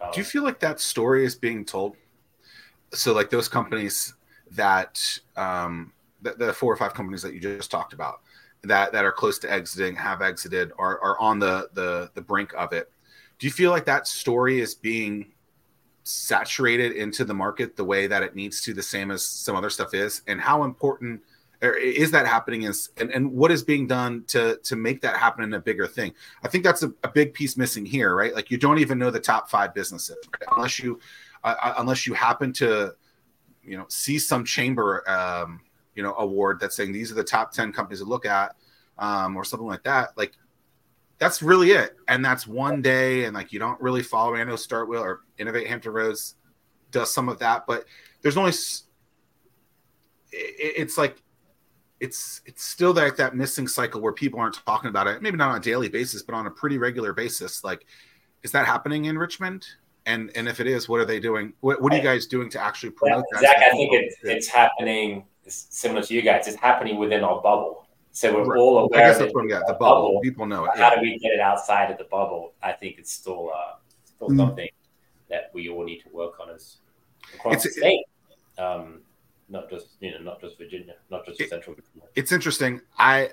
Um, 0.00 0.10
Do 0.12 0.20
you 0.20 0.24
feel 0.24 0.42
like 0.42 0.60
that 0.60 0.80
story 0.80 1.24
is 1.24 1.34
being 1.34 1.64
told? 1.64 1.96
So, 2.92 3.12
like 3.12 3.30
those 3.30 3.48
companies 3.48 4.14
that 4.50 5.00
um, 5.36 5.92
the, 6.22 6.32
the 6.34 6.52
four 6.52 6.72
or 6.72 6.76
five 6.76 6.94
companies 6.94 7.22
that 7.22 7.34
you 7.34 7.40
just 7.40 7.70
talked 7.70 7.92
about 7.92 8.20
that 8.62 8.92
that 8.92 9.04
are 9.04 9.12
close 9.12 9.38
to 9.40 9.52
exiting, 9.52 9.94
have 9.96 10.22
exited, 10.22 10.72
are 10.78 11.00
are 11.00 11.20
on 11.20 11.38
the 11.38 11.68
the 11.74 12.10
the 12.14 12.20
brink 12.22 12.52
of 12.56 12.72
it. 12.72 12.90
Do 13.38 13.46
you 13.46 13.52
feel 13.52 13.70
like 13.70 13.84
that 13.86 14.06
story 14.06 14.60
is 14.60 14.74
being 14.74 15.32
saturated 16.04 16.92
into 16.92 17.24
the 17.24 17.34
market 17.34 17.76
the 17.76 17.84
way 17.84 18.06
that 18.06 18.22
it 18.22 18.34
needs 18.34 18.60
to, 18.62 18.74
the 18.74 18.82
same 18.82 19.10
as 19.10 19.24
some 19.24 19.56
other 19.56 19.70
stuff 19.70 19.94
is? 19.94 20.22
And 20.26 20.40
how 20.40 20.64
important 20.64 21.20
is 21.62 22.10
that 22.10 22.26
happening 22.26 22.62
is 22.62 22.90
and, 22.96 23.10
and 23.10 23.32
what 23.32 23.50
is 23.50 23.62
being 23.62 23.86
done 23.86 24.24
to 24.28 24.58
to 24.64 24.76
make 24.76 25.00
that 25.02 25.16
happen 25.16 25.44
in 25.44 25.54
a 25.54 25.60
bigger 25.60 25.86
thing? 25.86 26.12
I 26.42 26.48
think 26.48 26.64
that's 26.64 26.82
a, 26.82 26.92
a 27.02 27.08
big 27.08 27.34
piece 27.34 27.56
missing 27.56 27.86
here 27.86 28.14
right? 28.14 28.34
Like 28.34 28.50
you 28.50 28.58
don't 28.58 28.78
even 28.78 28.98
know 28.98 29.10
the 29.10 29.20
top 29.20 29.50
five 29.50 29.74
businesses 29.74 30.16
right? 30.32 30.48
unless 30.56 30.78
you 30.78 31.00
uh, 31.42 31.54
uh, 31.62 31.74
unless 31.78 32.06
you 32.06 32.14
happen 32.14 32.52
to 32.54 32.94
you 33.62 33.76
know 33.76 33.86
see 33.88 34.18
some 34.18 34.44
chamber 34.44 35.08
um, 35.08 35.60
you 35.94 36.02
know 36.02 36.14
award 36.18 36.58
that's 36.60 36.76
saying 36.76 36.92
these 36.92 37.10
are 37.10 37.14
the 37.14 37.24
top 37.24 37.52
10 37.52 37.72
companies 37.72 38.00
to 38.00 38.04
look 38.04 38.26
at 38.26 38.56
um, 38.98 39.36
or 39.36 39.44
something 39.44 39.68
like 39.68 39.82
that 39.84 40.16
like 40.16 40.32
that's 41.18 41.42
really 41.42 41.70
it. 41.70 41.96
And 42.08 42.24
that's 42.24 42.46
one 42.46 42.82
day 42.82 43.24
and 43.24 43.34
like 43.34 43.52
you 43.52 43.58
don't 43.58 43.80
really 43.80 44.02
follow 44.02 44.34
i 44.34 44.44
know 44.44 44.54
startwheel 44.54 45.00
or 45.00 45.20
innovate 45.38 45.66
hampton 45.66 45.92
roads 45.92 46.36
does 46.90 47.12
some 47.12 47.28
of 47.28 47.38
that 47.38 47.66
but 47.66 47.84
there's 48.22 48.36
only 48.36 48.52
it's 50.32 50.98
like 50.98 51.22
it's 52.04 52.42
it's 52.44 52.62
still 52.62 52.92
that 52.92 53.16
that 53.16 53.34
missing 53.34 53.66
cycle 53.66 54.00
where 54.00 54.12
people 54.12 54.38
aren't 54.38 54.64
talking 54.66 54.90
about 54.90 55.06
it 55.06 55.22
maybe 55.22 55.38
not 55.38 55.50
on 55.50 55.56
a 55.56 55.60
daily 55.60 55.88
basis 55.88 56.22
but 56.22 56.34
on 56.34 56.46
a 56.46 56.50
pretty 56.50 56.76
regular 56.76 57.14
basis 57.14 57.64
like 57.64 57.86
is 58.42 58.52
that 58.52 58.66
happening 58.66 59.06
in 59.06 59.16
richmond 59.16 59.66
and 60.04 60.30
and 60.36 60.46
if 60.46 60.60
it 60.60 60.66
is 60.66 60.86
what 60.86 61.00
are 61.00 61.06
they 61.06 61.18
doing 61.18 61.52
what, 61.60 61.80
what 61.80 61.92
are 61.92 61.96
you 61.96 62.02
guys 62.02 62.26
doing 62.26 62.50
to 62.50 62.62
actually 62.62 62.90
promote 62.90 63.24
yeah, 63.32 63.40
that 63.40 63.56
Zach, 63.56 63.56
i 63.56 63.70
think 63.70 63.92
it's, 63.94 64.16
it's 64.22 64.48
happening 64.48 65.24
similar 65.46 66.02
to 66.02 66.14
you 66.14 66.20
guys 66.20 66.46
it's 66.46 66.58
happening 66.58 66.98
within 66.98 67.24
our 67.24 67.40
bubble 67.40 67.86
so 68.12 68.32
we're 68.32 68.44
right. 68.44 68.58
all 68.58 68.78
aware 68.78 69.06
I 69.06 69.08
guess 69.08 69.18
that's 69.18 69.34
what, 69.34 69.48
yeah, 69.48 69.60
the 69.66 69.72
bubble. 69.72 70.08
bubble. 70.08 70.20
people 70.22 70.46
know 70.46 70.66
it 70.66 70.72
yeah. 70.76 70.90
how 70.90 70.94
do 70.94 71.00
we 71.00 71.18
get 71.18 71.32
it 71.32 71.40
outside 71.40 71.90
of 71.90 71.96
the 71.96 72.04
bubble 72.04 72.52
i 72.62 72.72
think 72.72 72.98
it's 72.98 73.12
still 73.12 73.50
uh 73.54 73.76
still 74.04 74.28
mm. 74.28 74.36
something 74.36 74.68
that 75.30 75.50
we 75.54 75.70
all 75.70 75.84
need 75.84 76.00
to 76.00 76.10
work 76.10 76.38
on 76.38 76.50
as 76.50 76.76
across 77.34 77.54
it's, 77.54 77.64
the 77.64 77.80
state 77.80 78.04
um 78.58 79.00
not 79.48 79.70
just 79.70 79.88
you 80.00 80.10
know 80.12 80.18
not 80.18 80.40
just 80.40 80.58
Virginia, 80.58 80.94
not 81.10 81.24
just 81.26 81.40
it, 81.40 81.50
Central 81.50 81.76
Virginia. 81.76 82.08
It's 82.14 82.32
interesting. 82.32 82.80
I 82.98 83.30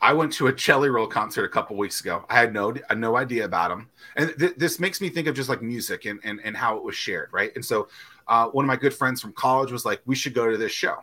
I 0.00 0.12
went 0.14 0.32
to 0.34 0.46
a 0.46 0.52
Jelly 0.52 0.88
Roll 0.88 1.06
concert 1.06 1.44
a 1.44 1.48
couple 1.48 1.76
weeks 1.76 2.00
ago. 2.00 2.24
I 2.28 2.34
had 2.34 2.54
no 2.54 2.74
no 2.96 3.16
idea 3.16 3.44
about 3.44 3.68
them, 3.68 3.88
and 4.16 4.34
th- 4.38 4.54
this 4.56 4.80
makes 4.80 5.00
me 5.00 5.10
think 5.10 5.26
of 5.26 5.34
just 5.34 5.48
like 5.48 5.62
music 5.62 6.06
and 6.06 6.18
and, 6.24 6.40
and 6.42 6.56
how 6.56 6.76
it 6.76 6.82
was 6.82 6.94
shared, 6.94 7.28
right? 7.32 7.52
And 7.54 7.64
so, 7.64 7.88
uh, 8.28 8.46
one 8.46 8.64
of 8.64 8.66
my 8.66 8.76
good 8.76 8.94
friends 8.94 9.20
from 9.20 9.32
college 9.32 9.72
was 9.72 9.84
like, 9.84 10.00
"We 10.06 10.14
should 10.14 10.34
go 10.34 10.50
to 10.50 10.56
this 10.56 10.72
show," 10.72 10.96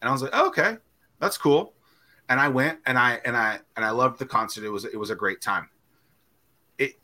and 0.00 0.08
I 0.08 0.12
was 0.12 0.22
like, 0.22 0.30
oh, 0.32 0.46
"Okay, 0.48 0.76
that's 1.18 1.36
cool." 1.36 1.74
And 2.28 2.40
I 2.40 2.48
went, 2.48 2.78
and 2.86 2.98
I 2.98 3.20
and 3.24 3.36
I 3.36 3.58
and 3.76 3.84
I 3.84 3.90
loved 3.90 4.18
the 4.18 4.26
concert. 4.26 4.64
It 4.64 4.70
was 4.70 4.84
it 4.84 4.96
was 4.96 5.10
a 5.10 5.16
great 5.16 5.40
time. 5.40 5.68
It, 6.78 6.94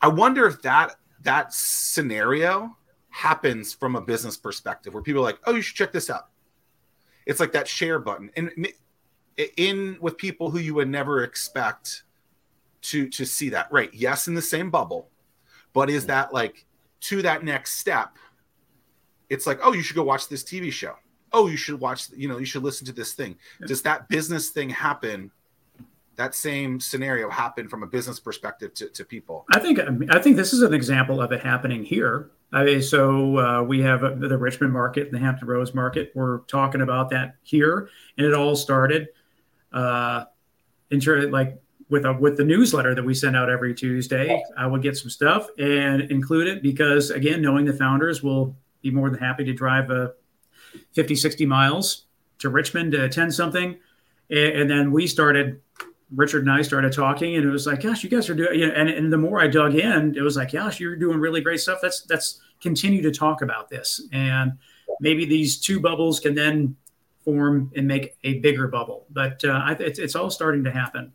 I 0.00 0.08
wonder 0.08 0.46
if 0.46 0.62
that 0.62 0.96
that 1.22 1.52
scenario 1.52 2.76
happens 3.14 3.72
from 3.72 3.94
a 3.94 4.00
business 4.00 4.36
perspective 4.36 4.92
where 4.92 5.02
people 5.02 5.20
are 5.20 5.24
like, 5.24 5.38
oh, 5.44 5.54
you 5.54 5.62
should 5.62 5.76
check 5.76 5.92
this 5.92 6.10
out. 6.10 6.30
It's 7.26 7.38
like 7.38 7.52
that 7.52 7.68
share 7.68 8.00
button. 8.00 8.28
And 8.36 8.68
in 9.56 9.96
with 10.00 10.18
people 10.18 10.50
who 10.50 10.58
you 10.58 10.74
would 10.74 10.88
never 10.88 11.22
expect 11.22 12.02
to 12.82 13.08
to 13.10 13.24
see 13.24 13.50
that. 13.50 13.70
Right. 13.70 13.88
Yes, 13.94 14.26
in 14.26 14.34
the 14.34 14.42
same 14.42 14.68
bubble, 14.68 15.10
but 15.72 15.88
is 15.90 16.02
hmm. 16.02 16.08
that 16.08 16.34
like 16.34 16.66
to 17.02 17.22
that 17.22 17.44
next 17.44 17.78
step? 17.78 18.16
It's 19.30 19.46
like, 19.46 19.60
oh, 19.62 19.72
you 19.72 19.82
should 19.82 19.96
go 19.96 20.02
watch 20.02 20.28
this 20.28 20.42
TV 20.42 20.72
show. 20.72 20.96
oh, 21.32 21.46
you 21.46 21.56
should 21.56 21.80
watch, 21.80 22.10
you 22.16 22.28
know, 22.28 22.38
you 22.38 22.44
should 22.44 22.62
listen 22.62 22.86
to 22.86 22.92
this 22.92 23.12
thing. 23.12 23.36
Does 23.66 23.82
that 23.82 24.08
business 24.08 24.50
thing 24.50 24.70
happen? 24.70 25.30
That 26.16 26.34
same 26.34 26.78
scenario 26.78 27.28
happen 27.30 27.68
from 27.68 27.82
a 27.82 27.86
business 27.86 28.20
perspective 28.20 28.74
to, 28.74 28.88
to 28.90 29.04
people? 29.04 29.44
I 29.52 29.60
think 29.60 29.78
I 30.10 30.20
think 30.20 30.36
this 30.36 30.52
is 30.52 30.62
an 30.62 30.74
example 30.74 31.20
of 31.20 31.32
it 31.32 31.42
happening 31.42 31.84
here. 31.84 32.30
I 32.54 32.64
mean, 32.64 32.82
so 32.82 33.38
uh, 33.38 33.62
we 33.62 33.82
have 33.82 34.00
the 34.20 34.38
Richmond 34.38 34.72
market 34.72 35.10
the 35.10 35.18
Hampton 35.18 35.48
Roads 35.48 35.74
market. 35.74 36.12
We're 36.14 36.38
talking 36.40 36.80
about 36.80 37.10
that 37.10 37.34
here, 37.42 37.88
and 38.16 38.26
it 38.26 38.32
all 38.32 38.56
started 38.56 39.08
uh, 39.72 40.24
like 40.90 41.60
with 41.90 42.04
a 42.04 42.12
with 42.12 42.36
the 42.36 42.44
newsletter 42.44 42.94
that 42.94 43.04
we 43.04 43.12
send 43.12 43.36
out 43.36 43.50
every 43.50 43.74
Tuesday. 43.74 44.42
I 44.56 44.66
would 44.66 44.82
get 44.82 44.96
some 44.96 45.10
stuff 45.10 45.48
and 45.58 46.02
include 46.12 46.46
it 46.46 46.62
because 46.62 47.10
again, 47.10 47.42
knowing 47.42 47.64
the 47.64 47.72
founders 47.72 48.22
will 48.22 48.56
be 48.82 48.90
more 48.90 49.10
than 49.10 49.18
happy 49.18 49.44
to 49.44 49.52
drive 49.52 49.90
a 49.90 50.12
50, 50.92 51.16
60 51.16 51.46
miles 51.46 52.04
to 52.38 52.48
Richmond 52.50 52.92
to 52.92 53.04
attend 53.04 53.34
something. 53.34 53.76
And, 54.30 54.38
and 54.38 54.70
then 54.70 54.92
we 54.92 55.06
started, 55.06 55.60
Richard 56.14 56.42
and 56.42 56.52
I 56.52 56.62
started 56.62 56.92
talking, 56.92 57.36
and 57.36 57.44
it 57.44 57.50
was 57.50 57.66
like, 57.66 57.82
gosh, 57.82 58.04
you 58.04 58.10
guys 58.10 58.28
are 58.28 58.34
doing, 58.34 58.60
you 58.60 58.68
know, 58.68 58.74
and, 58.74 58.88
and 58.88 59.12
the 59.12 59.18
more 59.18 59.40
I 59.40 59.46
dug 59.46 59.74
in, 59.74 60.14
it 60.16 60.20
was 60.20 60.36
like, 60.36 60.52
gosh, 60.52 60.80
you're 60.80 60.96
doing 60.96 61.18
really 61.18 61.40
great 61.40 61.60
stuff. 61.60 61.80
Let's, 61.82 62.06
let's 62.08 62.40
continue 62.64 63.02
to 63.02 63.12
talk 63.12 63.42
about 63.42 63.68
this. 63.68 64.08
And 64.10 64.54
maybe 64.98 65.26
these 65.26 65.60
two 65.60 65.78
bubbles 65.78 66.18
can 66.18 66.34
then 66.34 66.76
form 67.22 67.70
and 67.76 67.86
make 67.86 68.16
a 68.24 68.40
bigger 68.40 68.66
bubble. 68.68 69.06
But 69.10 69.44
uh, 69.44 69.76
it's, 69.78 69.98
it's 69.98 70.16
all 70.16 70.30
starting 70.30 70.64
to 70.64 70.70
happen. 70.72 71.12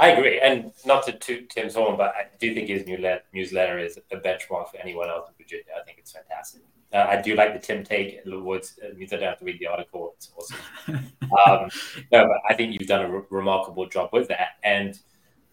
I 0.00 0.10
agree, 0.10 0.38
and 0.38 0.70
not 0.86 1.04
to 1.06 1.12
toot 1.12 1.50
Tim's 1.50 1.74
horn, 1.74 1.96
but 1.96 2.14
I 2.14 2.26
do 2.38 2.54
think 2.54 2.68
his 2.68 2.86
newsletter 3.32 3.78
is 3.80 3.98
a 4.12 4.16
benchmark 4.16 4.70
for 4.70 4.76
anyone 4.80 5.08
else 5.08 5.28
in 5.28 5.34
Virginia. 5.44 5.72
I 5.80 5.84
think 5.84 5.98
it's 5.98 6.12
fantastic. 6.12 6.62
Uh, 6.92 7.06
I 7.08 7.20
do 7.20 7.34
like 7.34 7.52
the 7.52 7.58
Tim 7.58 7.82
take. 7.82 8.14
It 8.14 8.42
words 8.42 8.78
it 8.80 8.96
means 8.96 9.12
I 9.12 9.16
don't 9.16 9.28
have 9.28 9.38
to 9.40 9.44
read 9.44 9.58
the 9.58 9.66
article. 9.66 10.14
It's 10.16 10.30
awesome. 10.36 10.56
um, 10.88 11.68
no, 12.12 12.28
but 12.28 12.38
I 12.48 12.54
think 12.54 12.74
you've 12.74 12.88
done 12.88 13.04
a 13.06 13.10
re- 13.10 13.24
remarkable 13.28 13.86
job 13.88 14.10
with 14.12 14.28
that. 14.28 14.50
And 14.62 14.98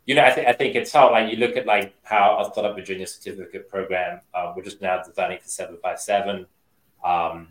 you 0.06 0.14
know, 0.16 0.24
I 0.24 0.32
think 0.32 0.48
I 0.48 0.54
think 0.54 0.76
it's 0.76 0.92
how 0.92 1.12
like 1.12 1.32
you 1.32 1.38
look 1.38 1.58
at 1.58 1.66
like 1.66 1.96
how 2.04 2.38
our 2.38 2.46
Startup 2.52 2.76
Virginia 2.76 3.08
certificate 3.08 3.68
program. 3.70 4.22
Uh, 4.34 4.54
we're 4.56 4.64
just 4.64 4.82
now 4.82 5.02
designing 5.02 5.40
for 5.40 5.48
seven 5.48 5.78
five 5.82 6.00
seven. 6.00 6.46
Um, 7.04 7.50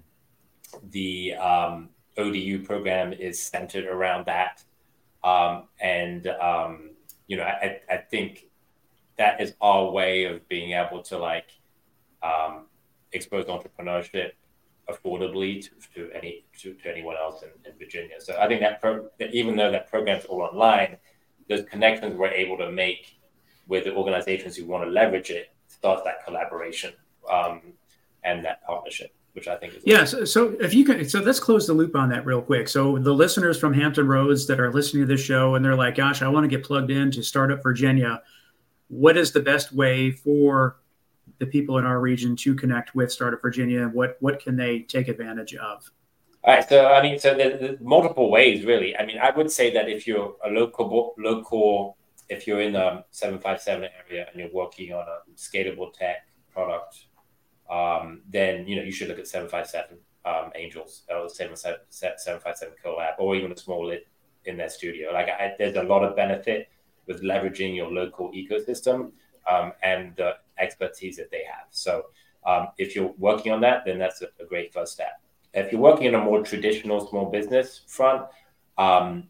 the 0.90 1.34
um, 1.34 1.90
ODU 2.16 2.64
program 2.64 3.12
is 3.12 3.40
centered 3.40 3.86
around 3.86 4.26
that, 4.26 4.62
um, 5.24 5.64
and 5.80 6.26
um, 6.26 6.90
you 7.26 7.36
know, 7.36 7.44
I, 7.44 7.80
I 7.90 7.96
think 7.96 8.46
that 9.16 9.40
is 9.40 9.54
our 9.60 9.90
way 9.90 10.24
of 10.24 10.46
being 10.48 10.72
able 10.72 11.02
to 11.02 11.18
like 11.18 11.50
um, 12.22 12.66
expose 13.12 13.46
entrepreneurship 13.46 14.32
affordably 14.88 15.62
to, 15.62 15.70
to 15.94 16.10
any 16.14 16.44
to, 16.58 16.74
to, 16.74 16.90
anyone 16.90 17.16
else 17.16 17.42
in, 17.42 17.48
in, 17.70 17.78
Virginia. 17.78 18.16
So 18.20 18.36
I 18.38 18.46
think 18.46 18.60
that, 18.60 18.80
pro, 18.80 19.08
that 19.18 19.32
even 19.34 19.56
though 19.56 19.70
that 19.70 19.88
program's 19.88 20.24
all 20.26 20.42
online, 20.42 20.98
those 21.48 21.64
connections 21.64 22.16
we're 22.16 22.28
able 22.28 22.56
to 22.58 22.70
make 22.70 23.18
with 23.68 23.84
the 23.84 23.94
organizations 23.94 24.56
who 24.56 24.66
want 24.66 24.84
to 24.84 24.90
leverage 24.90 25.30
it 25.30 25.54
starts 25.68 26.02
that 26.04 26.24
collaboration 26.24 26.92
um, 27.30 27.60
and 28.22 28.44
that 28.44 28.64
partnership. 28.64 29.14
Which 29.34 29.48
I 29.48 29.56
think 29.56 29.74
is. 29.74 29.82
Yeah, 29.84 30.04
so, 30.04 30.24
so 30.24 30.50
if 30.60 30.72
you 30.72 30.84
can, 30.84 31.08
so 31.08 31.18
let's 31.18 31.40
close 31.40 31.66
the 31.66 31.72
loop 31.72 31.96
on 31.96 32.08
that 32.10 32.24
real 32.24 32.40
quick. 32.40 32.68
So 32.68 32.98
the 32.98 33.12
listeners 33.12 33.58
from 33.58 33.74
Hampton 33.74 34.06
Roads 34.06 34.46
that 34.46 34.60
are 34.60 34.72
listening 34.72 35.02
to 35.02 35.08
this 35.08 35.20
show 35.20 35.56
and 35.56 35.64
they're 35.64 35.74
like, 35.74 35.96
"Gosh, 35.96 36.22
I 36.22 36.28
want 36.28 36.44
to 36.44 36.48
get 36.48 36.64
plugged 36.64 36.92
in 36.92 37.10
to 37.10 37.22
Startup 37.24 37.60
Virginia." 37.60 38.22
What 38.86 39.16
is 39.16 39.32
the 39.32 39.40
best 39.40 39.72
way 39.72 40.12
for 40.12 40.76
the 41.40 41.46
people 41.46 41.78
in 41.78 41.84
our 41.84 41.98
region 41.98 42.36
to 42.36 42.54
connect 42.54 42.94
with 42.94 43.10
Startup 43.10 43.42
Virginia? 43.42 43.88
What 43.88 44.18
what 44.20 44.38
can 44.38 44.54
they 44.54 44.80
take 44.82 45.08
advantage 45.08 45.56
of? 45.56 45.90
All 46.44 46.54
right. 46.54 46.68
So 46.68 46.86
I 46.86 47.02
mean, 47.02 47.18
so 47.18 47.34
there's, 47.34 47.80
multiple 47.80 48.30
ways, 48.30 48.64
really. 48.64 48.96
I 48.96 49.06
mean, 49.06 49.18
I 49.18 49.30
would 49.30 49.50
say 49.50 49.72
that 49.72 49.88
if 49.88 50.06
you're 50.06 50.36
a 50.44 50.50
local 50.50 51.14
local, 51.18 51.96
if 52.28 52.46
you're 52.46 52.60
in 52.60 52.74
the 52.74 53.04
seven 53.10 53.38
five 53.38 53.60
seven 53.60 53.88
area 54.08 54.26
and 54.30 54.40
you're 54.40 54.52
working 54.52 54.92
on 54.92 55.06
a 55.08 55.30
scalable 55.36 55.92
tech 55.92 56.28
product, 56.52 57.06
um, 57.70 58.20
then 58.30 58.66
you 58.66 58.76
know 58.76 58.82
you 58.82 58.92
should 58.92 59.08
look 59.08 59.18
at 59.18 59.26
seven 59.26 59.48
five 59.48 59.66
seven 59.66 59.96
um, 60.24 60.50
Angels 60.54 61.02
or 61.10 61.28
757 61.28 62.74
Collab 62.84 63.14
or 63.18 63.36
even 63.36 63.52
a 63.52 63.56
small 63.56 63.86
lit 63.86 64.06
in 64.46 64.56
their 64.56 64.68
studio. 64.68 65.12
Like 65.12 65.28
I, 65.28 65.54
there's 65.58 65.76
a 65.76 65.82
lot 65.82 66.04
of 66.04 66.16
benefit 66.16 66.68
with 67.06 67.22
leveraging 67.22 67.76
your 67.76 67.90
local 67.90 68.32
ecosystem 68.32 69.12
um, 69.50 69.72
and 69.82 70.16
the 70.16 70.36
expertise 70.58 71.16
that 71.16 71.30
they 71.30 71.42
have. 71.44 71.66
So 71.70 72.06
um, 72.46 72.68
if 72.78 72.94
you're 72.94 73.12
working 73.18 73.52
on 73.52 73.60
that, 73.62 73.84
then 73.84 73.98
that's 73.98 74.22
a, 74.22 74.28
a, 74.40 74.46
great 74.46 74.72
first 74.72 74.92
step. 74.92 75.20
If 75.54 75.72
you're 75.72 75.80
working 75.80 76.06
in 76.06 76.14
a 76.14 76.20
more 76.20 76.42
traditional 76.42 77.06
small 77.06 77.30
business 77.30 77.82
front, 77.86 78.26
um, 78.76 79.28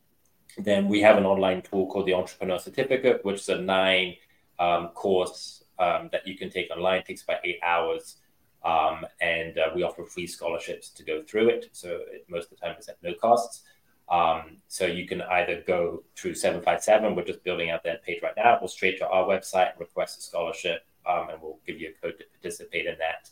then 0.58 0.88
we 0.88 1.00
have 1.02 1.18
an 1.18 1.26
online 1.26 1.62
tool 1.62 1.86
called 1.86 2.06
the 2.06 2.14
Entrepreneur 2.14 2.58
Certificate, 2.58 3.24
which 3.24 3.40
is 3.40 3.48
a 3.48 3.60
nine 3.60 4.16
um, 4.58 4.88
course 4.88 5.64
um, 5.78 6.08
that 6.12 6.26
you 6.26 6.36
can 6.36 6.50
take 6.50 6.70
online. 6.70 7.00
It 7.00 7.06
takes 7.06 7.22
about 7.22 7.44
eight 7.44 7.58
hours. 7.62 8.16
Um, 8.64 9.04
and 9.20 9.58
uh, 9.58 9.70
we 9.74 9.82
offer 9.82 10.04
free 10.04 10.26
scholarships 10.26 10.88
to 10.90 11.04
go 11.04 11.22
through 11.22 11.50
it. 11.50 11.68
So 11.72 12.00
it, 12.10 12.24
most 12.28 12.50
of 12.50 12.58
the 12.58 12.64
time 12.64 12.76
it's 12.78 12.88
at 12.88 13.02
no 13.02 13.12
costs. 13.14 13.62
Um, 14.08 14.58
so 14.68 14.86
you 14.86 15.06
can 15.06 15.22
either 15.22 15.62
go 15.66 16.02
through 16.16 16.34
757, 16.34 17.14
we're 17.14 17.24
just 17.24 17.42
building 17.42 17.70
out 17.70 17.82
that 17.84 18.02
page 18.02 18.22
right 18.22 18.34
now, 18.36 18.58
or 18.60 18.68
straight 18.68 18.98
to 18.98 19.08
our 19.08 19.24
website 19.24 19.72
and 19.72 19.80
request 19.80 20.18
a 20.18 20.22
scholarship, 20.22 20.84
um, 21.06 21.28
and 21.30 21.40
we'll 21.40 21.58
give 21.66 21.80
you 21.80 21.88
a 21.88 22.02
code 22.02 22.18
to 22.18 22.24
participate 22.34 22.86
in 22.86 22.96
that. 22.98 23.30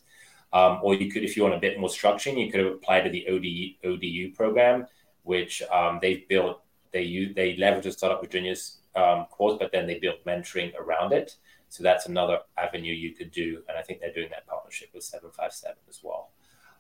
Um, 0.52 0.80
or 0.82 0.94
you 0.94 1.10
could, 1.10 1.24
if 1.24 1.36
you 1.36 1.42
want 1.42 1.54
a 1.54 1.58
bit 1.58 1.78
more 1.78 1.88
structuring, 1.88 2.44
you 2.44 2.52
could 2.52 2.60
apply 2.60 3.00
to 3.00 3.10
the 3.10 3.26
ODU, 3.28 3.74
ODU 3.84 4.34
program, 4.34 4.86
which 5.22 5.62
um, 5.72 5.98
they've 6.02 6.28
built. 6.28 6.60
They 6.92 7.02
use 7.02 7.34
they 7.34 7.56
leverage 7.56 7.84
the 7.84 7.92
Startup 7.92 8.20
Virginia's 8.20 8.78
um, 8.94 9.24
course, 9.30 9.56
but 9.58 9.72
then 9.72 9.86
they 9.86 9.98
build 9.98 10.16
mentoring 10.26 10.74
around 10.76 11.12
it. 11.12 11.36
So 11.70 11.82
that's 11.82 12.04
another 12.04 12.40
avenue 12.58 12.92
you 12.92 13.12
could 13.12 13.30
do, 13.30 13.62
and 13.66 13.78
I 13.78 13.82
think 13.82 14.00
they're 14.00 14.12
doing 14.12 14.28
that 14.30 14.46
partnership 14.46 14.90
with 14.92 15.04
757 15.04 15.74
as 15.88 16.00
well. 16.02 16.32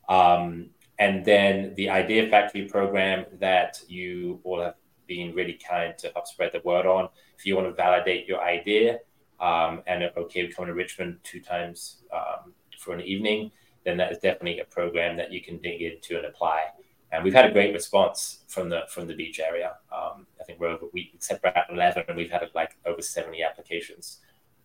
Um, 0.08 0.68
and 0.98 1.24
then 1.24 1.74
the 1.76 1.88
Idea 1.88 2.28
Factory 2.28 2.66
program 2.66 3.24
that 3.40 3.80
you 3.88 4.40
all 4.44 4.60
have 4.60 4.74
been 5.06 5.34
really 5.34 5.54
kind 5.54 5.96
to 5.98 6.10
help 6.12 6.26
spread 6.26 6.52
the 6.52 6.60
word 6.60 6.86
on. 6.86 7.08
If 7.38 7.46
you 7.46 7.56
want 7.56 7.68
to 7.68 7.74
validate 7.74 8.28
your 8.28 8.42
idea 8.42 8.98
um, 9.40 9.82
and 9.86 10.10
okay 10.16 10.46
coming 10.48 10.68
to 10.68 10.74
Richmond 10.74 11.18
two 11.22 11.40
times 11.40 12.02
um, 12.12 12.52
for 12.78 12.94
an 12.94 13.00
evening, 13.00 13.50
then 13.84 13.96
that 13.98 14.12
is 14.12 14.18
definitely 14.18 14.60
a 14.60 14.64
program 14.64 15.16
that 15.16 15.32
you 15.32 15.40
can 15.40 15.58
dig 15.58 15.82
into 15.82 16.16
and 16.16 16.26
apply. 16.26 16.66
And 17.10 17.22
we've 17.22 17.34
had 17.34 17.44
a 17.44 17.52
great 17.52 17.74
response 17.74 18.38
from 18.48 18.70
the 18.70 18.82
from 18.88 19.06
the 19.06 19.14
beach 19.14 19.38
area. 19.38 19.76
Um, 19.94 20.26
I 20.40 20.44
think 20.44 20.58
we're 20.60 20.68
over 20.68 20.86
we 20.92 21.10
except 21.14 21.42
for 21.42 21.48
at 21.48 21.66
eleven, 21.70 22.04
and 22.08 22.16
we've 22.16 22.30
had 22.30 22.42
like 22.54 22.76
over 22.86 23.02
seventy 23.02 23.42
applications, 23.42 24.20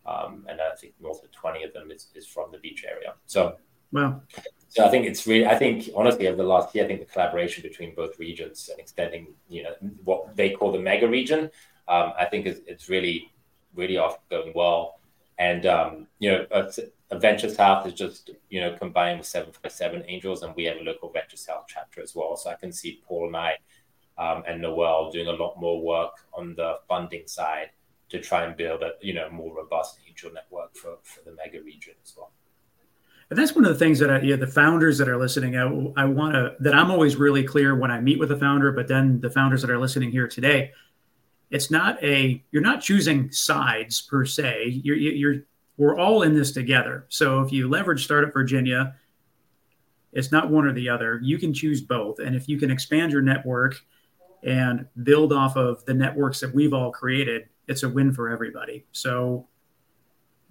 um, 0.05 0.45
and 0.49 0.61
I 0.61 0.76
think 0.76 0.93
north 1.01 1.22
of 1.24 1.32
twenty 1.34 1.63
of 1.63 1.74
them 1.74 1.91
is, 1.91 2.07
is 2.15 2.26
from 2.26 2.51
the 2.53 2.57
beach 2.57 2.86
area. 2.89 3.15
So, 3.26 3.57
wow, 3.91 4.22
so 4.70 4.86
I 4.86 4.89
think 4.89 5.05
it's 5.05 5.28
really, 5.28 5.45
I 5.45 5.55
think 5.55 5.89
honestly, 5.93 6.28
over 6.28 6.38
the 6.38 6.43
last 6.43 6.74
year, 6.74 6.86
I 6.86 6.88
think 6.88 7.01
the 7.01 7.05
collaboration 7.11 7.63
between 7.63 7.93
both 7.95 8.18
regions 8.18 8.70
and 8.70 8.80
extending, 8.80 9.28
you 9.49 9.63
know, 9.63 9.76
what 10.05 10.36
they 10.36 10.51
call 10.51 10.72
the 10.72 10.80
mega 10.80 11.07
region, 11.07 11.51
um, 11.89 12.13
I 12.18 12.26
think 12.26 12.45
is, 12.45 12.61
it's 12.65 12.88
really, 12.88 13.32
really 13.76 13.97
off 13.97 14.20
going 14.30 14.53
well. 14.55 14.99
And, 15.39 15.65
um, 15.65 16.07
you 16.19 16.31
know, 16.31 16.45
a, 16.51 16.71
a 17.11 17.19
Venture 17.19 17.49
South 17.49 17.85
is 17.88 17.93
just, 17.93 18.31
you 18.49 18.59
know, 18.59 18.75
combined 18.75 19.19
with 19.19 19.27
757 19.27 20.03
Angels, 20.07 20.43
and 20.43 20.55
we 20.55 20.63
have 20.65 20.77
a 20.77 20.81
local 20.81 21.09
Venture 21.11 21.38
South 21.38 21.65
chapter 21.67 22.01
as 22.01 22.15
well. 22.15 22.35
So 22.35 22.49
I 22.49 22.55
can 22.55 22.71
see 22.71 23.01
Paul 23.07 23.27
and 23.27 23.38
I 23.38 23.57
um, 24.17 24.43
and 24.47 24.61
Noel 24.61 25.11
doing 25.11 25.27
a 25.27 25.31
lot 25.31 25.59
more 25.59 25.81
work 25.81 26.25
on 26.33 26.55
the 26.55 26.79
funding 26.88 27.27
side 27.27 27.69
to 28.09 28.19
try 28.19 28.45
and 28.45 28.55
build 28.55 28.81
a, 28.81 28.93
you 29.01 29.13
know, 29.13 29.29
more 29.29 29.55
robust 29.55 29.99
angel 30.07 30.31
network 30.33 30.75
for, 30.75 30.97
for 31.03 31.21
the 31.23 31.35
mega 31.35 31.61
region 31.61 31.93
as 32.03 32.13
well. 32.17 32.31
And 33.29 33.38
that's 33.38 33.53
one 33.53 33.65
of 33.65 33.73
the 33.73 33.77
things 33.77 33.99
that 33.99 34.09
I, 34.09 34.21
yeah, 34.21 34.38
the 34.38 34.47
founders 34.47 34.97
that 34.99 35.09
are 35.09 35.17
listening, 35.17 35.57
I, 35.57 35.63
I 36.01 36.05
want 36.05 36.33
to, 36.33 36.55
that 36.61 36.73
I'm 36.73 36.89
always 36.89 37.17
really 37.17 37.43
clear 37.43 37.75
when 37.75 37.91
I 37.91 37.99
meet 37.99 38.19
with 38.19 38.31
a 38.31 38.38
founder, 38.38 38.71
but 38.71 38.88
then 38.88 39.19
the 39.19 39.29
founders 39.29 39.61
that 39.61 39.69
are 39.69 39.77
listening 39.77 40.11
here 40.11 40.27
today, 40.27 40.71
it's 41.49 41.71
not 41.71 42.01
a, 42.03 42.43
you're 42.51 42.61
not 42.61 42.81
choosing 42.81 43.31
sides 43.31 44.01
per 44.01 44.25
se. 44.25 44.81
You're, 44.83 44.97
you're, 44.97 45.35
we're 45.77 45.97
all 45.97 46.23
in 46.23 46.33
this 46.33 46.51
together. 46.51 47.05
So 47.09 47.41
if 47.41 47.51
you 47.51 47.69
leverage 47.69 48.03
Startup 48.03 48.33
Virginia, 48.33 48.95
it's 50.11 50.31
not 50.31 50.49
one 50.49 50.65
or 50.65 50.73
the 50.73 50.89
other. 50.89 51.19
You 51.23 51.37
can 51.37 51.53
choose 51.53 51.81
both. 51.81 52.19
And 52.19 52.35
if 52.35 52.49
you 52.49 52.57
can 52.57 52.71
expand 52.71 53.11
your 53.11 53.21
network 53.21 53.81
and 54.43 54.87
build 55.03 55.31
off 55.31 55.55
of 55.55 55.85
the 55.85 55.93
networks 55.93 56.39
that 56.39 56.53
we've 56.53 56.73
all 56.73 56.91
created, 56.91 57.47
it's 57.67 57.83
a 57.83 57.89
win 57.89 58.13
for 58.13 58.29
everybody. 58.29 58.85
So 58.91 59.47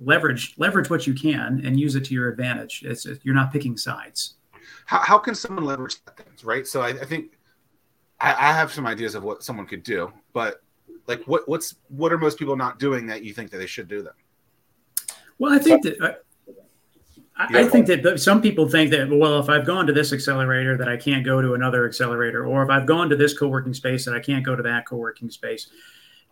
leverage 0.00 0.54
leverage 0.58 0.90
what 0.90 1.06
you 1.06 1.14
can 1.14 1.62
and 1.64 1.80
use 1.80 1.94
it 1.94 2.04
to 2.04 2.14
your 2.14 2.28
advantage. 2.28 2.82
It's 2.84 3.06
you're 3.22 3.34
not 3.34 3.52
picking 3.52 3.76
sides. 3.76 4.34
How, 4.84 4.98
how 5.00 5.18
can 5.18 5.34
someone 5.34 5.64
leverage 5.64 6.02
that 6.04 6.16
things, 6.16 6.44
right? 6.44 6.66
So 6.66 6.82
I, 6.82 6.88
I 6.88 7.04
think 7.04 7.32
I, 8.20 8.30
I, 8.32 8.52
have 8.52 8.72
some 8.72 8.86
ideas 8.86 9.14
of 9.14 9.22
what 9.24 9.42
someone 9.42 9.66
could 9.66 9.82
do, 9.82 10.12
but 10.32 10.62
like 11.06 11.22
what 11.24 11.48
what's 11.48 11.76
what 11.88 12.12
are 12.12 12.18
most 12.18 12.38
people 12.38 12.56
not 12.56 12.78
doing 12.78 13.06
that 13.06 13.22
you 13.22 13.32
think 13.32 13.50
that 13.50 13.58
they 13.58 13.66
should 13.66 13.88
do 13.88 14.02
them? 14.02 14.14
Well, 15.38 15.52
I 15.52 15.58
think 15.58 15.82
that 15.82 16.22
I, 17.38 17.60
I 17.60 17.68
think 17.68 17.86
that 17.86 18.18
some 18.18 18.40
people 18.40 18.68
think 18.68 18.90
that 18.92 19.10
well, 19.10 19.38
if 19.38 19.50
I've 19.50 19.66
gone 19.66 19.86
to 19.86 19.92
this 19.92 20.12
accelerator, 20.12 20.76
that 20.76 20.88
I 20.88 20.96
can't 20.96 21.24
go 21.24 21.42
to 21.42 21.54
another 21.54 21.86
accelerator, 21.86 22.46
or 22.46 22.62
if 22.62 22.70
I've 22.70 22.86
gone 22.86 23.10
to 23.10 23.16
this 23.16 23.36
co-working 23.38 23.74
space, 23.74 24.04
that 24.06 24.14
I 24.14 24.20
can't 24.20 24.44
go 24.44 24.56
to 24.56 24.62
that 24.62 24.86
co-working 24.86 25.30
space. 25.30 25.68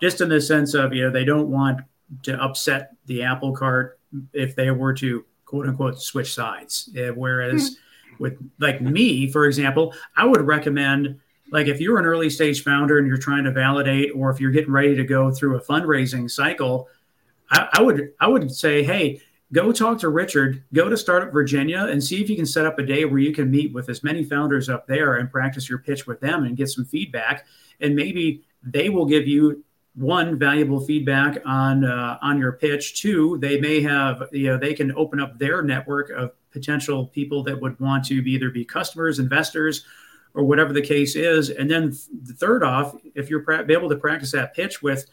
Just 0.01 0.21
in 0.21 0.29
the 0.29 0.41
sense 0.41 0.75
of 0.75 0.95
you 0.95 1.05
know 1.05 1.11
they 1.11 1.25
don't 1.25 1.51
want 1.51 1.81
to 2.23 2.43
upset 2.43 2.93
the 3.07 3.23
apple 3.23 3.55
cart 3.55 3.99
if 4.33 4.57
they 4.57 4.71
were 4.71 4.95
to 4.95 5.25
quote 5.45 5.67
unquote 5.67 6.01
switch 6.01 6.35
sides. 6.35 6.91
Uh, 6.97 7.13
whereas 7.13 7.71
mm-hmm. 7.71 8.23
with 8.23 8.39
like 8.59 8.81
me, 8.81 9.31
for 9.31 9.45
example, 9.45 9.95
I 10.17 10.25
would 10.25 10.41
recommend 10.41 11.21
like 11.51 11.67
if 11.67 11.81
you're 11.81 11.99
an 11.99 12.07
early 12.07 12.31
stage 12.31 12.63
founder 12.63 12.99
and 12.99 13.07
you're 13.07 13.17
trying 13.17 13.45
to 13.45 13.53
validate, 13.53 14.13
or 14.15 14.31
if 14.31 14.41
you're 14.41 14.51
getting 14.51 14.73
ready 14.73 14.95
to 14.97 15.05
go 15.05 15.31
through 15.31 15.57
a 15.57 15.61
fundraising 15.61 16.31
cycle, 16.31 16.89
I, 17.51 17.69
I 17.75 17.83
would 17.83 18.13
I 18.21 18.29
would 18.29 18.51
say, 18.51 18.83
hey, 18.83 19.21
go 19.53 19.73
talk 19.73 19.99
to 20.01 20.09
Richard, 20.09 20.63
go 20.73 20.89
to 20.89 20.97
Startup 20.97 21.33
Virginia, 21.33 21.87
and 21.91 22.03
see 22.03 22.21
if 22.21 22.29
you 22.29 22.37
can 22.37 22.47
set 22.47 22.67
up 22.67 22.79
a 22.79 22.83
day 22.83 23.05
where 23.05 23.19
you 23.19 23.33
can 23.33 23.51
meet 23.51 23.73
with 23.73 23.89
as 23.89 24.03
many 24.03 24.25
founders 24.25 24.69
up 24.69 24.87
there 24.87 25.15
and 25.15 25.31
practice 25.31 25.69
your 25.69 25.79
pitch 25.79 26.07
with 26.07 26.21
them 26.21 26.45
and 26.45 26.57
get 26.57 26.69
some 26.69 26.85
feedback. 26.85 27.47
And 27.81 27.95
maybe 27.95 28.43
they 28.63 28.89
will 28.89 29.07
give 29.07 29.27
you 29.27 29.63
one 29.95 30.39
valuable 30.39 30.81
feedback 30.81 31.41
on 31.45 31.85
uh, 31.85 32.19
on 32.21 32.39
your 32.39 32.53
pitch. 32.53 33.01
Two, 33.01 33.39
they 33.39 33.61
may 33.61 33.81
have 33.81 34.29
you 34.33 34.49
know 34.49 34.59
they 34.59 34.75
can 34.75 34.93
open 34.97 35.21
up 35.21 35.39
their 35.39 35.63
network 35.63 36.11
of 36.11 36.33
potential 36.51 37.07
people 37.07 37.43
that 37.43 37.61
would 37.61 37.79
want 37.81 38.05
to 38.07 38.23
be 38.23 38.33
either 38.33 38.51
be 38.51 38.65
customers, 38.65 39.19
investors, 39.19 39.85
or 40.35 40.45
whatever 40.45 40.73
the 40.73 40.83
case 40.83 41.17
is. 41.17 41.51
And 41.51 41.71
then 41.71 41.97
the 42.23 42.35
third 42.35 42.63
off, 42.63 42.95
if 43.15 43.31
you're 43.31 43.43
pra- 43.43 43.71
able 43.71 43.89
to 43.89 43.97
practice 43.97 44.33
that 44.33 44.55
pitch 44.55 44.83
with 44.83 45.07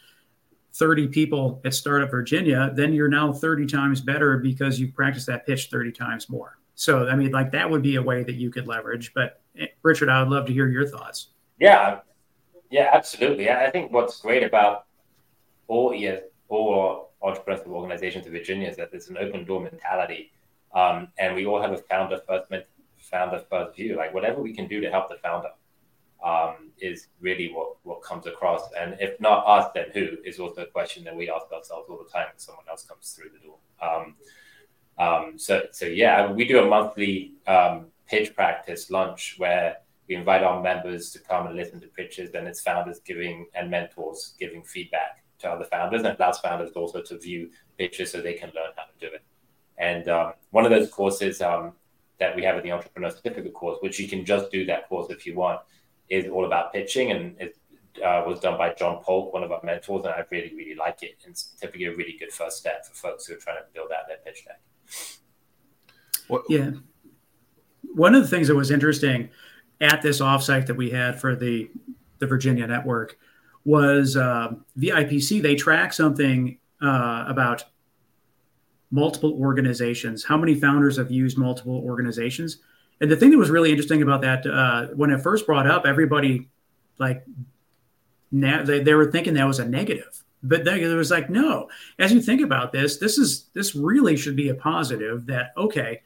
30 0.74 1.08
people 1.10 1.62
at 1.64 1.74
Startup 1.74 2.10
Virginia, 2.10 2.72
then 2.74 2.94
you're 2.94 3.10
now 3.10 3.32
30 3.32 3.68
times 3.68 4.02
better 4.02 4.38
because 4.38 4.80
you've 4.80 4.94
practiced 4.94 5.28
that 5.28 5.46
pitch 5.46 5.70
30 5.70 5.92
times 5.92 6.30
more. 6.30 6.58
So, 6.76 7.08
I 7.08 7.16
mean, 7.16 7.32
like 7.32 7.52
that 7.52 7.70
would 7.70 7.84
be 7.84 7.98
a 7.98 8.02
way 8.02 8.24
that 8.24 8.36
you 8.36 8.50
could 8.50 8.68
leverage. 8.68 9.14
But 9.14 9.42
eh, 9.60 9.68
Richard, 9.84 10.10
I 10.10 10.24
would 10.24 10.32
love 10.32 10.46
to 10.48 10.54
hear 10.54 10.68
your 10.68 10.88
thoughts. 10.88 11.28
Yeah, 11.60 12.00
yeah, 12.72 12.90
absolutely. 12.94 13.52
I 13.52 13.70
think 13.70 13.92
what's 13.92 14.20
great 14.20 14.44
about 14.44 14.86
all 15.68 15.94
ES, 15.94 16.22
all 16.50 17.12
entrepreneurial 17.22 17.68
organizations 17.68 18.26
in 18.26 18.32
Virginia 18.32 18.68
is 18.68 18.78
that 18.78 18.90
there's 18.92 19.10
an 19.10 19.18
open 19.18 19.46
door 19.46 19.62
mentality, 19.62 20.32
um, 20.74 21.10
and 21.20 21.36
we 21.36 21.46
all 21.46 21.62
have 21.62 21.74
a 21.74 21.78
founder 21.78 22.20
first 22.28 22.50
founder 23.12 23.44
first 23.50 23.76
view. 23.76 23.96
Like 23.96 24.14
whatever 24.14 24.42
we 24.42 24.54
can 24.54 24.68
do 24.68 24.82
to 24.82 24.90
help 24.90 25.10
the 25.10 25.18
founder 25.18 25.50
um, 26.24 26.72
is 26.80 27.08
really 27.20 27.52
what 27.52 27.78
what 27.84 28.02
comes 28.02 28.28
across. 28.28 28.72
And 28.80 28.96
if 29.00 29.20
not 29.20 29.46
us, 29.46 29.72
then 29.74 29.88
who 29.94 30.18
is 30.24 30.40
also 30.40 30.64
a 30.64 30.68
question 30.68 31.04
that 31.04 31.16
we 31.16 31.30
ask 31.30 31.52
ourselves 31.52 31.88
all 31.90 31.98
the 31.98 32.10
time 32.10 32.28
when 32.28 32.38
someone 32.38 32.66
else 32.70 32.84
comes 32.84 33.12
through 33.12 33.30
the 33.30 33.46
door. 33.46 33.58
Um, 33.82 34.16
um, 34.98 35.38
so 35.38 35.64
so 35.72 35.86
yeah, 35.86 36.32
we 36.32 36.46
do 36.48 36.60
a 36.64 36.68
monthly 36.68 37.34
um, 37.48 37.88
pitch 38.08 38.36
practice 38.36 38.90
lunch 38.90 39.36
where 39.38 39.78
we 40.08 40.16
invite 40.16 40.44
our 40.44 40.62
members 40.62 41.12
to 41.12 41.20
come 41.20 41.48
and 41.48 41.56
listen 41.56 41.80
to 41.82 41.88
pitches, 41.88 42.32
and 42.34 42.48
it's 42.48 42.62
founders 42.62 43.00
giving 43.00 43.48
and 43.56 43.72
mentors 43.72 44.36
giving 44.40 44.64
feedback 44.64 45.24
to 45.40 45.50
other 45.50 45.66
founders, 45.66 46.04
and 46.04 46.16
allows 46.20 46.40
founders 46.40 46.72
also 46.72 47.02
to 47.02 47.18
view 47.18 47.50
pitches 47.78 48.12
so 48.12 48.22
they 48.22 48.34
can 48.34 48.52
learn 48.54 48.72
how 48.76 48.84
to 48.84 49.10
do 49.10 49.14
it. 49.14 49.24
And 49.78 50.08
um, 50.10 50.34
one 50.52 50.66
of 50.66 50.72
those 50.72 50.90
courses 50.90 51.42
um, 51.42 51.74
that 52.22 52.36
we 52.36 52.44
have 52.44 52.56
at 52.56 52.64
the 52.64 52.72
Entrepreneur 52.72 53.10
Certificate 53.10 53.52
course, 53.52 53.80
which 53.82 54.00
you 54.00 54.08
can 54.08 54.24
just 54.24 54.52
do 54.52 54.64
that 54.68 54.88
course 54.88 55.10
if 55.10 55.26
you 55.26 55.36
want, 55.36 55.60
is 56.08 56.30
all 56.30 56.46
about 56.46 56.72
pitching, 56.72 57.12
and 57.12 57.36
it 57.40 57.58
uh, 57.98 58.24
was 58.28 58.40
done 58.40 58.58
by 58.60 58.74
John 58.74 59.02
Polk, 59.04 59.34
one 59.34 59.44
of 59.44 59.52
our 59.52 59.60
mentors, 59.64 60.06
and 60.06 60.14
I 60.14 60.24
really, 60.30 60.54
really 60.56 60.76
like 60.76 61.02
it. 61.02 61.16
And 61.24 61.32
it's 61.32 61.56
typically 61.60 61.86
a 61.86 61.96
really 61.96 62.16
good 62.20 62.32
first 62.32 62.58
step 62.58 62.86
for 62.86 62.94
folks 62.94 63.26
who 63.26 63.34
are 63.34 63.38
trying 63.38 63.58
to 63.58 63.64
build 63.74 63.90
out 63.92 64.08
their 64.08 64.18
pitch 64.24 64.46
deck. 64.46 64.62
What? 66.28 66.44
Yeah. 66.48 66.72
One 67.96 68.14
of 68.14 68.22
the 68.22 68.28
things 68.28 68.48
that 68.48 68.56
was 68.56 68.70
interesting 68.70 69.30
at 69.82 70.04
this 70.04 70.22
offsite 70.22 70.68
that 70.68 70.76
we 70.76 70.92
had 70.92 71.20
for 71.20 71.36
the 71.36 71.72
the 72.20 72.28
Virginia 72.28 72.68
network 72.68 73.18
was 73.66 74.16
uh, 74.16 74.54
VIPC. 74.78 75.42
They 75.42 75.56
track 75.56 75.92
something 75.92 76.60
uh, 76.84 77.26
about 77.28 77.66
multiple 78.92 79.34
organizations. 79.40 80.24
How 80.24 80.38
many 80.38 80.54
founders 80.54 80.98
have 80.98 81.10
used 81.10 81.38
multiple 81.38 81.82
organizations? 81.84 82.60
And 83.00 83.10
the 83.10 83.16
thing 83.16 83.32
that 83.32 83.38
was 83.38 83.50
really 83.50 83.72
interesting 83.72 84.02
about 84.02 84.22
that, 84.22 84.46
uh, 84.46 84.88
when 84.94 85.10
it 85.10 85.22
first 85.22 85.48
brought 85.48 85.66
up, 85.66 85.86
everybody 85.86 86.50
like 87.00 87.26
now 88.32 88.64
they, 88.64 88.82
they 88.82 88.94
were 88.94 89.12
thinking 89.12 89.34
that 89.34 89.48
was 89.48 89.60
a 89.60 89.66
negative. 89.66 90.24
But 90.44 90.66
then 90.66 90.80
it 90.80 90.88
was 90.88 91.12
like, 91.12 91.30
no. 91.30 91.70
As 92.00 92.12
you 92.12 92.22
think 92.22 92.42
about 92.42 92.72
this, 92.72 92.98
this 92.98 93.18
is 93.18 93.50
this 93.54 93.76
really 93.76 94.18
should 94.18 94.36
be 94.36 94.50
a 94.50 94.56
positive. 94.56 95.26
That 95.28 95.52
okay, 95.58 96.02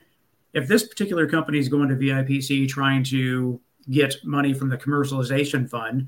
if 0.54 0.68
this 0.68 0.88
particular 0.88 1.28
company 1.28 1.60
is 1.60 1.70
going 1.70 1.90
to 1.90 1.96
VIPC 1.96 2.68
trying 2.68 3.04
to 3.06 3.60
get 3.90 4.16
money 4.24 4.54
from 4.54 4.70
the 4.70 4.78
commercialization 4.78 5.70
fund, 5.70 6.08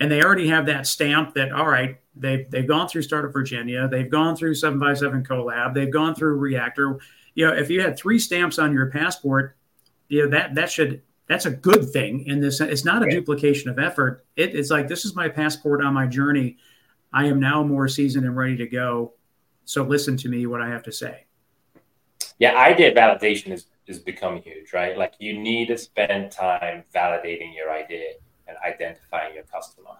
and 0.00 0.10
they 0.10 0.22
already 0.22 0.48
have 0.48 0.66
that 0.66 0.86
stamp 0.86 1.34
that 1.34 1.52
all 1.52 1.68
right, 1.68 1.98
they've 2.20 2.50
they've 2.50 2.66
gone 2.66 2.88
through 2.88 3.02
Startup 3.02 3.32
Virginia, 3.32 3.88
they've 3.88 4.10
gone 4.10 4.36
through 4.36 4.54
757 4.54 5.24
Collab, 5.24 5.74
they've 5.74 5.92
gone 5.92 6.14
through 6.14 6.36
Reactor. 6.36 6.98
You 7.34 7.46
know, 7.46 7.54
if 7.54 7.70
you 7.70 7.80
had 7.80 7.96
three 7.96 8.18
stamps 8.18 8.58
on 8.58 8.72
your 8.72 8.90
passport, 8.90 9.56
you 10.08 10.22
know 10.24 10.30
that 10.30 10.54
that 10.54 10.70
should 10.70 11.02
that's 11.28 11.46
a 11.46 11.50
good 11.50 11.90
thing 11.90 12.26
in 12.26 12.40
this. 12.40 12.60
It's 12.60 12.84
not 12.84 13.02
a 13.02 13.06
okay. 13.06 13.16
duplication 13.16 13.70
of 13.70 13.78
effort. 13.78 14.24
It, 14.36 14.54
it's 14.54 14.70
like 14.70 14.88
this 14.88 15.04
is 15.04 15.14
my 15.14 15.28
passport 15.28 15.84
on 15.84 15.94
my 15.94 16.06
journey. 16.06 16.56
I 17.12 17.26
am 17.26 17.38
now 17.38 17.62
more 17.62 17.86
seasoned 17.88 18.24
and 18.24 18.36
ready 18.36 18.56
to 18.56 18.66
go. 18.66 19.14
So 19.64 19.82
listen 19.82 20.16
to 20.18 20.28
me 20.28 20.46
what 20.46 20.62
I 20.62 20.68
have 20.68 20.82
to 20.84 20.92
say. 20.92 21.26
Yeah, 22.38 22.56
idea 22.56 22.94
validation 22.94 23.52
is 23.52 23.66
is 23.86 23.98
becoming 23.98 24.42
huge, 24.42 24.72
right? 24.72 24.96
Like 24.96 25.14
you 25.18 25.38
need 25.38 25.68
to 25.68 25.78
spend 25.78 26.30
time 26.30 26.84
validating 26.94 27.54
your 27.54 27.72
idea 27.72 28.12
and 28.46 28.56
identifying 28.64 29.34
your 29.34 29.44
customer. 29.44 29.96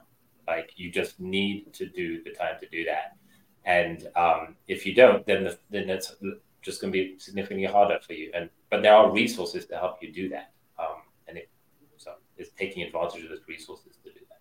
Like 0.49 0.72
you 0.76 0.90
just 0.90 1.20
need 1.20 1.72
to 1.74 1.86
do 1.86 2.22
the 2.24 2.30
time 2.30 2.57
to 2.61 2.68
do 2.68 2.84
that. 2.86 3.16
And 3.64 4.09
um, 4.16 4.57
if 4.66 4.86
you 4.86 4.94
don't, 4.94 5.24
then 5.26 5.44
the, 5.44 5.59
then 5.70 5.90
it's 5.90 6.16
just 6.62 6.80
going 6.80 6.92
to 6.92 6.99
be 6.99 7.18
significantly 7.18 7.66
harder 7.66 7.99
for 8.05 8.14
you. 8.14 8.32
And 8.34 8.51
but 8.70 8.82
there 8.82 8.94
are 8.94 9.12
resources 9.12 9.66
to 9.66 9.76
help 9.76 10.03
you 10.03 10.12
do 10.12 10.28
that. 10.30 10.53
Um, 10.78 11.03
and 11.28 11.38
it, 11.38 11.51
so 11.99 12.14
it's 12.36 12.51
taking 12.59 12.82
advantage 12.82 13.22
of 13.22 13.28
those 13.28 13.46
resources 13.46 13.99
to 14.05 14.11
do 14.11 14.20
that. 14.30 14.40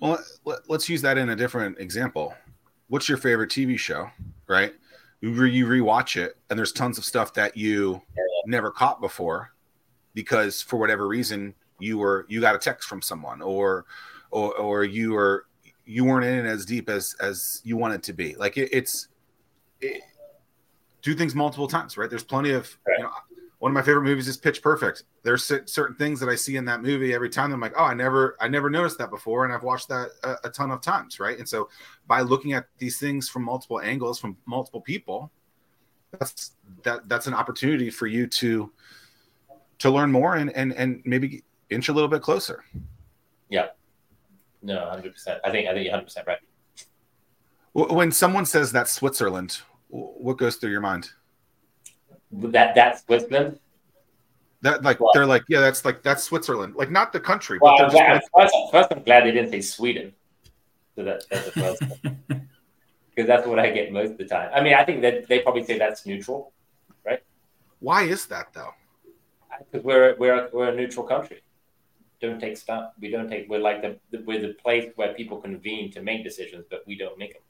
Well, 0.00 0.58
let's 0.68 0.88
use 0.88 1.02
that 1.02 1.18
in 1.18 1.28
a 1.28 1.36
different 1.36 1.78
example. 1.78 2.34
What's 2.88 3.08
your 3.08 3.18
favorite 3.18 3.50
TV 3.50 3.78
show, 3.78 4.10
right? 4.48 4.72
you, 5.20 5.32
re- 5.32 5.50
you 5.50 5.66
rewatch 5.66 6.16
it 6.16 6.36
and 6.50 6.58
there's 6.58 6.72
tons 6.72 6.98
of 6.98 7.04
stuff 7.04 7.32
that 7.34 7.56
you 7.56 8.00
never 8.46 8.70
caught 8.70 9.00
before 9.00 9.52
because 10.14 10.62
for 10.62 10.76
whatever 10.76 11.08
reason 11.08 11.54
you 11.78 11.98
were 11.98 12.26
you 12.28 12.40
got 12.40 12.54
a 12.54 12.58
text 12.58 12.88
from 12.88 13.02
someone 13.02 13.42
or 13.42 13.84
or, 14.30 14.54
or 14.56 14.84
you 14.84 15.12
were 15.12 15.46
you 15.84 16.04
weren't 16.04 16.24
in 16.24 16.44
it 16.44 16.48
as 16.48 16.64
deep 16.64 16.88
as 16.88 17.14
as 17.20 17.60
you 17.64 17.76
want 17.76 17.94
it 17.94 18.02
to 18.02 18.12
be 18.12 18.34
like 18.36 18.56
it, 18.56 18.68
it's 18.72 19.08
it, 19.80 20.02
do 21.02 21.14
things 21.14 21.34
multiple 21.34 21.68
times 21.68 21.96
right 21.96 22.10
there's 22.10 22.24
plenty 22.24 22.50
of 22.50 22.76
you 22.98 23.04
know 23.04 23.10
one 23.58 23.70
of 23.70 23.74
my 23.74 23.82
favorite 23.82 24.02
movies 24.02 24.28
is 24.28 24.36
Pitch 24.36 24.62
Perfect. 24.62 25.04
There's 25.22 25.42
certain 25.42 25.96
things 25.96 26.20
that 26.20 26.28
I 26.28 26.34
see 26.34 26.56
in 26.56 26.64
that 26.66 26.82
movie 26.82 27.14
every 27.14 27.30
time. 27.30 27.52
I'm 27.52 27.60
like, 27.60 27.72
oh, 27.76 27.84
I 27.84 27.94
never, 27.94 28.36
I 28.38 28.48
never 28.48 28.68
noticed 28.68 28.98
that 28.98 29.10
before, 29.10 29.44
and 29.44 29.52
I've 29.52 29.62
watched 29.62 29.88
that 29.88 30.10
a, 30.22 30.36
a, 30.44 30.50
ton 30.50 30.70
of 30.70 30.82
times, 30.82 31.18
right? 31.18 31.38
And 31.38 31.48
so, 31.48 31.70
by 32.06 32.20
looking 32.20 32.52
at 32.52 32.66
these 32.78 32.98
things 32.98 33.28
from 33.28 33.44
multiple 33.44 33.80
angles, 33.80 34.20
from 34.20 34.36
multiple 34.44 34.80
people, 34.80 35.32
that's 36.18 36.52
that 36.82 37.08
that's 37.08 37.26
an 37.26 37.34
opportunity 37.34 37.88
for 37.88 38.06
you 38.06 38.26
to 38.26 38.70
to 39.78 39.90
learn 39.90 40.12
more 40.12 40.36
and 40.36 40.50
and 40.50 40.72
and 40.74 41.02
maybe 41.04 41.42
inch 41.70 41.88
a 41.88 41.92
little 41.92 42.08
bit 42.08 42.20
closer. 42.22 42.64
Yeah, 43.48 43.68
no, 44.66 44.90
hundred 44.90 45.12
percent. 45.14 45.40
I 45.44 45.50
think 45.50 45.68
I 45.68 45.72
think 45.72 45.84
you're 45.84 45.92
hundred 45.92 46.04
percent 46.04 46.26
right. 46.26 46.38
When 47.72 48.10
someone 48.10 48.46
says 48.46 48.72
that 48.72 48.88
Switzerland, 48.88 49.60
what 49.88 50.38
goes 50.38 50.56
through 50.56 50.70
your 50.70 50.80
mind? 50.80 51.10
that 52.32 52.74
that's 52.74 53.04
Switzerland. 53.04 53.60
That 54.62 54.82
like 54.82 54.98
well, 54.98 55.10
they're 55.14 55.26
like 55.26 55.44
yeah 55.48 55.60
that's 55.60 55.84
like 55.84 56.02
that's 56.02 56.24
Switzerland 56.24 56.74
like 56.74 56.90
not 56.90 57.12
the 57.12 57.20
country. 57.20 57.58
Well, 57.60 57.80
I'm 57.80 57.90
glad, 57.90 58.22
first, 58.36 58.54
first, 58.72 58.88
I'm 58.90 59.02
glad 59.02 59.24
they 59.24 59.32
didn't 59.32 59.50
say 59.52 59.60
Sweden. 59.60 60.12
So 60.96 61.04
that, 61.04 61.24
that's 61.30 61.44
the 61.46 61.52
first 61.52 61.82
because 63.14 63.28
that's 63.28 63.46
what 63.46 63.58
I 63.58 63.70
get 63.70 63.92
most 63.92 64.12
of 64.12 64.18
the 64.18 64.24
time. 64.24 64.50
I 64.52 64.60
mean, 64.62 64.74
I 64.74 64.84
think 64.84 65.02
that 65.02 65.28
they 65.28 65.40
probably 65.40 65.62
say 65.62 65.78
that's 65.78 66.06
neutral, 66.06 66.52
right? 67.04 67.22
Why 67.80 68.02
is 68.02 68.26
that 68.26 68.52
though? 68.52 68.72
Because 69.70 69.84
we're 69.84 70.16
we're 70.18 70.48
we're 70.52 70.70
a 70.70 70.74
neutral 70.74 71.06
country. 71.06 71.42
Don't 72.20 72.40
take 72.40 72.56
stuff. 72.56 72.92
We 73.00 73.10
don't 73.10 73.28
take. 73.28 73.48
We're 73.48 73.60
like 73.60 73.82
the 73.82 73.98
we're 74.24 74.40
the 74.40 74.54
place 74.54 74.90
where 74.96 75.12
people 75.14 75.38
convene 75.38 75.90
to 75.92 76.02
make 76.02 76.24
decisions, 76.24 76.64
but 76.70 76.82
we 76.86 76.96
don't 76.96 77.18
make 77.18 77.34
them. 77.34 77.42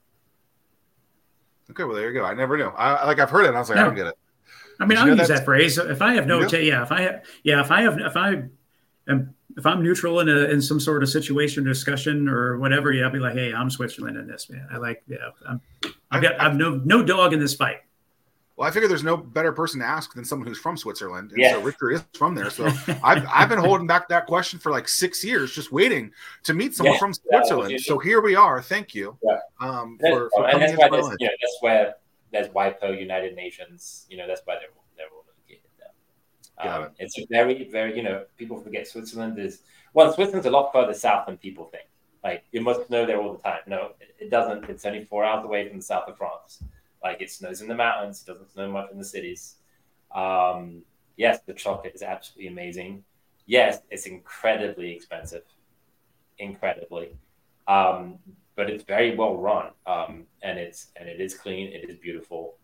Okay, 1.71 1.85
well 1.85 1.95
there 1.95 2.09
you 2.11 2.19
go. 2.19 2.25
I 2.25 2.35
never 2.35 2.57
knew. 2.57 2.67
I 2.67 3.07
like 3.07 3.19
I've 3.19 3.31
heard 3.31 3.45
it. 3.45 3.49
and 3.49 3.57
I 3.57 3.61
was 3.61 3.69
like, 3.69 3.77
no. 3.77 3.83
I 3.83 3.85
don't 3.87 3.95
get 3.95 4.07
it. 4.09 4.19
I 4.79 4.85
mean, 4.85 4.99
I'll 4.99 5.09
use 5.09 5.29
that 5.29 5.45
phrase. 5.45 5.79
If 5.79 6.03
I 6.03 6.15
have 6.15 6.27
no, 6.27 6.41
yeah. 6.41 6.47
T- 6.47 6.69
yeah, 6.69 6.83
if 6.83 6.93
I, 6.93 7.01
have, 7.03 7.25
yeah, 7.43 7.61
if 7.61 7.71
I 7.71 7.83
have, 7.83 7.99
if 7.99 8.17
I 8.17 8.43
am, 9.09 9.35
if 9.57 9.65
I'm 9.65 9.83
neutral 9.83 10.21
in 10.21 10.29
a, 10.29 10.45
in 10.51 10.61
some 10.61 10.79
sort 10.79 11.03
of 11.03 11.09
situation, 11.09 11.65
discussion, 11.65 12.29
or 12.29 12.59
whatever, 12.59 12.93
yeah, 12.93 13.05
I'll 13.05 13.13
be 13.13 13.19
like, 13.19 13.35
hey, 13.35 13.53
I'm 13.55 13.71
Switzerland 13.71 14.19
in 14.19 14.27
this, 14.27 14.51
man. 14.51 14.67
I 14.71 14.77
like, 14.77 15.03
yeah, 15.07 15.17
I'm, 15.49 15.61
I've 16.11 16.23
got, 16.23 16.41
I've 16.41 16.57
no, 16.57 16.81
no 16.85 17.03
dog 17.03 17.33
in 17.33 17.41
this 17.41 17.55
fight. 17.55 17.79
Well, 18.57 18.67
I 18.67 18.71
figure 18.73 18.89
there's 18.89 19.05
no 19.05 19.19
better 19.19 19.53
person 19.53 19.81
to 19.81 19.87
ask 19.87 20.15
than 20.15 20.25
someone 20.25 20.49
who's 20.49 20.59
from 20.59 20.79
Switzerland. 20.79 21.31
And 21.33 21.41
Yeah. 21.41 21.53
so 21.53 21.61
Richard 21.61 21.91
is 21.93 22.05
from 22.15 22.35
there. 22.35 22.49
So 22.49 22.65
I've, 23.05 23.27
I've 23.33 23.49
been 23.51 23.59
holding 23.59 23.87
back 23.87 24.09
that 24.09 24.27
question 24.27 24.59
for 24.59 24.73
like 24.73 24.89
six 24.89 25.23
years, 25.23 25.53
just 25.55 25.73
waiting 25.73 26.11
to 26.45 26.55
meet 26.55 26.75
someone 26.75 26.95
Yeah. 26.95 26.99
from 27.01 27.13
Switzerland. 27.13 27.81
so 27.83 27.99
here 27.99 28.23
we 28.23 28.35
are. 28.35 28.63
Thank 28.63 28.95
you. 28.95 29.19
Yeah. 29.23 29.39
Um, 29.61 29.99
That's- 30.01 30.19
for, 30.19 30.31
for 30.35 30.49
and 30.49 30.63
that's 30.63 30.73
why 30.79 30.89
my 30.89 30.97
there's, 30.97 31.07
life. 31.09 31.17
you 31.21 31.27
know, 31.27 31.33
that's 31.41 31.57
where 31.61 31.95
there's 32.33 32.49
WIPO, 32.49 32.99
United 32.99 33.37
Nations. 33.37 34.07
You 34.09 34.17
know, 34.17 34.27
that's 34.27 34.41
why 34.47 34.55
they're 34.55 34.71
all, 34.75 34.85
they're 34.97 35.07
all 35.13 35.25
located 35.29 35.71
there. 35.79 36.73
Um, 36.85 36.91
it's 36.99 37.19
very, 37.31 37.65
very, 37.69 37.95
you 37.95 38.03
know, 38.03 38.25
people 38.39 38.59
forget 38.59 38.89
Switzerland 38.89 39.39
is 39.39 39.61
well, 39.93 40.13
Switzerland's 40.13 40.47
a 40.47 40.51
lot 40.51 40.73
further 40.73 40.93
south 40.95 41.27
than 41.27 41.37
people 41.39 41.67
think. 41.67 41.85
Like 42.25 42.45
you 42.53 42.61
must 42.63 42.89
know 42.91 43.05
there 43.07 43.21
all 43.21 43.35
the 43.35 43.43
time. 43.43 43.61
No, 43.67 43.93
it, 44.01 44.15
it 44.19 44.31
doesn't. 44.31 44.65
It's 44.71 44.85
only 44.87 45.05
four 45.05 45.25
hours 45.25 45.45
away 45.45 45.69
from 45.69 45.77
the 45.79 45.83
south 45.83 46.09
of 46.09 46.17
France. 46.19 46.63
Like 47.07 47.23
it 47.23 47.31
snows 47.31 47.61
in 47.61 47.69
the 47.69 47.75
mountains. 47.75 48.23
It 48.23 48.33
doesn't 48.33 48.53
snow 48.53 48.71
much 48.71 48.91
in 48.91 48.99
the 48.99 49.05
cities. 49.05 49.57
Um, 50.15 50.83
yes, 51.17 51.41
the 51.47 51.55
chocolate 51.55 51.95
is 51.95 52.03
absolutely 52.03 52.49
amazing. 52.49 53.05
Yes, 53.47 53.81
it's 53.91 54.07
incredibly 54.07 54.91
expensive, 54.93 55.45
incredibly, 56.39 57.17
um, 57.69 58.19
but 58.57 58.69
it's 58.69 58.83
very 58.85 59.15
well 59.15 59.37
run, 59.37 59.71
um, 59.87 60.25
and 60.43 60.59
it's 60.59 60.89
and 60.97 61.09
it 61.09 61.21
is 61.21 61.35
clean. 61.35 61.73
It 61.73 61.89
is 61.89 61.97
beautiful, 61.97 62.57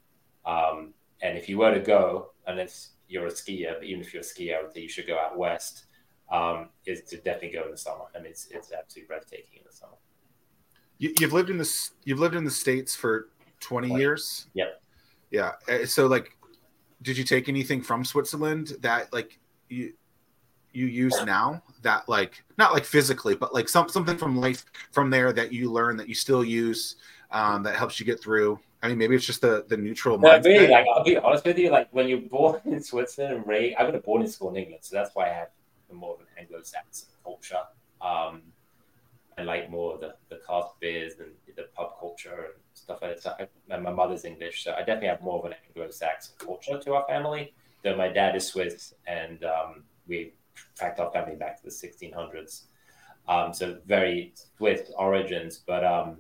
um, 0.45 0.93
and 1.23 1.39
if 1.39 1.49
you 1.49 1.59
were 1.59 1.73
to 1.73 1.81
go, 1.81 2.31
unless 2.49 2.91
you're 3.09 3.27
a 3.27 3.31
skier, 3.31 3.75
but 3.79 3.85
even 3.85 4.01
if 4.01 4.13
you're 4.13 4.23
a 4.23 4.27
skier, 4.27 4.59
I 4.59 4.63
would 4.63 4.73
say 4.73 4.81
you 4.81 4.89
should 4.89 5.07
go 5.07 5.19
out 5.19 5.39
west. 5.39 5.87
Um, 6.31 6.71
is 6.87 7.03
to 7.03 7.19
definitely 7.19 7.51
go 7.51 7.65
in 7.65 7.73
the 7.73 7.77
summer. 7.77 8.05
I 8.17 8.19
mean, 8.19 8.31
it's 8.31 8.49
it's 8.51 8.73
absolutely 8.73 9.07
breathtaking 9.07 9.59
in 9.59 9.65
the 9.67 9.77
summer. 9.77 9.99
You, 10.97 11.13
you've 11.21 11.35
lived 11.35 11.51
in 11.51 11.59
this. 11.59 11.91
You've 12.05 12.21
lived 12.21 12.35
in 12.35 12.45
the 12.45 12.51
states 12.51 12.95
for 12.95 13.29
twenty 13.63 13.89
Twenty. 13.89 14.03
years. 14.03 14.49
Yep. 14.55 14.83
Yeah. 15.31 15.53
Uh, 15.69 15.87
So 15.87 16.07
like, 16.07 16.37
did 17.03 17.17
you 17.17 17.25
take 17.25 17.49
anything 17.49 17.81
from 17.83 18.05
Switzerland 18.05 18.73
that 18.81 19.13
like 19.13 19.39
you 19.69 19.95
you 20.75 20.87
use 20.87 21.15
now 21.25 21.63
that 21.83 22.09
like 22.09 22.43
not 22.59 22.73
like 22.73 22.85
physically, 22.85 23.35
but 23.35 23.53
like 23.55 23.69
some 23.69 23.89
something 23.89 24.17
from 24.17 24.37
life 24.37 24.65
from 24.91 25.11
there 25.11 25.33
that 25.33 25.53
you 25.53 25.71
learn 25.71 25.97
that 25.99 26.09
you 26.09 26.15
still 26.15 26.45
use 26.45 26.97
um, 27.31 27.63
that 27.63 27.77
helps 27.77 27.99
you 28.01 28.07
get 28.07 28.21
through? 28.23 28.59
I 28.83 28.89
mean, 28.89 28.99
maybe 28.99 29.15
it's 29.15 29.25
just 29.27 29.41
the 29.43 29.65
the 29.69 29.77
neutral 29.77 30.19
No, 30.19 30.29
mindset. 30.29 30.45
really, 30.45 30.69
like 30.69 30.87
I'll 30.95 31.05
be 31.05 31.17
honest 31.17 31.45
with 31.45 31.59
you, 31.59 31.71
like 31.71 31.89
when 31.93 32.09
you're 32.09 32.19
born 32.21 32.61
in 32.67 32.83
Switzerland 32.83 33.37
and 33.37 33.47
raised, 33.47 33.77
I 33.77 33.91
got 33.91 34.03
born 34.03 34.23
in 34.23 34.29
school 34.29 34.51
in 34.51 34.57
England, 34.57 34.83
so 34.83 34.97
that's 34.97 35.15
why 35.15 35.27
I 35.27 35.33
have 35.35 35.49
more 35.93 36.15
of 36.15 36.21
an 36.21 36.27
Anglo-Saxon 36.39 37.09
culture. 37.23 37.61
Um, 38.01 38.41
I 39.39 39.43
like 39.43 39.71
more 39.71 39.95
of 39.95 40.01
the 40.01 40.15
the 40.29 40.37
craft 40.37 40.79
beers 40.81 41.15
and 41.19 41.31
the 41.57 41.65
pub 41.75 41.99
culture 41.99 42.47
and 42.47 42.55
stuff 42.75 43.01
like 43.03 43.17
that. 43.17 43.23
So 43.23 43.35
I, 43.39 43.47
and 43.75 43.83
my 43.83 43.93
mother's 43.93 44.25
English, 44.25 44.65
so 44.65 44.73
I 44.73 44.79
definitely 44.79 45.09
have 45.09 45.23
more 45.23 45.39
of 45.39 45.45
an 45.47 45.55
Anglo-Saxon 45.69 46.35
culture 46.39 46.79
to 46.79 46.95
our 46.95 47.07
family. 47.07 47.55
Though 47.83 47.97
my 47.97 48.09
dad 48.09 48.37
is 48.37 48.47
Swiss, 48.47 48.95
and 49.07 49.43
um, 49.45 49.85
we 50.07 50.33
tracked 50.77 51.01
our 51.01 51.11
family 51.11 51.35
back 51.37 51.57
to 51.59 51.65
the 51.65 51.71
1600s. 51.71 52.63
Um, 53.29 53.53
so 53.53 53.79
very 53.87 54.35
Swiss 54.57 54.91
origins, 54.97 55.59
but 55.67 55.85
um, 55.85 56.19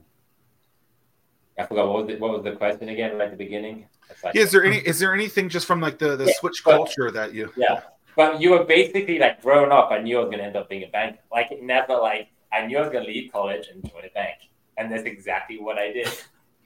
I 1.58 1.66
forgot 1.66 1.88
what 1.88 1.98
was 1.98 2.06
the, 2.08 2.16
what 2.18 2.32
was 2.32 2.42
the 2.44 2.52
question 2.52 2.88
again 2.88 3.12
right 3.16 3.22
at 3.26 3.30
the 3.30 3.36
beginning. 3.36 3.86
Like- 4.24 4.34
Yeah, 4.34 4.42
is 4.42 4.50
there 4.52 4.64
any 4.64 4.78
is 4.78 4.98
there 4.98 5.12
anything 5.14 5.48
just 5.48 5.66
from 5.66 5.80
like 5.80 5.98
the 5.98 6.16
the 6.16 6.26
Yeah, 6.26 6.32
switch 6.40 6.62
but- 6.64 6.76
culture 6.76 7.10
that 7.10 7.32
you 7.34 7.52
Yeah. 7.56 7.82
But 8.14 8.42
you 8.42 8.50
were 8.50 8.64
basically 8.64 9.18
like 9.18 9.40
growing 9.40 9.72
up, 9.72 9.90
I 9.90 9.98
knew 10.02 10.18
I 10.18 10.20
was 10.24 10.30
gonna 10.30 10.42
end 10.42 10.54
up 10.56 10.68
being 10.68 10.84
a 10.84 10.88
banker. 10.88 11.20
Like 11.32 11.50
it 11.50 11.62
never 11.62 11.94
like 11.96 12.28
I 12.52 12.66
knew 12.66 12.78
I 12.78 12.80
was 12.82 12.90
gonna 12.90 13.06
leave 13.06 13.32
college 13.32 13.68
and 13.68 13.82
join 13.90 14.04
a 14.04 14.10
bank. 14.10 14.38
And 14.78 14.90
that's 14.90 15.04
exactly 15.04 15.58
what 15.58 15.78
I 15.78 15.92
did. 15.92 16.08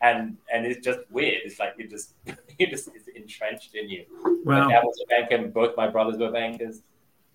And 0.02 0.36
and 0.52 0.66
it's 0.66 0.84
just 0.84 1.00
weird. 1.10 1.40
It's 1.46 1.58
like 1.58 1.72
you 1.78 1.88
just 1.88 2.12
you 2.58 2.66
just 2.66 2.88
it's 2.94 3.08
entrenched 3.08 3.74
in 3.74 3.88
you. 3.88 4.04
My 4.44 4.60
Wow. 4.60 4.68
dad 4.68 4.82
was 4.84 5.02
a 5.02 5.06
banker 5.08 5.36
and 5.36 5.54
both 5.54 5.74
my 5.74 5.88
brothers 5.88 6.18
were 6.18 6.30
bankers. 6.30 6.82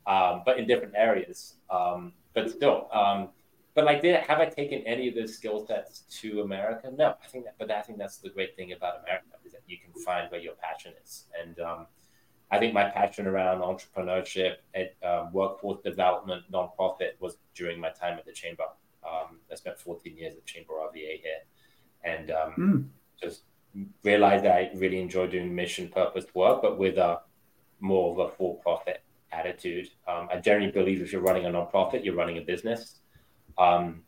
Um, 0.06 0.43
but 0.45 0.60
in 0.60 0.68
different 0.68 0.93
areas. 0.95 1.56
Um, 1.72 2.14
but 2.36 2.52
still, 2.52 2.88
um, 2.93 3.30
but 3.74 3.86
like, 3.86 4.02
did 4.04 4.16
have 4.30 4.39
I 4.39 4.45
taken 4.45 4.82
any 4.86 5.08
of 5.10 5.16
those 5.16 5.34
skill 5.34 5.66
sets 5.66 6.02
to 6.22 6.41
America? 6.41 6.91
No, 6.95 7.16
I 7.24 7.28
think 7.28 7.45
that, 7.45 7.56
but 7.58 7.72
I 7.72 7.82
think 7.82 7.97
that's 7.97 8.18
the 8.18 8.30
great 8.30 8.56
thing 8.56 8.74
about 8.74 8.99
America 9.04 9.26
is 9.45 9.54
that 9.54 9.62
you 9.68 9.78
can 9.84 9.93
find 10.04 10.30
where 10.32 10.39
your 10.41 10.54
passion 10.56 10.93
is. 11.04 11.26
And 11.41 11.60
um, 11.60 11.88
I 12.52 12.60
think 12.60 12.74
my 12.74 12.89
passion 12.89 13.28
around 13.28 13.62
entrepreneurship 13.62 14.56
and 14.74 14.89
um, 15.04 15.32
workforce 15.32 15.82
development, 15.84 16.43
nonprofit 16.52 17.12
was 17.20 17.38
during 17.56 17.80
my 17.80 17.89
time 17.89 18.18
at 18.18 18.26
the 18.26 18.34
chamber. 18.34 18.66
Um, 19.04 19.39
I 19.52 19.56
spent 19.56 19.80
14 19.80 20.18
years 20.18 20.36
at 20.36 20.45
Chamber 20.45 20.74
RVA 20.74 21.22
here, 21.22 21.41
and 22.04 22.32
um, 22.32 22.54
Mm. 22.58 22.89
just 23.22 23.43
realized 24.04 24.43
that 24.43 24.56
I 24.56 24.72
really 24.76 24.99
enjoy 24.99 25.28
doing 25.28 25.56
mission 25.56 25.88
purpose 25.88 26.26
work, 26.36 26.62
but 26.62 26.78
with 26.78 26.97
a 26.97 27.22
more 27.80 28.12
of 28.12 28.20
a 28.20 28.36
for 28.36 28.58
profit 28.58 29.02
attitude. 29.32 29.89
Um, 30.08 30.28
I 30.32 30.38
generally 30.38 30.72
believe 30.72 31.02
if 31.02 31.12
you're 31.14 31.22
running 31.22 31.45
a 31.45 31.49
nonprofit, 31.49 32.04
you're 32.04 32.16
running 32.16 32.38
a 32.38 32.41
business. 32.41 32.99
Um, 33.58 34.04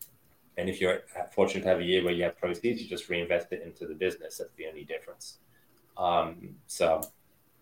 and 0.57 0.69
if 0.69 0.79
you're 0.81 1.01
fortunate 1.31 1.63
to 1.63 1.69
have 1.69 1.79
a 1.79 1.83
year 1.83 2.03
where 2.03 2.13
you 2.13 2.23
have 2.23 2.37
proceeds, 2.37 2.81
you 2.81 2.87
just 2.87 3.09
reinvest 3.09 3.51
it 3.51 3.63
into 3.63 3.87
the 3.87 3.95
business. 3.95 4.37
That's 4.37 4.53
the 4.57 4.67
only 4.67 4.83
difference. 4.83 5.39
Um, 5.97 6.55
so, 6.67 7.01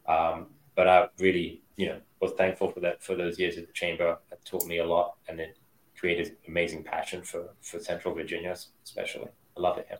um, 0.07 0.47
but 0.75 0.87
I 0.87 1.07
really, 1.19 1.61
you 1.75 1.87
know, 1.87 1.99
was 2.21 2.31
thankful 2.33 2.71
for 2.71 2.79
that 2.81 3.03
for 3.03 3.15
those 3.15 3.39
years 3.39 3.57
at 3.57 3.67
the 3.67 3.73
chamber. 3.73 4.17
It 4.31 4.39
taught 4.45 4.65
me 4.65 4.79
a 4.79 4.85
lot, 4.85 5.15
and 5.27 5.39
it 5.39 5.57
created 5.97 6.37
amazing 6.47 6.83
passion 6.83 7.21
for 7.21 7.49
for 7.61 7.79
Central 7.79 8.13
Virginia, 8.13 8.55
especially. 8.83 9.29
I 9.57 9.59
love 9.59 9.77
it 9.77 9.87
here. 9.89 9.99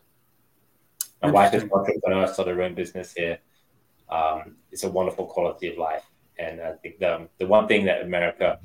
My 1.22 1.30
wife 1.30 1.54
is 1.54 1.64
entrepreneur, 1.70 2.26
started 2.26 2.56
her 2.56 2.62
own 2.62 2.74
business 2.74 3.12
here. 3.12 3.38
Um, 4.08 4.56
it's 4.72 4.82
a 4.84 4.90
wonderful 4.90 5.26
quality 5.26 5.68
of 5.68 5.78
life, 5.78 6.04
and 6.38 6.60
I 6.60 6.72
think 6.72 6.98
the 6.98 7.28
the 7.38 7.46
one 7.46 7.68
thing 7.68 7.84
that 7.86 8.02
America 8.02 8.58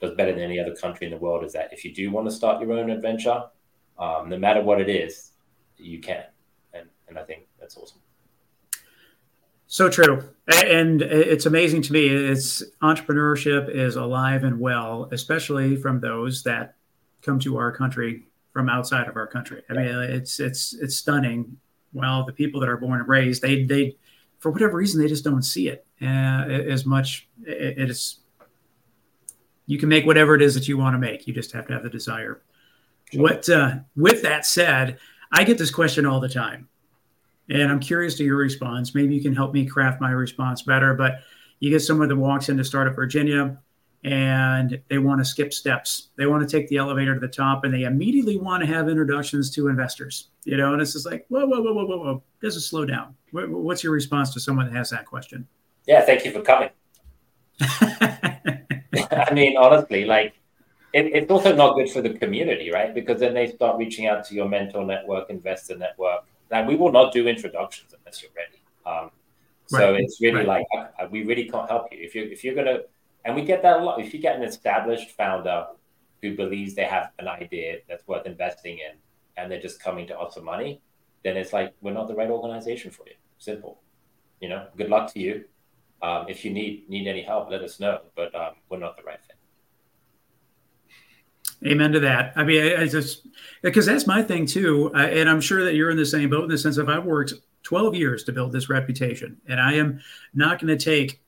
does 0.00 0.14
better 0.14 0.32
than 0.32 0.42
any 0.42 0.60
other 0.60 0.74
country 0.74 1.06
in 1.06 1.12
the 1.12 1.18
world 1.18 1.44
is 1.44 1.52
that 1.52 1.72
if 1.72 1.84
you 1.84 1.92
do 1.92 2.10
want 2.10 2.26
to 2.28 2.30
start 2.30 2.62
your 2.62 2.72
own 2.72 2.88
adventure, 2.88 3.44
um, 3.98 4.28
no 4.28 4.38
matter 4.38 4.62
what 4.62 4.80
it 4.80 4.88
is, 4.88 5.32
you 5.76 6.00
can, 6.00 6.24
and 6.72 6.88
and 7.08 7.18
I 7.18 7.24
think 7.24 7.46
that's 7.60 7.76
awesome. 7.76 8.00
So 9.66 9.90
true. 9.90 10.22
And 10.48 11.02
it's 11.02 11.44
amazing 11.44 11.82
to 11.82 11.92
me. 11.92 12.08
It's 12.08 12.62
entrepreneurship 12.82 13.68
is 13.68 13.96
alive 13.96 14.44
and 14.44 14.58
well, 14.58 15.08
especially 15.12 15.76
from 15.76 16.00
those 16.00 16.42
that 16.44 16.76
come 17.20 17.38
to 17.40 17.58
our 17.58 17.70
country 17.70 18.24
from 18.54 18.70
outside 18.70 19.08
of 19.08 19.16
our 19.16 19.26
country. 19.26 19.62
I 19.68 19.74
mean, 19.74 19.86
it's 19.86 20.40
it's 20.40 20.72
it's 20.74 20.96
stunning. 20.96 21.58
Well, 21.92 22.24
the 22.24 22.32
people 22.32 22.60
that 22.60 22.68
are 22.68 22.78
born 22.78 23.00
and 23.00 23.08
raised, 23.08 23.42
they 23.42 23.64
they 23.64 23.96
for 24.38 24.50
whatever 24.50 24.78
reason 24.78 25.02
they 25.02 25.08
just 25.08 25.24
don't 25.24 25.42
see 25.42 25.68
it 25.68 25.86
uh, 26.00 26.06
as 26.06 26.86
much. 26.86 27.28
It, 27.44 27.78
it 27.78 27.90
is 27.90 28.20
you 29.66 29.78
can 29.78 29.90
make 29.90 30.06
whatever 30.06 30.34
it 30.34 30.40
is 30.40 30.54
that 30.54 30.66
you 30.66 30.78
want 30.78 30.94
to 30.94 30.98
make. 30.98 31.26
You 31.26 31.34
just 31.34 31.52
have 31.52 31.66
to 31.66 31.74
have 31.74 31.82
the 31.82 31.90
desire. 31.90 32.40
Sure. 33.12 33.22
What 33.22 33.50
uh, 33.50 33.76
with 33.96 34.22
that 34.22 34.46
said, 34.46 34.98
I 35.30 35.44
get 35.44 35.58
this 35.58 35.70
question 35.70 36.06
all 36.06 36.20
the 36.20 36.28
time 36.28 36.68
and 37.48 37.70
I'm 37.70 37.80
curious 37.80 38.16
to 38.16 38.24
your 38.24 38.36
response. 38.36 38.94
Maybe 38.94 39.14
you 39.14 39.22
can 39.22 39.34
help 39.34 39.52
me 39.52 39.66
craft 39.66 40.00
my 40.00 40.10
response 40.10 40.62
better. 40.62 40.94
But 40.94 41.20
you 41.60 41.70
get 41.70 41.80
someone 41.80 42.08
that 42.08 42.16
walks 42.16 42.48
into 42.48 42.64
Startup 42.64 42.94
Virginia 42.94 43.58
and 44.04 44.80
they 44.88 44.98
want 44.98 45.20
to 45.20 45.24
skip 45.24 45.52
steps. 45.52 46.08
They 46.16 46.26
want 46.26 46.48
to 46.48 46.56
take 46.56 46.68
the 46.68 46.76
elevator 46.76 47.14
to 47.14 47.20
the 47.20 47.28
top 47.28 47.64
and 47.64 47.74
they 47.74 47.82
immediately 47.82 48.38
want 48.38 48.62
to 48.62 48.66
have 48.66 48.88
introductions 48.88 49.50
to 49.56 49.68
investors. 49.68 50.28
You 50.44 50.56
know, 50.56 50.72
and 50.72 50.80
it's 50.80 50.92
just 50.92 51.06
like, 51.06 51.26
whoa, 51.28 51.46
whoa, 51.46 51.60
whoa, 51.60 51.72
whoa, 51.72 51.86
whoa, 51.86 51.98
whoa. 51.98 52.22
Just 52.40 52.68
slow 52.68 52.84
down. 52.84 53.16
What's 53.32 53.82
your 53.82 53.92
response 53.92 54.32
to 54.34 54.40
someone 54.40 54.66
that 54.66 54.76
has 54.76 54.90
that 54.90 55.06
question? 55.06 55.46
Yeah, 55.86 56.02
thank 56.02 56.24
you 56.24 56.32
for 56.32 56.42
coming. 56.42 56.70
I 59.10 59.32
mean, 59.32 59.56
honestly, 59.56 60.04
like 60.04 60.34
it, 60.92 61.06
it's 61.06 61.30
also 61.30 61.54
not 61.54 61.74
good 61.74 61.90
for 61.90 62.00
the 62.00 62.10
community, 62.10 62.70
right? 62.70 62.94
Because 62.94 63.20
then 63.20 63.34
they 63.34 63.48
start 63.48 63.78
reaching 63.78 64.06
out 64.06 64.24
to 64.26 64.34
your 64.34 64.48
mentor 64.48 64.84
network, 64.84 65.28
investor 65.30 65.76
network. 65.76 66.24
Like 66.50 66.66
we 66.66 66.76
will 66.76 66.92
not 66.92 67.12
do 67.12 67.28
introductions 67.28 67.94
unless 67.98 68.22
you're 68.22 68.32
ready. 68.36 68.62
Um, 68.86 69.10
so 69.66 69.92
Right, 69.92 70.00
it's 70.00 70.20
really 70.20 70.46
right. 70.46 70.64
like 70.98 71.10
we 71.10 71.24
really 71.24 71.48
can't 71.48 71.68
help 71.68 71.92
you 71.92 71.98
if 72.00 72.14
you 72.14 72.24
if 72.24 72.42
you're 72.42 72.54
gonna. 72.54 72.80
And 73.24 73.34
we 73.36 73.42
get 73.42 73.62
that 73.62 73.80
a 73.80 73.84
lot. 73.84 74.00
If 74.00 74.14
you 74.14 74.20
get 74.20 74.36
an 74.36 74.42
established 74.42 75.10
founder 75.10 75.66
who 76.22 76.34
believes 76.36 76.74
they 76.74 76.84
have 76.84 77.10
an 77.18 77.28
idea 77.28 77.78
that's 77.88 78.06
worth 78.08 78.26
investing 78.26 78.78
in, 78.78 78.96
and 79.36 79.50
they're 79.50 79.60
just 79.60 79.82
coming 79.82 80.06
to 80.06 80.18
us 80.18 80.34
for 80.34 80.40
money, 80.40 80.80
then 81.24 81.36
it's 81.36 81.52
like 81.52 81.74
we're 81.82 81.92
not 81.92 82.08
the 82.08 82.14
right 82.14 82.30
organization 82.30 82.90
for 82.90 83.06
you. 83.06 83.14
Simple. 83.38 83.80
You 84.40 84.48
know, 84.48 84.66
good 84.76 84.88
luck 84.88 85.12
to 85.12 85.20
you. 85.20 85.44
Um, 86.00 86.26
if 86.28 86.44
you 86.44 86.50
need 86.50 86.88
need 86.88 87.06
any 87.06 87.22
help, 87.22 87.50
let 87.50 87.62
us 87.62 87.78
know. 87.78 88.00
But 88.16 88.34
um, 88.34 88.54
we're 88.68 88.78
not 88.78 88.96
the 88.96 89.02
right 89.02 89.20
fit. 89.26 89.36
Amen 91.66 91.92
to 91.92 92.00
that. 92.00 92.32
I 92.36 92.44
mean, 92.44 92.62
I, 92.62 92.82
I 92.82 92.86
just 92.86 93.26
because 93.62 93.86
that's 93.86 94.06
my 94.06 94.22
thing 94.22 94.46
too, 94.46 94.92
and 94.94 95.28
I'm 95.28 95.40
sure 95.40 95.64
that 95.64 95.74
you're 95.74 95.90
in 95.90 95.96
the 95.96 96.06
same 96.06 96.30
boat 96.30 96.44
in 96.44 96.50
the 96.50 96.58
sense 96.58 96.76
of 96.76 96.88
I've 96.88 97.04
worked 97.04 97.34
12 97.64 97.94
years 97.96 98.24
to 98.24 98.32
build 98.32 98.52
this 98.52 98.68
reputation, 98.68 99.36
and 99.48 99.60
I 99.60 99.74
am 99.74 100.00
not 100.34 100.60
going 100.60 100.76
to 100.76 100.82
take 100.82 101.20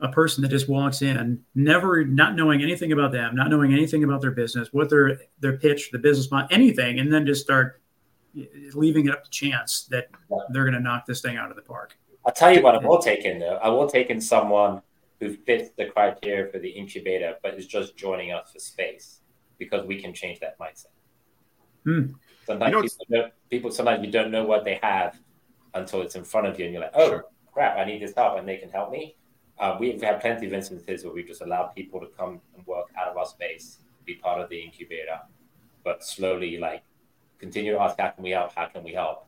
a 0.00 0.08
person 0.08 0.42
that 0.42 0.48
just 0.48 0.68
walks 0.68 1.00
in, 1.00 1.42
never 1.54 2.04
not 2.04 2.36
knowing 2.36 2.62
anything 2.62 2.92
about 2.92 3.12
them, 3.12 3.34
not 3.34 3.48
knowing 3.48 3.72
anything 3.72 4.04
about 4.04 4.20
their 4.20 4.30
business, 4.30 4.68
what 4.72 4.90
their 4.90 5.18
their 5.40 5.56
pitch, 5.56 5.90
the 5.90 5.98
business 5.98 6.30
model, 6.30 6.48
anything, 6.50 6.98
and 6.98 7.10
then 7.10 7.24
just 7.24 7.42
start 7.42 7.80
eh, 8.38 8.44
leaving 8.74 9.06
it 9.06 9.12
up 9.12 9.24
to 9.24 9.30
chance 9.30 9.84
that 9.90 10.08
they're 10.50 10.64
going 10.64 10.74
to 10.74 10.80
knock 10.80 11.06
this 11.06 11.22
thing 11.22 11.38
out 11.38 11.48
of 11.48 11.56
the 11.56 11.62
park. 11.62 11.96
I'll 12.26 12.32
tell 12.32 12.52
you 12.52 12.62
what 12.62 12.74
I 12.74 12.86
will 12.86 12.98
take 12.98 13.24
in 13.24 13.38
though. 13.38 13.58
I 13.62 13.68
will 13.70 13.86
take 13.86 14.10
in 14.10 14.20
someone 14.20 14.82
who 15.24 15.32
fits 15.32 15.70
the 15.78 15.86
criteria 15.86 16.52
for 16.52 16.58
the 16.58 16.68
incubator, 16.68 17.36
but 17.42 17.54
is 17.54 17.66
just 17.66 17.96
joining 17.96 18.30
us 18.30 18.52
for 18.52 18.58
space 18.58 19.20
because 19.58 19.86
we 19.86 19.98
can 19.98 20.12
change 20.12 20.38
that 20.40 20.58
mindset. 20.58 20.92
Hmm. 21.84 22.12
Sometimes 22.44 22.70
You 22.70 22.76
know, 22.76 22.82
people, 22.82 23.06
don't, 23.10 23.32
people, 23.48 23.70
sometimes 23.70 24.04
you 24.04 24.12
don't 24.12 24.30
know 24.30 24.44
what 24.44 24.64
they 24.64 24.78
have 24.82 25.18
until 25.72 26.02
it's 26.02 26.14
in 26.14 26.24
front 26.24 26.46
of 26.46 26.58
you, 26.58 26.66
and 26.66 26.74
you're 26.74 26.82
like, 26.82 26.92
"Oh 26.94 27.08
Sure. 27.08 27.24
crap, 27.52 27.78
I 27.78 27.84
need 27.86 28.02
this 28.02 28.14
help," 28.14 28.38
and 28.38 28.46
they 28.46 28.58
can 28.58 28.70
help 28.70 28.90
me. 28.90 29.16
Uh, 29.58 29.78
we've 29.80 30.02
had 30.02 30.20
plenty 30.20 30.46
of 30.46 30.52
instances 30.52 31.04
where 31.04 31.14
we've 31.14 31.26
just 31.26 31.40
allowed 31.40 31.68
people 31.68 32.00
to 32.00 32.08
come 32.08 32.42
and 32.54 32.66
work 32.66 32.88
out 32.98 33.08
of 33.08 33.16
our 33.16 33.24
space, 33.26 33.78
be 34.04 34.16
part 34.16 34.42
of 34.42 34.50
the 34.50 34.60
incubator, 34.60 35.18
but 35.84 36.04
slowly 36.04 36.58
like 36.58 36.82
continue 37.38 37.72
to 37.72 37.80
ask, 37.80 37.98
"How 37.98 38.10
can 38.10 38.22
we 38.22 38.30
help? 38.30 38.52
How 38.54 38.66
can 38.66 38.84
we 38.84 38.92
help?" 38.92 39.26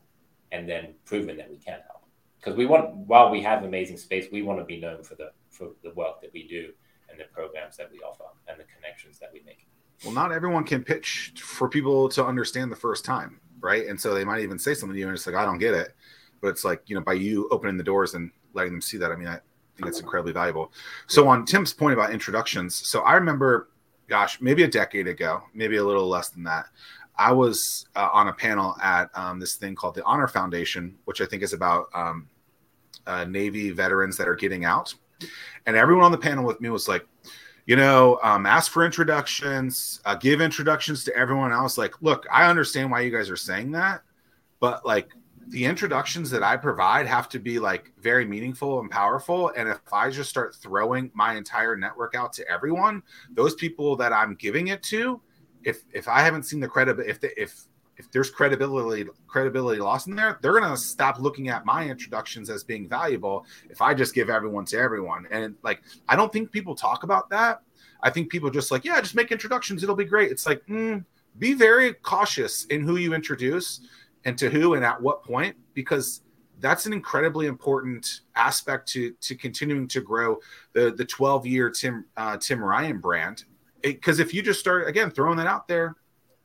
and 0.51 0.69
then 0.69 0.93
proving 1.05 1.37
that 1.37 1.49
we 1.49 1.57
can 1.57 1.79
help. 1.87 2.03
Because 2.39 2.55
we 2.55 2.65
want, 2.65 2.95
while 2.95 3.29
we 3.31 3.41
have 3.41 3.63
amazing 3.63 3.97
space, 3.97 4.27
we 4.31 4.41
want 4.43 4.59
to 4.59 4.65
be 4.65 4.79
known 4.79 5.03
for 5.03 5.15
the 5.15 5.31
for 5.57 5.69
the 5.83 5.91
work 5.91 6.21
that 6.21 6.31
we 6.33 6.47
do 6.47 6.71
and 7.09 7.19
the 7.19 7.25
programs 7.33 7.77
that 7.77 7.91
we 7.91 7.99
offer 7.99 8.23
and 8.47 8.59
the 8.59 8.65
connections 8.75 9.19
that 9.19 9.31
we 9.33 9.41
make. 9.45 9.67
Well, 10.03 10.13
not 10.13 10.31
everyone 10.31 10.63
can 10.63 10.83
pitch 10.83 11.33
for 11.37 11.67
people 11.67 12.07
to 12.09 12.23
understand 12.25 12.71
the 12.71 12.75
first 12.75 13.03
time, 13.03 13.39
right? 13.59 13.87
And 13.87 13.99
so 13.99 14.13
they 14.13 14.23
might 14.23 14.41
even 14.41 14.59
say 14.59 14.73
something 14.73 14.93
to 14.93 14.99
you, 14.99 15.07
and 15.07 15.15
it's 15.15 15.25
like, 15.25 15.35
I 15.35 15.43
don't 15.43 15.57
get 15.57 15.73
it. 15.73 15.95
But 16.39 16.49
it's 16.49 16.63
like, 16.63 16.83
you 16.85 16.95
know, 16.95 17.01
by 17.01 17.13
you 17.13 17.47
opening 17.49 17.77
the 17.77 17.83
doors 17.83 18.13
and 18.13 18.29
letting 18.53 18.73
them 18.73 18.81
see 18.81 18.97
that, 18.97 19.11
I 19.11 19.15
mean, 19.15 19.27
I 19.27 19.39
think 19.75 19.87
it's 19.87 19.99
incredibly 19.99 20.33
valuable. 20.33 20.71
So, 21.07 21.27
on 21.27 21.45
Tim's 21.45 21.73
point 21.73 21.93
about 21.93 22.11
introductions, 22.11 22.75
so 22.75 23.01
I 23.01 23.15
remember, 23.15 23.69
gosh, 24.07 24.39
maybe 24.39 24.63
a 24.63 24.67
decade 24.67 25.07
ago, 25.07 25.41
maybe 25.55 25.77
a 25.77 25.83
little 25.83 26.07
less 26.07 26.29
than 26.29 26.43
that, 26.43 26.67
I 27.17 27.31
was 27.31 27.87
uh, 27.95 28.09
on 28.13 28.27
a 28.27 28.33
panel 28.33 28.75
at 28.81 29.09
um, 29.15 29.39
this 29.39 29.55
thing 29.55 29.73
called 29.73 29.95
the 29.95 30.03
Honor 30.03 30.27
Foundation, 30.27 30.95
which 31.05 31.21
I 31.21 31.25
think 31.25 31.41
is 31.41 31.53
about 31.53 31.87
um, 31.95 32.27
uh, 33.07 33.25
Navy 33.25 33.71
veterans 33.71 34.15
that 34.17 34.27
are 34.27 34.35
getting 34.35 34.63
out. 34.63 34.93
And 35.65 35.75
everyone 35.75 36.05
on 36.05 36.11
the 36.11 36.17
panel 36.17 36.45
with 36.45 36.61
me 36.61 36.69
was 36.69 36.87
like, 36.87 37.05
you 37.65 37.75
know, 37.75 38.17
um, 38.23 38.45
ask 38.45 38.71
for 38.71 38.85
introductions, 38.85 40.01
uh, 40.05 40.15
give 40.15 40.39
introductions 40.39 41.03
to 41.03 41.15
everyone. 41.15 41.51
Was 41.51 41.77
like, 41.77 42.01
look, 42.01 42.25
I 42.31 42.49
understand 42.49 42.89
why 42.89 43.01
you 43.01 43.11
guys 43.11 43.29
are 43.29 43.35
saying 43.35 43.71
that, 43.71 44.03
but 44.59 44.85
like 44.85 45.09
the 45.49 45.65
introductions 45.65 46.29
that 46.29 46.43
I 46.43 46.57
provide 46.57 47.07
have 47.07 47.29
to 47.29 47.39
be 47.39 47.59
like 47.59 47.91
very 47.99 48.25
meaningful 48.25 48.79
and 48.79 48.91
powerful. 48.91 49.49
And 49.55 49.69
if 49.69 49.79
I 49.93 50.09
just 50.09 50.29
start 50.29 50.55
throwing 50.55 51.11
my 51.13 51.35
entire 51.35 51.75
network 51.75 52.15
out 52.15 52.33
to 52.33 52.49
everyone, 52.49 53.03
those 53.31 53.55
people 53.55 53.95
that 53.97 54.11
I'm 54.11 54.35
giving 54.35 54.67
it 54.67 54.83
to, 54.83 55.21
if 55.63 55.83
if 55.91 56.07
I 56.07 56.21
haven't 56.21 56.43
seen 56.43 56.59
the 56.59 56.67
credit, 56.67 56.99
if 56.99 57.19
the, 57.19 57.41
if 57.41 57.65
if 57.97 58.11
there's 58.11 58.29
credibility 58.29 59.05
credibility 59.27 59.81
lost 59.81 60.07
in 60.07 60.15
there, 60.15 60.37
they're 60.41 60.59
gonna 60.59 60.77
stop 60.77 61.19
looking 61.19 61.49
at 61.49 61.65
my 61.65 61.87
introductions 61.89 62.49
as 62.49 62.63
being 62.63 62.87
valuable 62.87 63.45
if 63.69 63.81
I 63.81 63.93
just 63.93 64.13
give 64.13 64.29
everyone 64.29 64.65
to 64.65 64.77
everyone. 64.77 65.27
And 65.31 65.55
like 65.63 65.81
I 66.07 66.15
don't 66.15 66.31
think 66.31 66.51
people 66.51 66.75
talk 66.75 67.03
about 67.03 67.29
that. 67.29 67.61
I 68.03 68.09
think 68.09 68.29
people 68.29 68.49
just 68.49 68.71
like, 68.71 68.85
yeah, 68.85 69.01
just 69.01 69.15
make 69.15 69.31
introductions, 69.31 69.83
it'll 69.83 69.95
be 69.95 70.05
great. 70.05 70.31
It's 70.31 70.45
like, 70.45 70.65
mm, 70.67 71.03
be 71.39 71.53
very 71.53 71.93
cautious 71.93 72.65
in 72.65 72.83
who 72.83 72.97
you 72.97 73.13
introduce 73.13 73.81
and 74.25 74.37
to 74.37 74.49
who 74.49 74.75
and 74.75 74.85
at 74.85 75.01
what 75.01 75.23
point, 75.23 75.55
because 75.73 76.21
that's 76.59 76.85
an 76.85 76.93
incredibly 76.93 77.45
important 77.47 78.21
aspect 78.35 78.87
to 78.89 79.11
to 79.21 79.35
continuing 79.35 79.87
to 79.87 80.01
grow 80.01 80.37
the 80.73 80.91
the 80.91 81.05
12 81.05 81.45
year 81.45 81.69
Tim 81.69 82.05
uh, 82.17 82.37
Tim 82.37 82.63
Ryan 82.63 82.99
brand. 82.99 83.45
Because 83.81 84.19
if 84.19 84.33
you 84.33 84.41
just 84.41 84.59
start 84.59 84.87
again 84.87 85.11
throwing 85.11 85.37
that 85.37 85.47
out 85.47 85.67
there, 85.67 85.95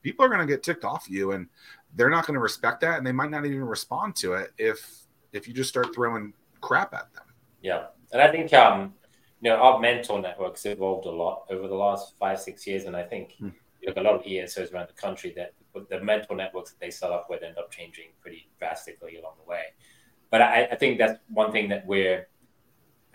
people 0.03 0.23
are 0.25 0.29
going 0.29 0.41
to 0.41 0.45
get 0.45 0.61
ticked 0.61 0.85
off 0.85 1.09
you, 1.09 1.31
and 1.31 1.47
they're 1.95 2.09
not 2.09 2.27
going 2.27 2.35
to 2.35 2.39
respect 2.41 2.81
that, 2.81 2.97
and 2.97 3.07
they 3.07 3.11
might 3.11 3.31
not 3.31 3.45
even 3.45 3.63
respond 3.63 4.15
to 4.17 4.33
it 4.33 4.51
if 4.57 5.05
if 5.31 5.47
you 5.47 5.53
just 5.53 5.69
start 5.69 5.95
throwing 5.95 6.33
crap 6.61 6.93
at 6.93 7.11
them. 7.13 7.23
Yeah, 7.61 7.85
and 8.11 8.21
I 8.21 8.31
think 8.31 8.53
um, 8.53 8.93
you 9.41 9.49
know 9.49 9.55
our 9.57 9.79
mentor 9.79 10.21
networks 10.21 10.65
evolved 10.65 11.07
a 11.07 11.11
lot 11.11 11.45
over 11.49 11.67
the 11.67 11.75
last 11.75 12.15
five 12.19 12.39
six 12.39 12.67
years, 12.67 12.85
and 12.85 12.95
I 12.95 13.03
think 13.03 13.35
Hmm. 13.39 13.49
you 13.81 13.87
look 13.87 13.97
a 13.97 14.01
lot 14.01 14.15
of 14.15 14.23
ESOs 14.23 14.71
around 14.73 14.89
the 14.89 15.01
country 15.01 15.33
that 15.35 15.53
the 15.89 15.99
mentor 16.01 16.35
networks 16.35 16.71
that 16.71 16.79
they 16.79 16.91
set 16.91 17.11
up 17.11 17.27
with 17.29 17.41
end 17.41 17.57
up 17.57 17.71
changing 17.71 18.09
pretty 18.21 18.47
drastically 18.59 19.17
along 19.17 19.33
the 19.43 19.49
way. 19.49 19.63
But 20.29 20.41
I, 20.41 20.65
I 20.71 20.75
think 20.75 20.99
that's 20.99 21.19
one 21.29 21.51
thing 21.51 21.69
that 21.69 21.85
we're 21.85 22.27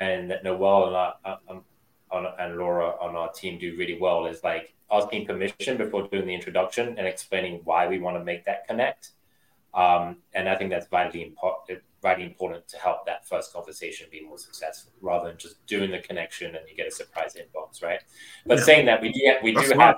and 0.00 0.30
that 0.30 0.44
Noel 0.44 0.86
and 0.86 0.96
our, 0.96 1.14
um, 1.48 1.64
on, 2.10 2.26
and 2.38 2.58
Laura 2.58 2.94
on 3.00 3.16
our 3.16 3.30
team 3.32 3.58
do 3.58 3.76
really 3.76 3.98
well 4.00 4.26
is 4.26 4.42
like 4.42 4.74
asking 4.90 5.26
permission 5.26 5.76
before 5.76 6.08
doing 6.08 6.26
the 6.26 6.34
introduction 6.34 6.96
and 6.98 7.06
explaining 7.06 7.60
why 7.64 7.86
we 7.86 7.98
want 7.98 8.16
to 8.16 8.24
make 8.24 8.44
that 8.46 8.66
connect. 8.66 9.10
Um, 9.74 10.18
and 10.34 10.48
I 10.48 10.56
think 10.56 10.70
that's 10.70 10.86
vitally 10.86 11.22
important, 11.22 11.82
vitally 12.02 12.26
important 12.26 12.66
to 12.68 12.78
help 12.78 13.04
that 13.06 13.28
first 13.28 13.52
conversation 13.52 14.06
be 14.10 14.24
more 14.24 14.38
successful, 14.38 14.92
rather 15.00 15.28
than 15.28 15.38
just 15.38 15.64
doing 15.66 15.90
the 15.90 15.98
connection 15.98 16.56
and 16.56 16.64
you 16.68 16.74
get 16.74 16.88
a 16.88 16.90
surprise 16.90 17.36
inbox, 17.36 17.82
right? 17.82 18.00
But 18.46 18.58
Yeah. 18.58 18.64
saying 18.64 18.86
that, 18.86 19.02
we 19.02 19.12
do 19.12 19.20
have, 19.26 19.42
we 19.42 19.54
That's 19.54 19.70
do 19.70 19.78
have 19.78 19.96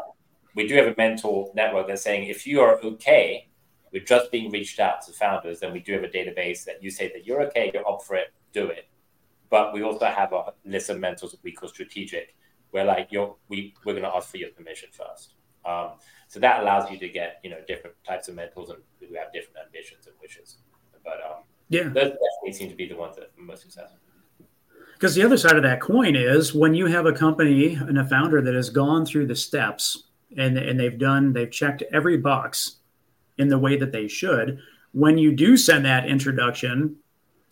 we 0.57 0.67
do 0.67 0.75
have 0.75 0.89
a 0.89 0.95
mentor 0.99 1.53
network 1.55 1.87
that's 1.87 2.03
saying 2.03 2.29
if 2.29 2.45
you 2.45 2.61
are 2.61 2.81
okay 2.83 3.49
with 3.93 4.05
just 4.05 4.33
being 4.33 4.51
reached 4.51 4.81
out 4.81 5.01
to 5.07 5.13
founders, 5.13 5.61
then 5.61 5.73
we 5.73 5.79
do 5.79 5.93
have 5.93 6.03
a 6.03 6.09
database 6.09 6.65
that 6.65 6.83
you 6.83 6.91
say 6.91 7.07
that 7.13 7.25
you're 7.25 7.41
okay, 7.43 7.71
you're 7.73 7.89
up 7.89 8.03
for 8.03 8.17
it, 8.17 8.33
do 8.53 8.67
it. 8.67 8.89
But 9.51 9.75
we 9.75 9.83
also 9.83 10.07
have 10.07 10.33
a 10.33 10.53
list 10.65 10.91
of 10.91 11.01
mentors 11.01 11.33
that 11.33 11.43
we 11.43 11.53
call 11.53 11.69
strategic, 11.69 12.37
where 12.71 12.85
like 12.85 13.09
you're 13.11 13.37
we 13.49 13.75
we're 13.85 13.93
going 13.93 14.05
to 14.05 14.15
ask 14.15 14.31
for 14.31 14.37
your 14.39 14.51
permission 14.51 14.89
first. 14.93 15.35
Um, 15.65 15.91
so 16.29 16.41
that 16.41 16.63
allows 16.63 16.91
you 16.91 16.99
to 16.99 17.09
get 17.09 17.41
you 17.43 17.51
know 17.51 17.59
different 17.67 17.97
types 18.05 18.29
of 18.29 18.37
mentors 18.37 18.71
and 18.71 18.79
who 19.01 19.15
have 19.17 19.33
different 19.33 19.59
ambitions 19.67 20.07
and 20.07 20.15
wishes. 20.23 20.59
But 21.05 21.21
um, 21.29 21.43
Yeah. 21.69 21.85
those 21.85 22.13
definitely 22.13 22.53
seem 22.53 22.71
to 22.71 22.77
be 22.77 22.87
the 22.89 22.97
ones 22.97 23.17
that 23.17 23.25
are 23.25 23.43
most 23.43 23.63
successful. 23.63 23.99
Because 24.95 25.15
the 25.15 25.25
other 25.25 25.39
side 25.39 25.57
of 25.57 25.63
that 25.63 25.81
coin 25.81 26.15
is 26.15 26.55
when 26.55 26.75
you 26.75 26.87
have 26.87 27.07
a 27.07 27.13
company 27.13 27.75
and 27.75 27.99
a 27.99 28.07
founder 28.07 28.43
that 28.43 28.55
has 28.55 28.69
gone 28.69 29.07
through 29.07 29.27
the 29.27 29.35
steps 29.35 30.05
and, 30.37 30.59
and 30.59 30.79
they've 30.79 30.99
done, 30.99 31.33
they've 31.33 31.51
checked 31.51 31.83
every 31.91 32.19
box 32.19 32.77
in 33.39 33.49
the 33.49 33.59
way 33.59 33.79
that 33.79 33.93
they 33.93 34.09
should. 34.09 34.61
When 34.93 35.17
you 35.17 35.33
do 35.33 35.57
send 35.57 35.87
that 35.87 36.07
introduction 36.07 36.97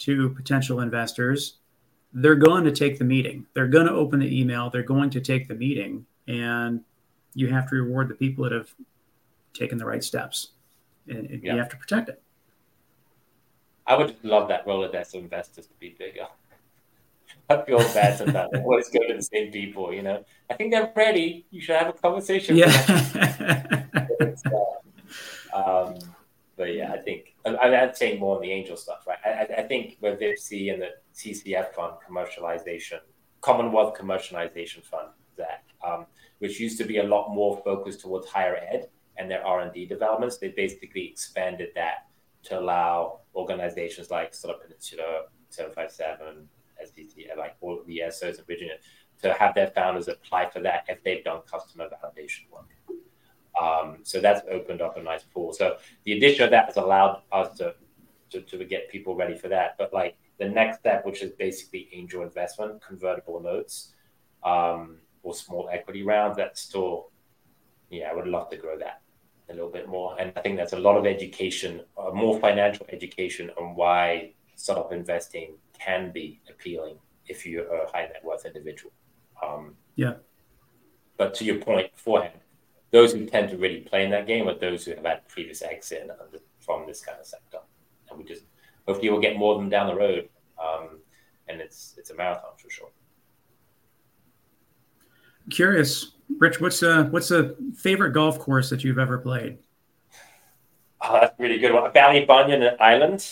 to 0.00 0.28
potential 0.30 0.80
investors, 0.80 1.58
they're 2.12 2.34
going 2.36 2.64
to 2.64 2.72
take 2.72 2.98
the 2.98 3.04
meeting. 3.04 3.46
They're 3.54 3.68
going 3.68 3.86
to 3.86 3.92
open 3.92 4.20
the 4.20 4.40
email. 4.40 4.70
They're 4.70 4.82
going 4.82 5.10
to 5.10 5.20
take 5.20 5.48
the 5.48 5.54
meeting. 5.54 6.06
And 6.26 6.82
you 7.34 7.48
have 7.48 7.68
to 7.70 7.76
reward 7.76 8.08
the 8.08 8.14
people 8.14 8.44
that 8.44 8.52
have 8.52 8.74
taken 9.54 9.78
the 9.78 9.84
right 9.86 10.02
steps. 10.02 10.52
And, 11.08 11.26
and 11.30 11.42
Yeah. 11.42 11.52
you 11.54 11.58
have 11.58 11.68
to 11.70 11.76
protect 11.76 12.08
it. 12.08 12.22
I 13.86 13.96
would 13.96 14.16
love 14.22 14.48
that 14.48 14.66
Rolodex 14.66 15.14
of 15.14 15.22
investors 15.22 15.66
to 15.66 15.74
be 15.78 15.96
bigger. 15.98 16.26
I 17.50 17.62
feel 17.62 17.78
bad 17.78 18.18
sometimes. 18.18 18.50
I 18.54 18.58
always 18.60 18.88
go 18.90 19.00
to 19.06 19.14
the 19.14 19.22
same 19.22 19.50
people, 19.50 19.92
you 19.92 20.02
know. 20.02 20.24
I 20.50 20.54
think 20.54 20.72
they're 20.72 20.92
ready. 20.94 21.46
You 21.50 21.60
should 21.60 21.76
have 21.76 21.88
a 21.88 21.92
conversation. 21.94 22.56
with 22.56 22.86
them. 22.86 23.08
Yeah. 23.14 23.84
Uh, 25.54 25.86
um, 25.86 25.94
but 26.56 26.74
yeah, 26.74 26.92
I 26.92 26.98
think 26.98 27.34
I, 27.56 27.82
I'd 27.82 27.96
say 27.96 28.18
more 28.18 28.36
on 28.36 28.42
the 28.42 28.50
angel 28.50 28.76
stuff, 28.76 29.06
right? 29.06 29.18
I, 29.24 29.62
I- 29.62 29.68
think 29.68 29.96
with 30.00 30.20
VIPC 30.20 30.72
and 30.72 30.82
the 30.82 30.90
CCF 31.14 31.72
fund 31.74 31.94
commercialization, 32.08 33.00
Commonwealth 33.40 33.96
commercialization 33.96 34.84
fund, 34.84 35.08
Zach, 35.36 35.64
um, 35.86 36.06
which 36.40 36.58
used 36.58 36.76
to 36.78 36.84
be 36.84 36.98
a 36.98 37.04
lot 37.04 37.28
more 37.32 37.60
focused 37.64 38.00
towards 38.00 38.26
higher 38.26 38.56
ed 38.56 38.88
and 39.16 39.30
their 39.30 39.46
R 39.46 39.60
and 39.60 39.72
D 39.72 39.86
developments, 39.86 40.38
they 40.38 40.48
basically 40.48 41.06
expanded 41.06 41.68
that 41.76 42.06
to 42.44 42.58
allow 42.58 43.20
organizations 43.34 44.10
like 44.10 44.34
sort 44.34 44.56
of 44.56 44.62
Peninsula, 44.62 45.26
Seven 45.50 45.72
Five 45.72 45.92
Seven, 45.92 46.48
SDT, 46.84 47.36
like 47.36 47.56
all 47.60 47.78
of 47.78 47.86
the 47.86 47.98
ESOs 48.04 48.38
in 48.38 48.44
Virginia, 48.44 48.74
to 49.22 49.32
have 49.34 49.54
their 49.54 49.68
founders 49.68 50.08
apply 50.08 50.48
for 50.50 50.60
that 50.60 50.84
if 50.88 51.02
they've 51.04 51.24
done 51.24 51.40
customer 51.50 51.88
validation 51.88 52.50
work. 52.52 52.68
Um, 53.60 53.98
so 54.02 54.20
that's 54.20 54.42
opened 54.50 54.82
up 54.82 54.96
a 54.96 55.02
nice 55.02 55.24
pool. 55.24 55.52
So 55.52 55.76
the 56.04 56.12
addition 56.12 56.44
of 56.44 56.50
that 56.50 56.66
has 56.66 56.76
allowed 56.76 57.22
us 57.32 57.56
to, 57.58 57.74
to, 58.30 58.40
to 58.42 58.64
get 58.64 58.90
people 58.90 59.14
ready 59.16 59.36
for 59.36 59.48
that. 59.48 59.76
But 59.78 59.92
like 59.92 60.16
the 60.38 60.48
next 60.48 60.78
step, 60.78 61.04
which 61.04 61.22
is 61.22 61.32
basically 61.32 61.88
angel 61.92 62.22
investment, 62.22 62.80
convertible 62.86 63.40
notes, 63.40 63.94
um, 64.44 64.98
or 65.22 65.34
small 65.34 65.68
equity 65.72 66.02
rounds, 66.04 66.36
that's 66.36 66.60
still, 66.60 67.10
yeah, 67.90 68.10
I 68.10 68.14
would 68.14 68.28
love 68.28 68.48
to 68.50 68.56
grow 68.56 68.78
that 68.78 69.02
a 69.50 69.52
little 69.54 69.70
bit 69.70 69.88
more. 69.88 70.14
And 70.20 70.32
I 70.36 70.40
think 70.40 70.56
that's 70.56 70.74
a 70.74 70.78
lot 70.78 70.96
of 70.96 71.06
education, 71.06 71.82
uh, 71.96 72.10
more 72.10 72.38
financial 72.38 72.86
education 72.90 73.50
on 73.58 73.74
why 73.74 74.34
startup 74.54 74.92
investing 74.92 75.54
can 75.78 76.12
be 76.12 76.40
appealing 76.48 76.98
if 77.26 77.46
you're 77.46 77.66
a 77.66 77.90
high 77.90 78.02
net 78.02 78.22
worth 78.24 78.44
individual. 78.44 78.92
Um, 79.42 79.74
Yeah. 79.96 80.14
But 81.16 81.34
to 81.34 81.44
your 81.44 81.56
point 81.56 81.92
beforehand, 81.92 82.40
those 82.90 83.12
who 83.12 83.26
tend 83.26 83.50
to 83.50 83.56
really 83.58 83.80
play 83.80 84.04
in 84.04 84.10
that 84.10 84.26
game 84.26 84.48
are 84.48 84.58
those 84.58 84.84
who 84.84 84.94
have 84.94 85.04
had 85.04 85.28
previous 85.28 85.62
exit 85.62 86.02
and 86.02 86.10
under- 86.10 86.42
from 86.60 86.86
this 86.86 87.04
kind 87.04 87.18
of 87.18 87.26
sector. 87.26 87.58
And 88.10 88.18
we 88.18 88.24
just 88.24 88.44
hopefully 88.86 89.10
we'll 89.10 89.20
get 89.20 89.36
more 89.36 89.54
of 89.54 89.60
them 89.60 89.68
down 89.68 89.86
the 89.86 89.94
road. 89.94 90.28
Um, 90.62 91.00
and 91.48 91.60
it's 91.60 91.94
it's 91.98 92.10
a 92.10 92.14
marathon 92.14 92.50
for 92.56 92.70
sure. 92.70 92.90
Curious, 95.50 96.12
Rich. 96.38 96.60
What's 96.60 96.82
a 96.82 97.04
what's 97.04 97.30
a 97.30 97.54
favorite 97.76 98.12
golf 98.12 98.38
course 98.38 98.68
that 98.70 98.84
you've 98.84 98.98
ever 98.98 99.18
played? 99.18 99.58
Oh, 101.00 101.18
that's 101.20 101.38
a 101.38 101.42
really 101.42 101.58
good 101.58 101.72
one. 101.72 101.90
Ballybunion 101.92 102.76
Island. 102.80 103.26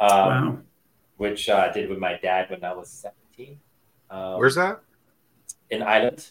Um, 0.00 0.10
wow. 0.10 0.58
which 1.16 1.48
uh, 1.48 1.66
I 1.68 1.72
did 1.72 1.88
with 1.88 1.98
my 1.98 2.18
dad 2.22 2.50
when 2.50 2.62
I 2.62 2.72
was 2.72 2.88
17. 2.88 3.58
Um, 4.10 4.38
Where's 4.38 4.54
that? 4.54 4.80
In 5.70 5.82
Ireland. 5.82 6.30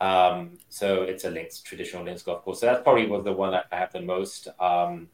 Um, 0.00 0.58
so 0.68 1.02
it's 1.02 1.24
a 1.24 1.30
links 1.30 1.60
traditional 1.60 2.04
links 2.04 2.22
golf 2.22 2.44
course. 2.44 2.60
So 2.60 2.66
that 2.66 2.84
probably 2.84 3.06
was 3.06 3.24
the 3.24 3.32
one 3.32 3.52
that 3.52 3.66
I 3.72 3.76
have 3.76 3.92
the 3.92 4.02
most. 4.02 4.48
Um, 4.60 5.08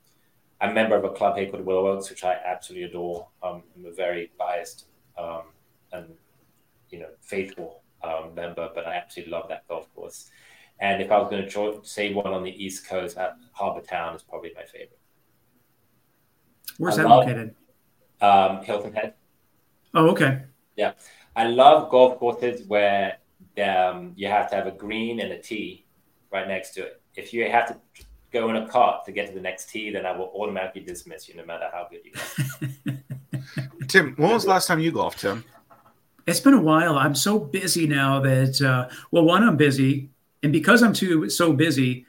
I'm 0.60 0.70
a 0.70 0.74
member 0.74 0.96
of 0.96 1.04
a 1.04 1.10
club 1.10 1.36
here 1.36 1.50
called 1.50 1.64
Willow 1.64 1.88
Oaks, 1.88 2.10
which 2.10 2.24
I 2.24 2.34
absolutely 2.34 2.88
adore. 2.88 3.28
Um, 3.42 3.62
I'm 3.76 3.86
a 3.86 3.92
very 3.92 4.30
biased 4.38 4.86
um, 5.18 5.42
and 5.92 6.06
you 6.90 7.00
know 7.00 7.08
faithful 7.20 7.82
um, 8.02 8.34
member, 8.34 8.70
but 8.74 8.86
I 8.86 8.94
absolutely 8.94 9.32
love 9.32 9.48
that 9.48 9.66
golf 9.68 9.92
course. 9.94 10.30
And 10.80 11.00
if 11.00 11.12
I 11.12 11.18
was 11.18 11.30
going 11.30 11.48
to 11.48 11.86
say 11.86 12.12
one 12.12 12.26
on 12.26 12.42
the 12.42 12.64
East 12.64 12.88
Coast, 12.88 13.16
at 13.16 13.36
Harbour 13.52 13.82
Town 13.82 14.16
is 14.16 14.22
probably 14.22 14.52
my 14.54 14.64
favorite. 14.64 14.98
Where's 16.78 16.98
I 16.98 17.02
that 17.02 17.08
love, 17.08 17.26
located? 17.26 17.54
Um, 18.20 18.64
Hilton 18.64 18.92
Head. 18.92 19.14
Oh, 19.94 20.08
okay. 20.10 20.42
Yeah, 20.74 20.92
I 21.36 21.48
love 21.48 21.90
golf 21.90 22.18
courses 22.18 22.66
where 22.66 23.18
um, 23.60 24.12
you 24.16 24.28
have 24.28 24.48
to 24.50 24.56
have 24.56 24.66
a 24.66 24.70
green 24.70 25.20
and 25.20 25.32
a 25.32 25.38
tee 25.38 25.86
right 26.30 26.48
next 26.48 26.70
to 26.74 26.82
it. 26.82 27.02
If 27.14 27.32
you 27.32 27.48
have 27.50 27.68
to 27.68 28.04
go 28.32 28.48
in 28.48 28.56
a 28.56 28.66
cart 28.66 29.04
to 29.04 29.12
get 29.12 29.28
to 29.28 29.34
the 29.34 29.40
next 29.40 29.68
tee, 29.68 29.90
then 29.90 30.06
I 30.06 30.12
will 30.12 30.32
automatically 30.34 30.82
dismiss 30.82 31.28
you, 31.28 31.34
no 31.36 31.44
matter 31.44 31.68
how 31.72 31.86
good 31.90 32.00
you 32.04 32.12
are. 32.92 32.98
Tim, 33.88 34.14
when 34.16 34.30
was 34.30 34.44
the 34.44 34.50
last 34.50 34.66
time 34.66 34.80
you 34.80 34.90
golfed, 34.90 35.20
Tim? 35.20 35.44
It's 36.26 36.40
been 36.40 36.54
a 36.54 36.60
while. 36.60 36.96
I'm 36.96 37.14
so 37.14 37.38
busy 37.38 37.86
now 37.86 38.20
that, 38.20 38.60
uh, 38.62 38.88
well, 39.10 39.24
one, 39.24 39.42
I'm 39.42 39.56
busy. 39.56 40.08
And 40.42 40.52
because 40.52 40.82
I'm 40.82 40.92
too 40.92 41.28
so 41.28 41.52
busy, 41.52 42.06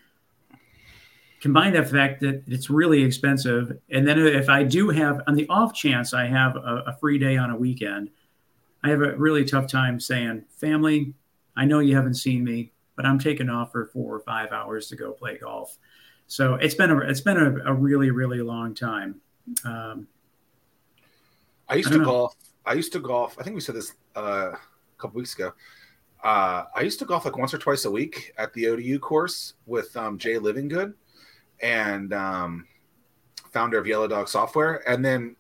combine 1.42 1.74
that 1.74 1.90
fact 1.90 2.22
that 2.22 2.44
it's 2.48 2.70
really 2.70 3.04
expensive. 3.04 3.78
And 3.90 4.08
then 4.08 4.20
if 4.20 4.50
I 4.50 4.64
do 4.64 4.90
have, 4.90 5.22
on 5.28 5.36
the 5.36 5.48
off 5.50 5.74
chance 5.74 6.14
I 6.14 6.26
have 6.28 6.56
a, 6.56 6.84
a 6.88 6.98
free 7.02 7.18
day 7.18 7.36
on 7.38 7.50
a 7.50 7.58
weekend, 7.58 8.12
I 8.84 8.90
have 8.90 9.02
a 9.02 9.16
really 9.18 9.44
tough 9.46 9.68
time 9.68 10.00
saying, 10.00 10.44
family, 10.50 11.14
I 11.56 11.66
know 11.66 11.80
you 11.80 11.96
haven't 11.96 12.16
seen 12.16 12.44
me, 12.44 12.72
but 12.96 13.06
I'm 13.06 13.20
taking 13.20 13.50
off 13.50 13.72
for 13.72 13.86
four 13.88 14.16
or 14.16 14.20
five 14.20 14.52
hours 14.52 14.88
to 14.90 14.96
go 14.96 15.12
play 15.12 15.38
golf. 15.38 15.78
So 16.28 16.56
it's 16.56 16.76
been 16.76 16.92
a 16.92 17.00
it's 17.00 17.22
been 17.22 17.38
a, 17.38 17.72
a 17.72 17.74
really 17.74 18.12
really 18.12 18.42
long 18.42 18.74
time. 18.74 19.22
Um, 19.66 20.08
I 21.70 21.76
used 21.76 21.90
I 21.90 21.94
to 21.94 21.98
know. 22.00 22.06
golf. 22.06 22.36
I 22.66 22.74
used 22.74 22.94
to 22.94 23.00
golf. 23.00 23.36
I 23.40 23.44
think 23.44 23.56
we 23.56 23.62
said 23.62 23.76
this 23.76 23.94
uh, 24.16 24.52
a 24.54 24.60
couple 24.98 25.18
weeks 25.18 25.36
ago. 25.36 25.54
Uh, 26.24 26.64
I 26.74 26.82
used 26.82 27.00
to 27.00 27.06
golf 27.06 27.26
like 27.26 27.38
once 27.38 27.54
or 27.54 27.58
twice 27.58 27.84
a 27.86 27.92
week 27.92 28.34
at 28.38 28.54
the 28.54 28.68
ODU 28.68 28.98
course 29.00 29.56
with 29.66 29.96
um, 29.98 30.18
Jay 30.18 30.36
Livingood 30.36 30.94
and 31.62 32.14
um, 32.14 32.66
founder 33.52 33.78
of 33.78 33.86
Yellow 33.86 34.08
Dog 34.08 34.30
Software. 34.30 34.88
And 34.90 35.04
then 35.04 35.36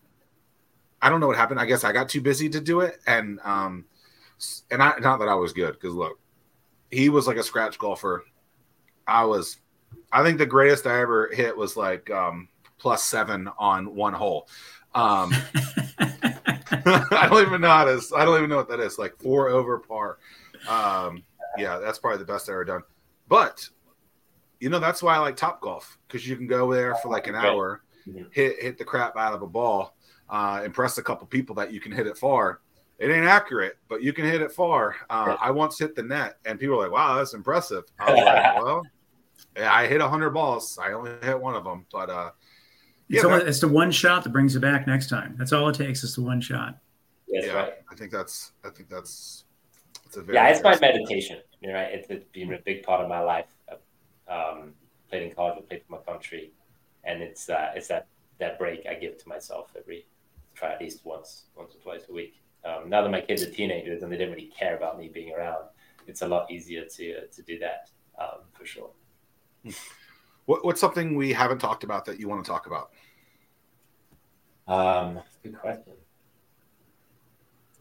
I 1.02 1.10
don't 1.10 1.22
know 1.22 1.28
what 1.28 1.38
happened. 1.38 1.60
I 1.60 1.66
guess 1.66 1.86
I 1.86 1.94
got 1.94 2.10
too 2.10 2.22
busy 2.22 2.50
to 2.50 2.60
do 2.60 2.82
it, 2.82 3.00
and 3.08 3.40
um, 3.44 3.86
and 4.72 4.82
I, 4.82 4.98
not 5.00 5.20
that 5.20 5.28
I 5.28 5.36
was 5.36 5.54
good 5.54 5.74
because 5.74 5.94
look, 5.94 6.20
he 6.92 7.10
was 7.10 7.28
like 7.28 7.38
a 7.38 7.44
scratch 7.44 7.78
golfer. 7.78 8.24
I 9.08 9.26
was, 9.26 9.58
I 10.12 10.24
think 10.24 10.38
the 10.38 10.46
greatest 10.46 10.88
I 10.88 11.02
ever 11.02 11.30
hit 11.34 11.56
was 11.56 11.76
like 11.76 12.10
um, 12.10 12.48
plus 12.78 13.04
seven 13.04 13.50
on 13.58 13.96
one 13.96 14.14
hole. 14.14 14.48
Um, 14.96 15.34
I 16.00 17.28
don't 17.30 17.46
even 17.46 17.62
know 17.62 17.70
how 17.70 17.86
to. 17.86 18.02
I 18.16 18.26
don't 18.26 18.38
even 18.38 18.50
know 18.50 18.58
what 18.58 18.70
that 18.70 18.80
is. 18.80 19.00
Like 19.00 19.18
four 19.18 19.50
over 19.50 19.80
par. 19.80 20.18
Um, 20.68 21.24
yeah, 21.58 21.80
that's 21.80 22.00
probably 22.00 22.20
the 22.20 22.26
best 22.26 22.50
I 22.50 22.54
ever 22.54 22.66
done. 22.66 22.82
But 23.28 23.68
you 24.60 24.70
know, 24.70 24.80
that's 24.80 25.04
why 25.04 25.16
I 25.16 25.20
like 25.20 25.36
Topgolf 25.36 25.98
because 26.08 26.28
you 26.28 26.36
can 26.36 26.48
go 26.48 26.72
there 26.72 26.96
for 26.96 27.10
like 27.10 27.28
an 27.28 27.36
hour, 27.36 27.82
mm-hmm. 28.08 28.24
hit 28.32 28.62
hit 28.62 28.78
the 28.78 28.86
crap 28.86 29.18
out 29.18 29.34
of 29.34 29.42
a 29.42 29.48
ball, 29.48 29.96
uh, 30.30 30.62
impress 30.64 30.98
a 30.98 31.04
couple 31.04 31.28
people 31.28 31.56
that 31.56 31.72
you 31.74 31.80
can 31.80 31.92
hit 31.92 32.08
it 32.08 32.18
far, 32.18 32.62
it 33.00 33.10
ain't 33.10 33.26
accurate, 33.26 33.78
but 33.90 34.02
you 34.02 34.14
can 34.14 34.26
hit 34.26 34.42
it 34.42 34.52
far. 34.52 34.96
Uh, 35.10 35.36
I 35.42 35.52
once 35.52 35.80
hit 35.80 35.96
the 35.96 36.04
net, 36.04 36.38
and 36.46 36.60
people 36.60 36.78
were 36.78 36.84
like, 36.84 36.92
"Wow, 36.92 37.18
that's 37.18 37.34
impressive." 37.34 37.84
I 38.00 38.14
was 38.14 38.22
like, 38.26 38.64
"Well, 38.64 38.84
I 39.58 39.88
hit 39.88 40.02
hundred 40.02 40.32
balls. 40.32 40.78
I 40.82 40.94
only 40.94 41.12
hit 41.22 41.40
one 41.40 41.56
of 41.56 41.64
them, 41.64 41.86
but 41.92 42.10
uh, 42.10 42.32
yeah, 43.08 43.18
it's, 43.18 43.26
all, 43.26 43.34
it's 43.34 43.60
the 43.60 43.68
one 43.68 43.92
shot 43.92 44.24
that 44.24 44.30
brings 44.30 44.56
it 44.56 44.60
back 44.60 44.88
next 44.88 45.10
time. 45.10 45.36
That's 45.38 45.52
all 45.54 45.68
it 45.70 45.76
takes 45.76 46.04
is 46.04 46.16
the 46.16 46.22
one 46.22 46.40
shot. 46.40 46.78
Yes, 47.28 47.46
yeah, 47.48 47.54
right. 47.54 47.74
I 47.92 47.96
think 47.96 48.12
that's. 48.12 48.52
I 48.64 48.70
think 48.70 48.90
that's. 48.90 49.46
It's 50.06 50.18
a 50.18 50.22
very 50.22 50.36
yeah, 50.36 50.50
it's 50.50 50.64
my 50.64 50.78
meditation. 50.80 51.40
You 51.62 51.74
right, 51.74 51.92
it's, 51.92 52.08
it's 52.10 52.26
been 52.32 52.54
a 52.54 52.60
big 52.60 52.84
part 52.84 53.02
of 53.02 53.10
my 53.10 53.20
life. 53.20 53.48
Um, 54.28 54.74
played 55.10 55.24
in 55.24 55.36
college, 55.36 55.56
I 55.58 55.62
played 55.62 55.82
for 55.88 55.94
my 55.94 56.12
country, 56.14 56.54
and 57.04 57.22
it's 57.24 57.50
uh, 57.50 57.72
it's 57.76 57.88
that 57.88 58.08
that 58.40 58.60
break 58.60 58.86
I 58.86 58.94
give 58.94 59.18
to 59.18 59.28
myself 59.28 59.72
every 59.78 60.06
try 60.54 60.74
at 60.74 60.80
least 60.80 61.04
once 61.04 61.46
once 61.56 61.74
or 61.76 61.80
twice 61.80 62.08
a 62.10 62.14
week 62.14 62.43
um, 62.66 62.90
now 62.90 63.02
that 63.02 63.10
my 63.10 63.22
kids 63.22 63.44
are 63.44 63.50
teenagers 63.50 64.04
and 64.04 64.12
they 64.12 64.18
don't 64.18 64.32
really 64.32 64.52
care 64.58 64.78
about 64.78 64.98
me 64.98 65.10
being 65.10 65.34
around, 65.34 65.66
it's 66.08 66.22
a 66.22 66.28
lot 66.28 66.50
easier 66.52 66.86
to 66.86 67.18
uh, 67.18 67.22
to 67.32 67.42
do 67.42 67.60
that 67.60 67.90
um, 68.20 68.42
for 68.54 68.66
sure. 68.66 68.92
What, 70.46 70.66
what's 70.66 70.82
something 70.82 71.16
we 71.16 71.34
haven't 71.34 71.60
talked 71.60 71.84
about 71.84 72.06
that 72.06 72.20
you 72.20 72.28
want 72.28 72.44
to 72.44 72.52
talk 72.52 72.68
about? 72.68 72.92
Um, 74.68 75.20
good 75.42 75.58
question. 75.60 75.94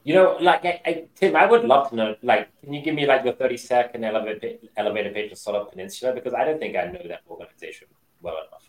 You 0.04 0.14
know, 0.14 0.36
like 0.40 0.64
I, 0.64 0.80
I, 0.84 1.04
Tim, 1.14 1.36
I 1.36 1.46
would 1.46 1.64
love 1.64 1.90
to 1.90 1.96
know. 1.96 2.16
Like, 2.22 2.48
can 2.60 2.72
you 2.72 2.82
give 2.82 2.94
me 2.94 3.06
like 3.06 3.22
the 3.22 3.32
thirty 3.32 3.56
second 3.56 4.04
elevator 4.04 4.58
elevator 4.76 5.10
pitch 5.10 5.30
of 5.30 5.38
Start 5.38 5.70
Peninsula 5.70 6.12
because 6.12 6.34
I 6.34 6.44
don't 6.44 6.58
think 6.58 6.76
I 6.76 6.86
know 6.86 7.02
that 7.06 7.20
organization 7.28 7.86
well 8.20 8.34
enough. 8.48 8.68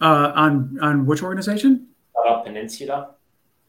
Uh, 0.00 0.32
on 0.34 0.78
on 0.82 1.06
which 1.06 1.22
organization? 1.22 1.88
Start 2.10 2.44
Peninsula. 2.44 3.14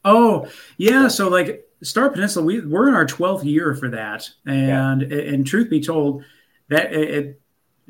Oh, 0.05 0.47
yeah. 0.77 1.07
So 1.09 1.27
like 1.27 1.67
Start 1.83 2.13
Peninsula, 2.13 2.45
we 2.45 2.61
we're 2.61 2.87
in 2.87 2.93
our 2.93 3.05
12th 3.05 3.43
year 3.43 3.73
for 3.75 3.89
that. 3.89 4.29
And 4.45 5.01
yeah. 5.01 5.17
and 5.17 5.45
truth 5.45 5.69
be 5.69 5.81
told, 5.81 6.23
that 6.69 6.93
it, 6.93 7.41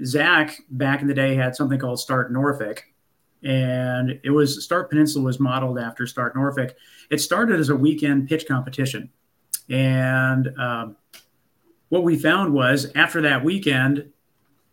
Zach 0.04 0.58
back 0.70 1.02
in 1.02 1.08
the 1.08 1.14
day 1.14 1.36
had 1.36 1.56
something 1.56 1.80
called 1.80 2.00
Start 2.00 2.32
Norfolk. 2.32 2.84
And 3.44 4.20
it 4.24 4.32
was 4.32 4.64
Start 4.64 4.90
Peninsula 4.90 5.24
was 5.24 5.40
modeled 5.40 5.78
after 5.78 6.08
Start 6.08 6.36
Norfolk. 6.36 6.76
It 7.10 7.20
started 7.20 7.60
as 7.60 7.70
a 7.70 7.76
weekend 7.76 8.28
pitch 8.28 8.48
competition. 8.48 9.12
And 9.70 10.50
um, 10.60 10.98
what 11.90 12.04
we 12.04 12.18
found 12.18 12.54
was 12.54 12.92
after 12.96 13.22
that 13.22 13.44
weekend, 13.44 14.10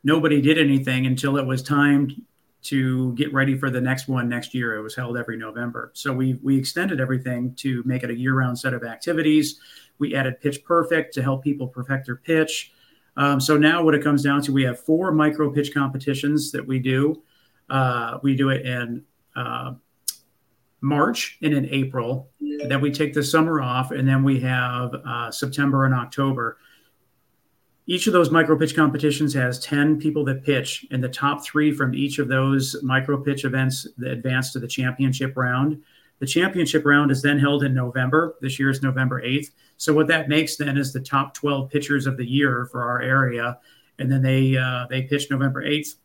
nobody 0.03 0.41
did 0.41 0.59
anything 0.59 1.07
until 1.07 1.37
it 1.37 1.47
was 1.47 1.63
time 1.63 2.27
to 2.63 3.13
get 3.15 3.33
ready 3.33 3.57
for 3.57 3.71
the 3.71 3.81
next 3.81 4.09
one 4.09 4.29
next 4.29 4.55
year. 4.55 4.77
It 4.77 4.83
was 4.83 4.95
held 4.95 5.17
every 5.17 5.37
November. 5.37 5.91
So 5.95 6.13
we 6.13 6.39
we 6.43 6.57
extended 6.57 7.01
everything 7.01 7.55
to 7.57 7.83
make 7.85 8.03
it 8.03 8.11
a 8.11 8.15
year-round 8.15 8.59
set 8.59 8.75
of 8.75 8.85
activities. 8.85 9.61
We 9.99 10.15
added 10.15 10.41
Pitch 10.41 10.65
Perfect 10.65 11.15
to 11.15 11.23
help 11.23 11.43
people 11.43 11.67
perfect 11.67 12.07
their 12.07 12.17
pitch. 12.17 12.73
Um, 13.17 13.41
so 13.41 13.57
now 13.57 13.85
what 13.85 13.95
it 13.95 14.03
comes 14.03 14.23
down 14.23 14.43
to, 14.43 14.53
we 14.53 14.63
have 14.63 14.81
four 14.81 15.13
micro 15.13 15.51
pitch 15.51 15.75
competitions 15.75 16.51
that 16.53 16.67
we 16.67 16.79
do. 16.79 17.23
Uh, 17.69 18.19
we 18.23 18.35
do 18.35 18.49
it 18.49 18.65
in 18.65 19.05
uh, 19.37 19.75
March 20.81 21.39
and 21.43 21.53
in 21.53 21.67
April. 21.67 22.31
Then 22.41 22.81
we 22.81 22.91
take 22.91 23.13
the 23.13 23.23
summer 23.23 23.61
off, 23.61 23.91
and 23.91 24.09
then 24.09 24.25
we 24.25 24.41
have 24.41 24.95
uh, 24.95 25.31
September 25.31 25.85
and 25.85 25.95
October 25.95 26.59
each 27.87 28.07
of 28.07 28.13
those 28.13 28.31
micro 28.31 28.57
pitch 28.57 28.77
competitions 28.77 29.35
has 29.35 29.59
10 29.61 29.99
people 29.99 30.25
that 30.25 30.45
pitch 30.45 30.87
and 30.91 31.03
the 31.03 31.09
top 31.09 31.45
three 31.45 31.73
from 31.73 31.95
each 31.95 32.19
of 32.19 32.29
those 32.29 32.77
micro 32.83 33.21
pitch 33.21 33.45
events 33.45 33.87
that 33.99 34.13
advance 34.13 34.53
to 34.53 34.61
the 34.61 34.69
championship 34.69 35.37
round. 35.37 35.83
The 36.21 36.27
championship 36.27 36.85
round 36.85 37.11
is 37.11 37.23
then 37.23 37.39
held 37.39 37.65
in 37.65 37.75
november. 37.75 38.37
This 38.41 38.59
year 38.59 38.71
is 38.71 38.83
november 38.83 39.21
8th 39.21 39.51
so 39.83 39.93
what 39.93 40.07
that 40.07 40.29
makes 40.29 40.57
then 40.57 40.77
is 40.77 40.93
the 40.93 41.01
top 41.01 41.35
12 41.35 41.69
pitchers 41.69 42.07
of 42.07 42.17
the 42.17 42.25
year 42.25 42.69
for 42.71 42.85
our 42.85 43.03
area 43.03 43.59
and 43.99 44.11
then 44.11 44.23
they 44.23 44.57
uh, 44.57 44.87
they 44.89 45.03
pitch 45.03 45.29
november 45.29 45.65
8th 45.65 45.97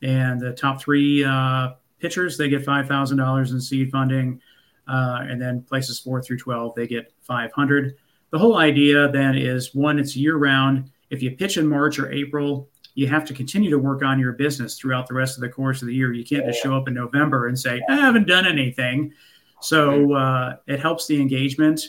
and 0.00 0.40
the 0.40 0.52
top 0.52 0.80
three 0.80 1.22
uh, 1.22 1.72
pitchers 1.98 2.38
they 2.38 2.48
get 2.48 2.64
$5000 2.64 3.50
in 3.50 3.60
seed 3.60 3.90
funding 3.90 4.40
uh, 4.86 5.18
and 5.20 5.40
then 5.40 5.60
places 5.60 5.98
4 6.00 6.22
through 6.22 6.38
12 6.38 6.74
they 6.74 6.86
get 6.86 7.12
500 7.20 7.96
the 8.30 8.38
whole 8.38 8.56
idea 8.56 9.10
then 9.10 9.36
is 9.36 9.74
one, 9.74 9.98
it's 9.98 10.16
year 10.16 10.36
round. 10.36 10.90
If 11.10 11.22
you 11.22 11.30
pitch 11.30 11.56
in 11.56 11.66
March 11.66 11.98
or 11.98 12.12
April, 12.12 12.68
you 12.94 13.06
have 13.06 13.24
to 13.26 13.34
continue 13.34 13.70
to 13.70 13.78
work 13.78 14.02
on 14.02 14.18
your 14.18 14.32
business 14.32 14.76
throughout 14.76 15.06
the 15.06 15.14
rest 15.14 15.36
of 15.36 15.40
the 15.40 15.48
course 15.48 15.82
of 15.82 15.88
the 15.88 15.94
year. 15.94 16.12
You 16.12 16.24
can't 16.24 16.44
just 16.44 16.62
show 16.62 16.76
up 16.76 16.88
in 16.88 16.94
November 16.94 17.46
and 17.46 17.58
say, 17.58 17.80
I 17.88 17.94
haven't 17.94 18.26
done 18.26 18.46
anything. 18.46 19.12
So 19.60 20.14
uh, 20.14 20.56
it 20.66 20.80
helps 20.80 21.06
the 21.06 21.20
engagement. 21.20 21.80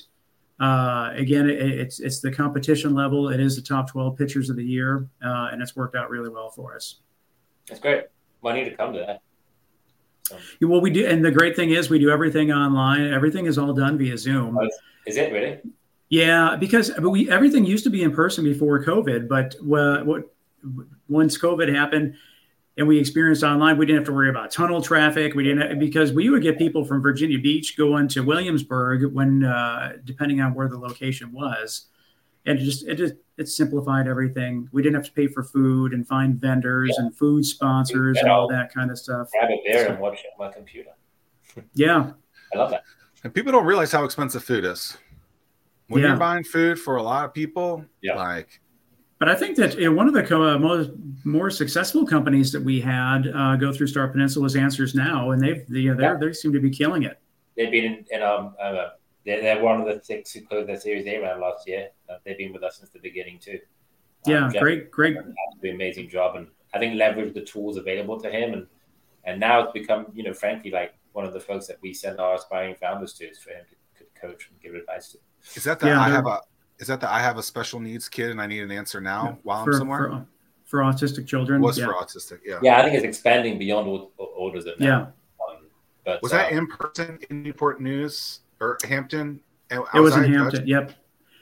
Uh, 0.60 1.12
again, 1.16 1.50
it, 1.50 1.60
it's 1.60 2.00
it's 2.00 2.20
the 2.20 2.32
competition 2.32 2.94
level. 2.94 3.30
It 3.30 3.40
is 3.40 3.56
the 3.56 3.62
top 3.62 3.90
12 3.90 4.18
pitchers 4.18 4.50
of 4.50 4.58
the 4.58 4.64
year, 4.64 5.08
uh, 5.24 5.50
and 5.52 5.62
it's 5.62 5.76
worked 5.76 5.96
out 5.96 6.10
really 6.10 6.30
well 6.30 6.50
for 6.50 6.76
us. 6.76 6.96
That's 7.68 7.80
great. 7.80 8.04
Money 8.44 8.66
to 8.66 8.76
come 8.76 8.94
to 8.94 9.00
that. 9.00 9.22
Well, 10.62 10.82
we 10.82 10.92
do, 10.92 11.06
and 11.08 11.24
the 11.24 11.32
great 11.32 11.56
thing 11.56 11.72
is 11.72 11.90
we 11.90 11.98
do 11.98 12.10
everything 12.10 12.52
online. 12.52 13.12
Everything 13.12 13.46
is 13.46 13.58
all 13.58 13.74
done 13.74 13.98
via 13.98 14.18
Zoom. 14.18 14.58
Oh, 14.58 14.68
is 15.08 15.18
it 15.18 15.32
really? 15.32 15.60
Yeah, 16.10 16.56
because 16.60 16.90
but 16.90 17.12
we 17.12 17.30
everything 17.30 17.66
used 17.66 17.84
to 17.84 17.92
be 17.92 18.02
in 18.02 18.12
person 18.12 18.44
before 18.44 18.84
COVID, 18.84 19.28
but 19.28 19.56
what, 19.62 20.06
what 20.06 20.24
once 21.08 21.38
COVID 21.38 21.74
happened, 21.74 22.16
and 22.78 22.88
we 22.88 22.98
experienced 22.98 23.44
online. 23.44 23.78
We 23.78 23.86
didn't 23.86 24.00
have 24.00 24.08
to 24.08 24.14
worry 24.14 24.30
about 24.30 24.50
tunnel 24.52 24.82
traffic. 24.82 25.36
We 25.36 25.44
didn't 25.44 25.78
because 25.78 26.12
we 26.12 26.30
would 26.30 26.42
get 26.42 26.58
people 26.58 26.84
from 26.84 27.02
Virginia 27.02 27.38
Beach 27.38 27.78
going 27.78 28.08
to 28.10 28.22
Williamsburg 28.22 29.14
when, 29.14 29.44
uh, 29.44 29.98
depending 30.04 30.42
on 30.42 30.56
where 30.56 30.68
the 30.68 30.80
location 30.80 31.32
was, 31.32 31.86
and 32.48 32.58
it 32.58 32.64
just 32.64 32.88
it 32.88 32.96
just 32.96 33.14
it 33.38 33.48
simplified 33.48 34.08
everything. 34.08 34.68
We 34.72 34.82
didn't 34.82 34.96
have 34.96 35.06
to 35.06 35.12
pay 35.12 35.28
for 35.28 35.44
food 35.44 35.94
and 35.94 36.08
find 36.08 36.42
vendors 36.42 36.96
yeah. 36.98 37.06
and 37.06 37.16
food 37.16 37.46
sponsors 37.46 38.18
and 38.18 38.30
all 38.30 38.48
that 38.48 38.74
kind 38.74 38.90
of 38.90 38.98
stuff. 38.98 39.30
Have 39.40 39.52
it 39.52 39.60
there 39.64 39.86
so, 39.86 39.92
and 39.92 40.00
watch 40.00 40.20
it 40.20 40.26
on 40.40 40.48
my 40.48 40.52
computer. 40.52 40.90
yeah, 41.76 42.14
I 42.54 42.58
love 42.58 42.72
that. 42.72 42.84
And 43.24 43.32
people 43.32 43.52
don't 43.52 43.66
realize 43.66 43.92
how 43.92 44.06
expensive 44.06 44.44
food 44.44 44.66
is. 44.66 44.98
When 45.90 46.02
yeah. 46.02 46.10
you're 46.10 46.18
buying 46.18 46.44
food 46.44 46.80
for 46.80 46.96
a 46.96 47.04
lot 47.04 47.26
of 47.26 47.34
people, 47.34 47.84
yeah. 48.02 48.16
like 48.16 48.62
but 49.20 49.28
I 49.28 49.36
think 49.36 49.58
that 49.58 49.78
you 49.78 49.86
know, 49.86 49.92
one 49.92 50.08
of 50.08 50.14
the 50.14 50.24
co- 50.24 50.56
uh, 50.56 50.58
most 50.58 50.92
more 51.26 51.50
successful 51.50 52.06
companies 52.06 52.54
that 52.54 52.64
we 52.64 52.80
had 52.80 53.28
uh, 53.36 53.58
go 53.58 53.74
through 53.74 53.88
Start 53.88 54.14
Peninsula 54.14 54.46
is 54.46 54.56
Answers 54.56 54.96
Now, 54.96 55.32
and 55.32 55.44
they've 55.44 55.68
the, 55.68 55.82
yeah. 55.82 56.16
they 56.20 56.32
seem 56.32 56.54
to 56.54 56.62
be 56.62 56.70
killing 56.70 57.04
it. 57.04 57.20
They've 57.58 57.70
been 57.70 57.84
in, 57.84 58.06
in 58.12 58.24
um, 58.24 58.56
uh, 58.62 58.92
they're, 59.26 59.42
they're, 59.42 59.62
one 59.62 59.82
of 59.82 59.86
the 59.86 60.02
six 60.02 60.32
who 60.32 60.42
closed 60.42 60.70
their 60.70 60.80
Series 60.80 61.06
A 61.06 61.20
round 61.20 61.42
last 61.42 61.68
year. 61.68 61.90
Uh, 62.10 62.16
they've 62.24 62.38
been 62.38 62.54
with 62.54 62.64
us 62.64 62.78
since 62.78 62.92
the 62.92 63.00
beginning 63.00 63.40
too. 63.40 63.60
Um, 64.26 64.34
yeah, 64.34 64.50
Jeff 64.54 64.62
great, 64.62 64.90
great, 64.90 65.18
an 65.18 65.36
amazing 65.64 66.08
job, 66.08 66.38
and 66.38 66.48
I 66.74 66.80
think 66.80 66.98
leverage 66.98 67.34
the 67.34 67.42
tools 67.42 67.76
available 67.76 68.22
to 68.22 68.32
him, 68.32 68.54
and 68.54 68.68
and 69.26 69.38
now 69.38 69.64
it's 69.64 69.74
become 69.74 70.08
you 70.14 70.24
know 70.24 70.34
frankly 70.34 70.72
like 70.72 70.94
one 71.12 71.26
of 71.26 71.34
the 71.34 71.42
folks 71.42 71.68
that 71.68 71.78
we 71.82 71.94
send 71.94 72.22
our 72.22 72.36
aspiring 72.36 72.76
founders 72.76 73.14
to 73.16 73.26
is 73.26 73.40
for 73.40 73.50
him 73.50 73.66
to, 73.68 74.04
to 74.04 74.10
coach 74.20 74.50
and 74.50 74.62
give 74.62 74.76
advice 74.76 75.12
to. 75.12 75.18
Is 75.56 75.64
that 75.64 75.80
the 75.80 75.88
yeah, 75.88 76.02
I 76.02 76.10
have 76.10 76.26
a 76.26 76.40
is 76.80 76.88
that 76.88 77.02
the 77.02 77.12
I 77.12 77.20
have 77.20 77.38
a 77.38 77.44
special 77.44 77.80
needs 77.80 78.08
kid 78.10 78.32
and 78.32 78.42
I 78.42 78.48
need 78.48 78.62
an 78.62 78.72
answer 78.72 79.02
now 79.02 79.24
yeah, 79.26 79.36
while 79.44 79.64
for, 79.64 79.72
I'm 79.72 79.78
somewhere? 79.78 80.10
For, 80.10 80.26
for 80.66 80.80
autistic 80.82 81.28
children. 81.28 81.62
Was 81.62 81.78
yeah. 81.78 81.86
for 81.86 81.94
autistic, 81.94 82.40
yeah. 82.46 82.60
Yeah, 82.62 82.78
I 82.78 82.84
think 82.84 82.96
it's 82.96 83.04
expanding 83.04 83.58
beyond 83.58 84.08
orders 84.18 84.66
of 84.66 84.76
Yeah. 84.80 84.98
Um, 85.02 85.12
but 86.06 86.22
was 86.22 86.32
uh, 86.32 86.38
that 86.38 86.52
in 86.52 86.68
person 86.68 87.20
in 87.30 87.44
Newport 87.44 87.82
News 87.82 88.42
or 88.60 88.78
Hampton? 88.88 89.42
It 89.72 90.00
was 90.00 90.16
in 90.16 90.32
Hampton. 90.32 90.68
Yep. 90.68 90.94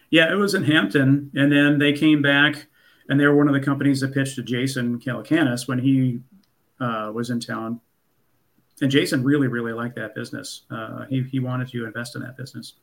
Yeah, 0.10 0.32
it 0.32 0.36
was 0.36 0.54
in 0.54 0.64
Hampton, 0.64 1.32
and 1.36 1.52
then 1.52 1.80
they 1.80 1.91
came 1.91 2.22
back, 2.22 2.68
and 3.10 3.20
they 3.20 3.26
were 3.26 3.36
one 3.36 3.50
of 3.50 3.54
the 3.54 3.60
companies 3.60 4.00
that 4.00 4.14
pitched 4.14 4.36
to 4.36 4.43
Jason 4.43 5.00
Calacanis 5.00 5.68
when 5.68 5.80
he 5.80 6.22
uh, 6.80 7.12
was 7.14 7.30
in 7.30 7.39
town. 7.41 7.82
And 8.82 8.89
Jason 8.89 9.24
really, 9.24 9.48
really 9.48 9.74
liked 9.74 9.95
that 9.95 10.16
business. 10.16 10.64
Uh, 10.70 11.06
he 11.06 11.24
he 11.24 11.39
wanted 11.39 11.68
to 11.70 11.86
invest 11.86 12.16
in 12.16 12.22
that 12.22 12.38
business. 12.38 12.76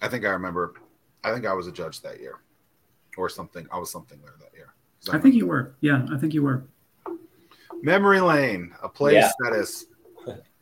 I 0.00 0.08
think 0.08 0.24
I 0.24 0.30
remember 0.30 0.74
I 1.24 1.32
think 1.32 1.46
I 1.46 1.52
was 1.52 1.66
a 1.66 1.72
judge 1.72 2.00
that 2.02 2.20
year, 2.20 2.40
or 3.16 3.28
something. 3.28 3.66
I 3.72 3.78
was 3.78 3.90
something 3.90 4.20
there 4.22 4.34
that 4.40 4.56
year. 4.56 4.74
I, 5.10 5.16
I 5.16 5.20
think 5.20 5.34
you 5.34 5.46
were. 5.46 5.74
Yeah, 5.80 6.06
I 6.12 6.16
think 6.18 6.34
you 6.34 6.42
were. 6.42 6.64
Memory 7.82 8.20
Lane, 8.20 8.74
a 8.82 8.88
place 8.88 9.14
yeah. 9.14 9.30
that 9.40 9.52
is 9.52 9.86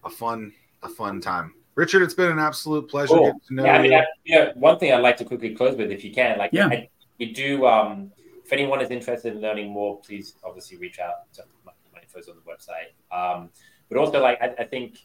a 0.05 0.11
fun, 0.11 0.53
a 0.83 0.89
fun 0.89 1.21
time. 1.21 1.55
Richard, 1.75 2.03
it's 2.03 2.15
been 2.15 2.31
an 2.31 2.39
absolute 2.39 2.89
pleasure 2.89 3.15
cool. 3.15 3.41
to 3.49 3.55
know 3.55 3.65
yeah, 3.65 3.77
I 3.77 3.83
mean, 3.83 3.95
I, 3.95 4.05
you 4.25 4.39
know, 4.39 4.53
one 4.55 4.79
thing 4.79 4.93
I'd 4.93 5.01
like 5.03 5.17
to 5.19 5.25
quickly 5.25 5.55
close 5.55 5.77
with, 5.77 5.91
if 5.91 6.05
you 6.05 6.13
can, 6.13 6.39
like, 6.39 6.51
yeah. 6.53 6.69
I, 6.69 6.89
we 7.19 7.33
do. 7.33 7.67
Um, 7.67 8.13
if 8.45 8.53
anyone 8.53 8.81
is 8.81 8.91
interested 8.91 9.35
in 9.35 9.41
learning 9.41 9.71
more, 9.71 9.99
please 10.01 10.35
obviously 10.45 10.77
reach 10.77 10.99
out. 11.01 11.33
To 11.35 11.45
my, 11.65 11.73
my 11.93 12.01
info's 12.01 12.29
on 12.29 12.37
the 12.37 12.43
website. 12.43 12.93
Um, 13.15 13.51
but 13.89 13.99
also, 13.99 14.23
like, 14.23 14.41
I, 14.41 14.55
I 14.59 14.65
think, 14.65 14.99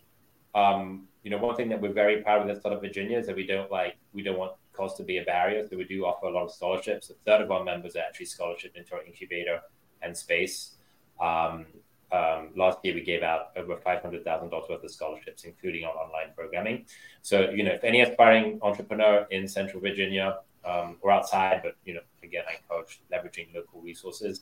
um, 0.54 1.08
you 1.24 1.30
know, 1.30 1.38
one 1.38 1.56
thing 1.56 1.70
that 1.70 1.80
we're 1.80 1.94
very 1.94 2.22
proud 2.22 2.42
of 2.42 2.48
this 2.48 2.60
Startup 2.60 2.82
Virginia 2.82 3.18
is 3.18 3.28
that 3.28 3.36
we 3.36 3.46
don't 3.46 3.72
like, 3.72 3.98
we 4.14 4.24
don't 4.24 4.38
want 4.38 4.54
cost 4.74 4.98
to 4.98 5.04
be 5.04 5.18
a 5.18 5.24
barrier. 5.24 5.68
So 5.68 5.78
we 5.78 5.84
do 5.84 6.06
offer 6.06 6.26
a 6.28 6.32
lot 6.32 6.46
of 6.46 6.52
scholarships. 6.52 7.10
A 7.10 7.14
third 7.26 7.42
of 7.42 7.52
our 7.52 7.64
members 7.64 7.96
are 7.96 8.00
actually 8.00 8.28
scholarship 8.28 8.76
into 8.76 8.96
our 8.96 9.04
incubator 9.04 9.62
and 10.02 10.16
space. 10.16 10.76
Um, 11.20 11.66
um, 12.12 12.50
last 12.58 12.80
year 12.84 12.94
we 12.94 13.02
gave 13.02 13.24
out 13.24 13.52
over 13.56 13.78
five 13.78 14.02
hundred 14.02 14.26
thousand 14.26 14.50
dollars 14.50 14.68
worth 14.70 14.84
of 14.84 14.92
scholarships, 14.92 15.46
including 15.46 15.86
on 15.86 15.92
online 15.92 16.34
programming. 16.36 16.86
So 17.22 17.50
you 17.52 17.64
know, 17.64 17.72
if 17.72 17.84
any 17.84 18.02
aspiring 18.02 18.60
entrepreneur 18.62 19.28
in 19.32 19.48
Central 19.48 19.82
Virginia 19.82 20.40
um, 20.66 20.98
or 21.02 21.12
outside, 21.12 21.62
but 21.64 21.76
you 21.86 21.94
know, 21.94 22.02
again, 22.24 22.44
I 22.50 22.58
encourage 22.58 23.02
leveraging 23.14 23.56
local 23.56 23.82
resources, 23.82 24.42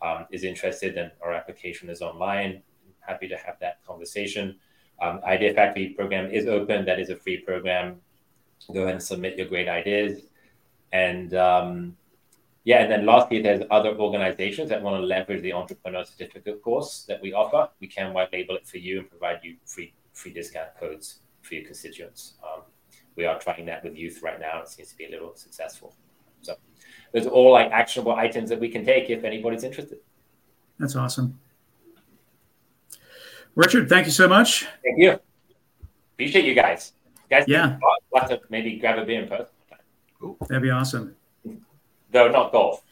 um, 0.00 0.26
is 0.30 0.44
interested, 0.44 0.96
and 0.96 1.10
our 1.22 1.34
application 1.34 1.90
is 1.90 2.00
online. 2.00 2.62
Happy 3.00 3.28
to 3.28 3.36
have 3.36 3.58
that 3.60 3.84
conversation. 3.86 4.56
Um, 5.00 5.20
Idea 5.24 5.54
Factory 5.54 5.90
program 5.90 6.30
is 6.30 6.46
open. 6.46 6.84
That 6.84 7.00
is 7.00 7.10
a 7.10 7.16
free 7.16 7.38
program 7.38 8.00
go 8.72 8.82
ahead 8.82 8.94
and 8.94 9.02
submit 9.02 9.36
your 9.36 9.46
great 9.46 9.68
ideas. 9.68 10.22
And 10.92 11.34
um, 11.34 11.96
yeah, 12.64 12.82
and 12.82 12.90
then 12.90 13.06
lastly, 13.06 13.40
there's 13.40 13.62
other 13.70 13.96
organizations 13.96 14.68
that 14.70 14.82
want 14.82 15.00
to 15.00 15.06
leverage 15.06 15.42
the 15.42 15.52
entrepreneur 15.52 16.04
certificate 16.04 16.62
course 16.62 17.04
that 17.08 17.20
we 17.22 17.32
offer. 17.32 17.68
We 17.80 17.86
can 17.86 18.12
white 18.12 18.32
label 18.32 18.56
it 18.56 18.66
for 18.66 18.78
you 18.78 19.00
and 19.00 19.10
provide 19.10 19.40
you 19.42 19.56
free 19.64 19.94
free 20.12 20.32
discount 20.32 20.68
codes 20.78 21.20
for 21.42 21.54
your 21.54 21.64
constituents. 21.64 22.34
Um, 22.42 22.62
we 23.16 23.24
are 23.24 23.38
trying 23.38 23.66
that 23.66 23.84
with 23.84 23.96
youth 23.96 24.22
right 24.22 24.38
now. 24.38 24.60
It 24.60 24.68
seems 24.68 24.90
to 24.90 24.96
be 24.96 25.06
a 25.06 25.10
little 25.10 25.34
successful. 25.34 25.94
So 26.42 26.56
those 27.12 27.26
are 27.26 27.30
all 27.30 27.52
like 27.52 27.70
actionable 27.70 28.14
items 28.14 28.50
that 28.50 28.60
we 28.60 28.68
can 28.68 28.84
take 28.84 29.10
if 29.10 29.24
anybody's 29.24 29.64
interested. 29.64 29.98
That's 30.78 30.96
awesome. 30.96 31.38
Richard, 33.54 33.88
thank 33.88 34.06
you 34.06 34.12
so 34.12 34.28
much. 34.28 34.66
Thank 34.82 34.98
you. 34.98 35.18
Appreciate 36.14 36.44
you 36.44 36.54
guys 36.54 36.92
guys 37.30 37.44
yeah. 37.46 37.78
We'll 38.12 38.20
have 38.20 38.30
to 38.30 38.40
maybe 38.50 38.76
grab 38.76 38.98
a 38.98 39.04
beer 39.04 39.22
in 39.22 39.28
person. 39.28 39.54
That'd 40.48 40.62
be 40.62 40.70
awesome. 40.70 41.14
Though 42.10 42.28
not 42.28 42.52
golf. 42.52 42.82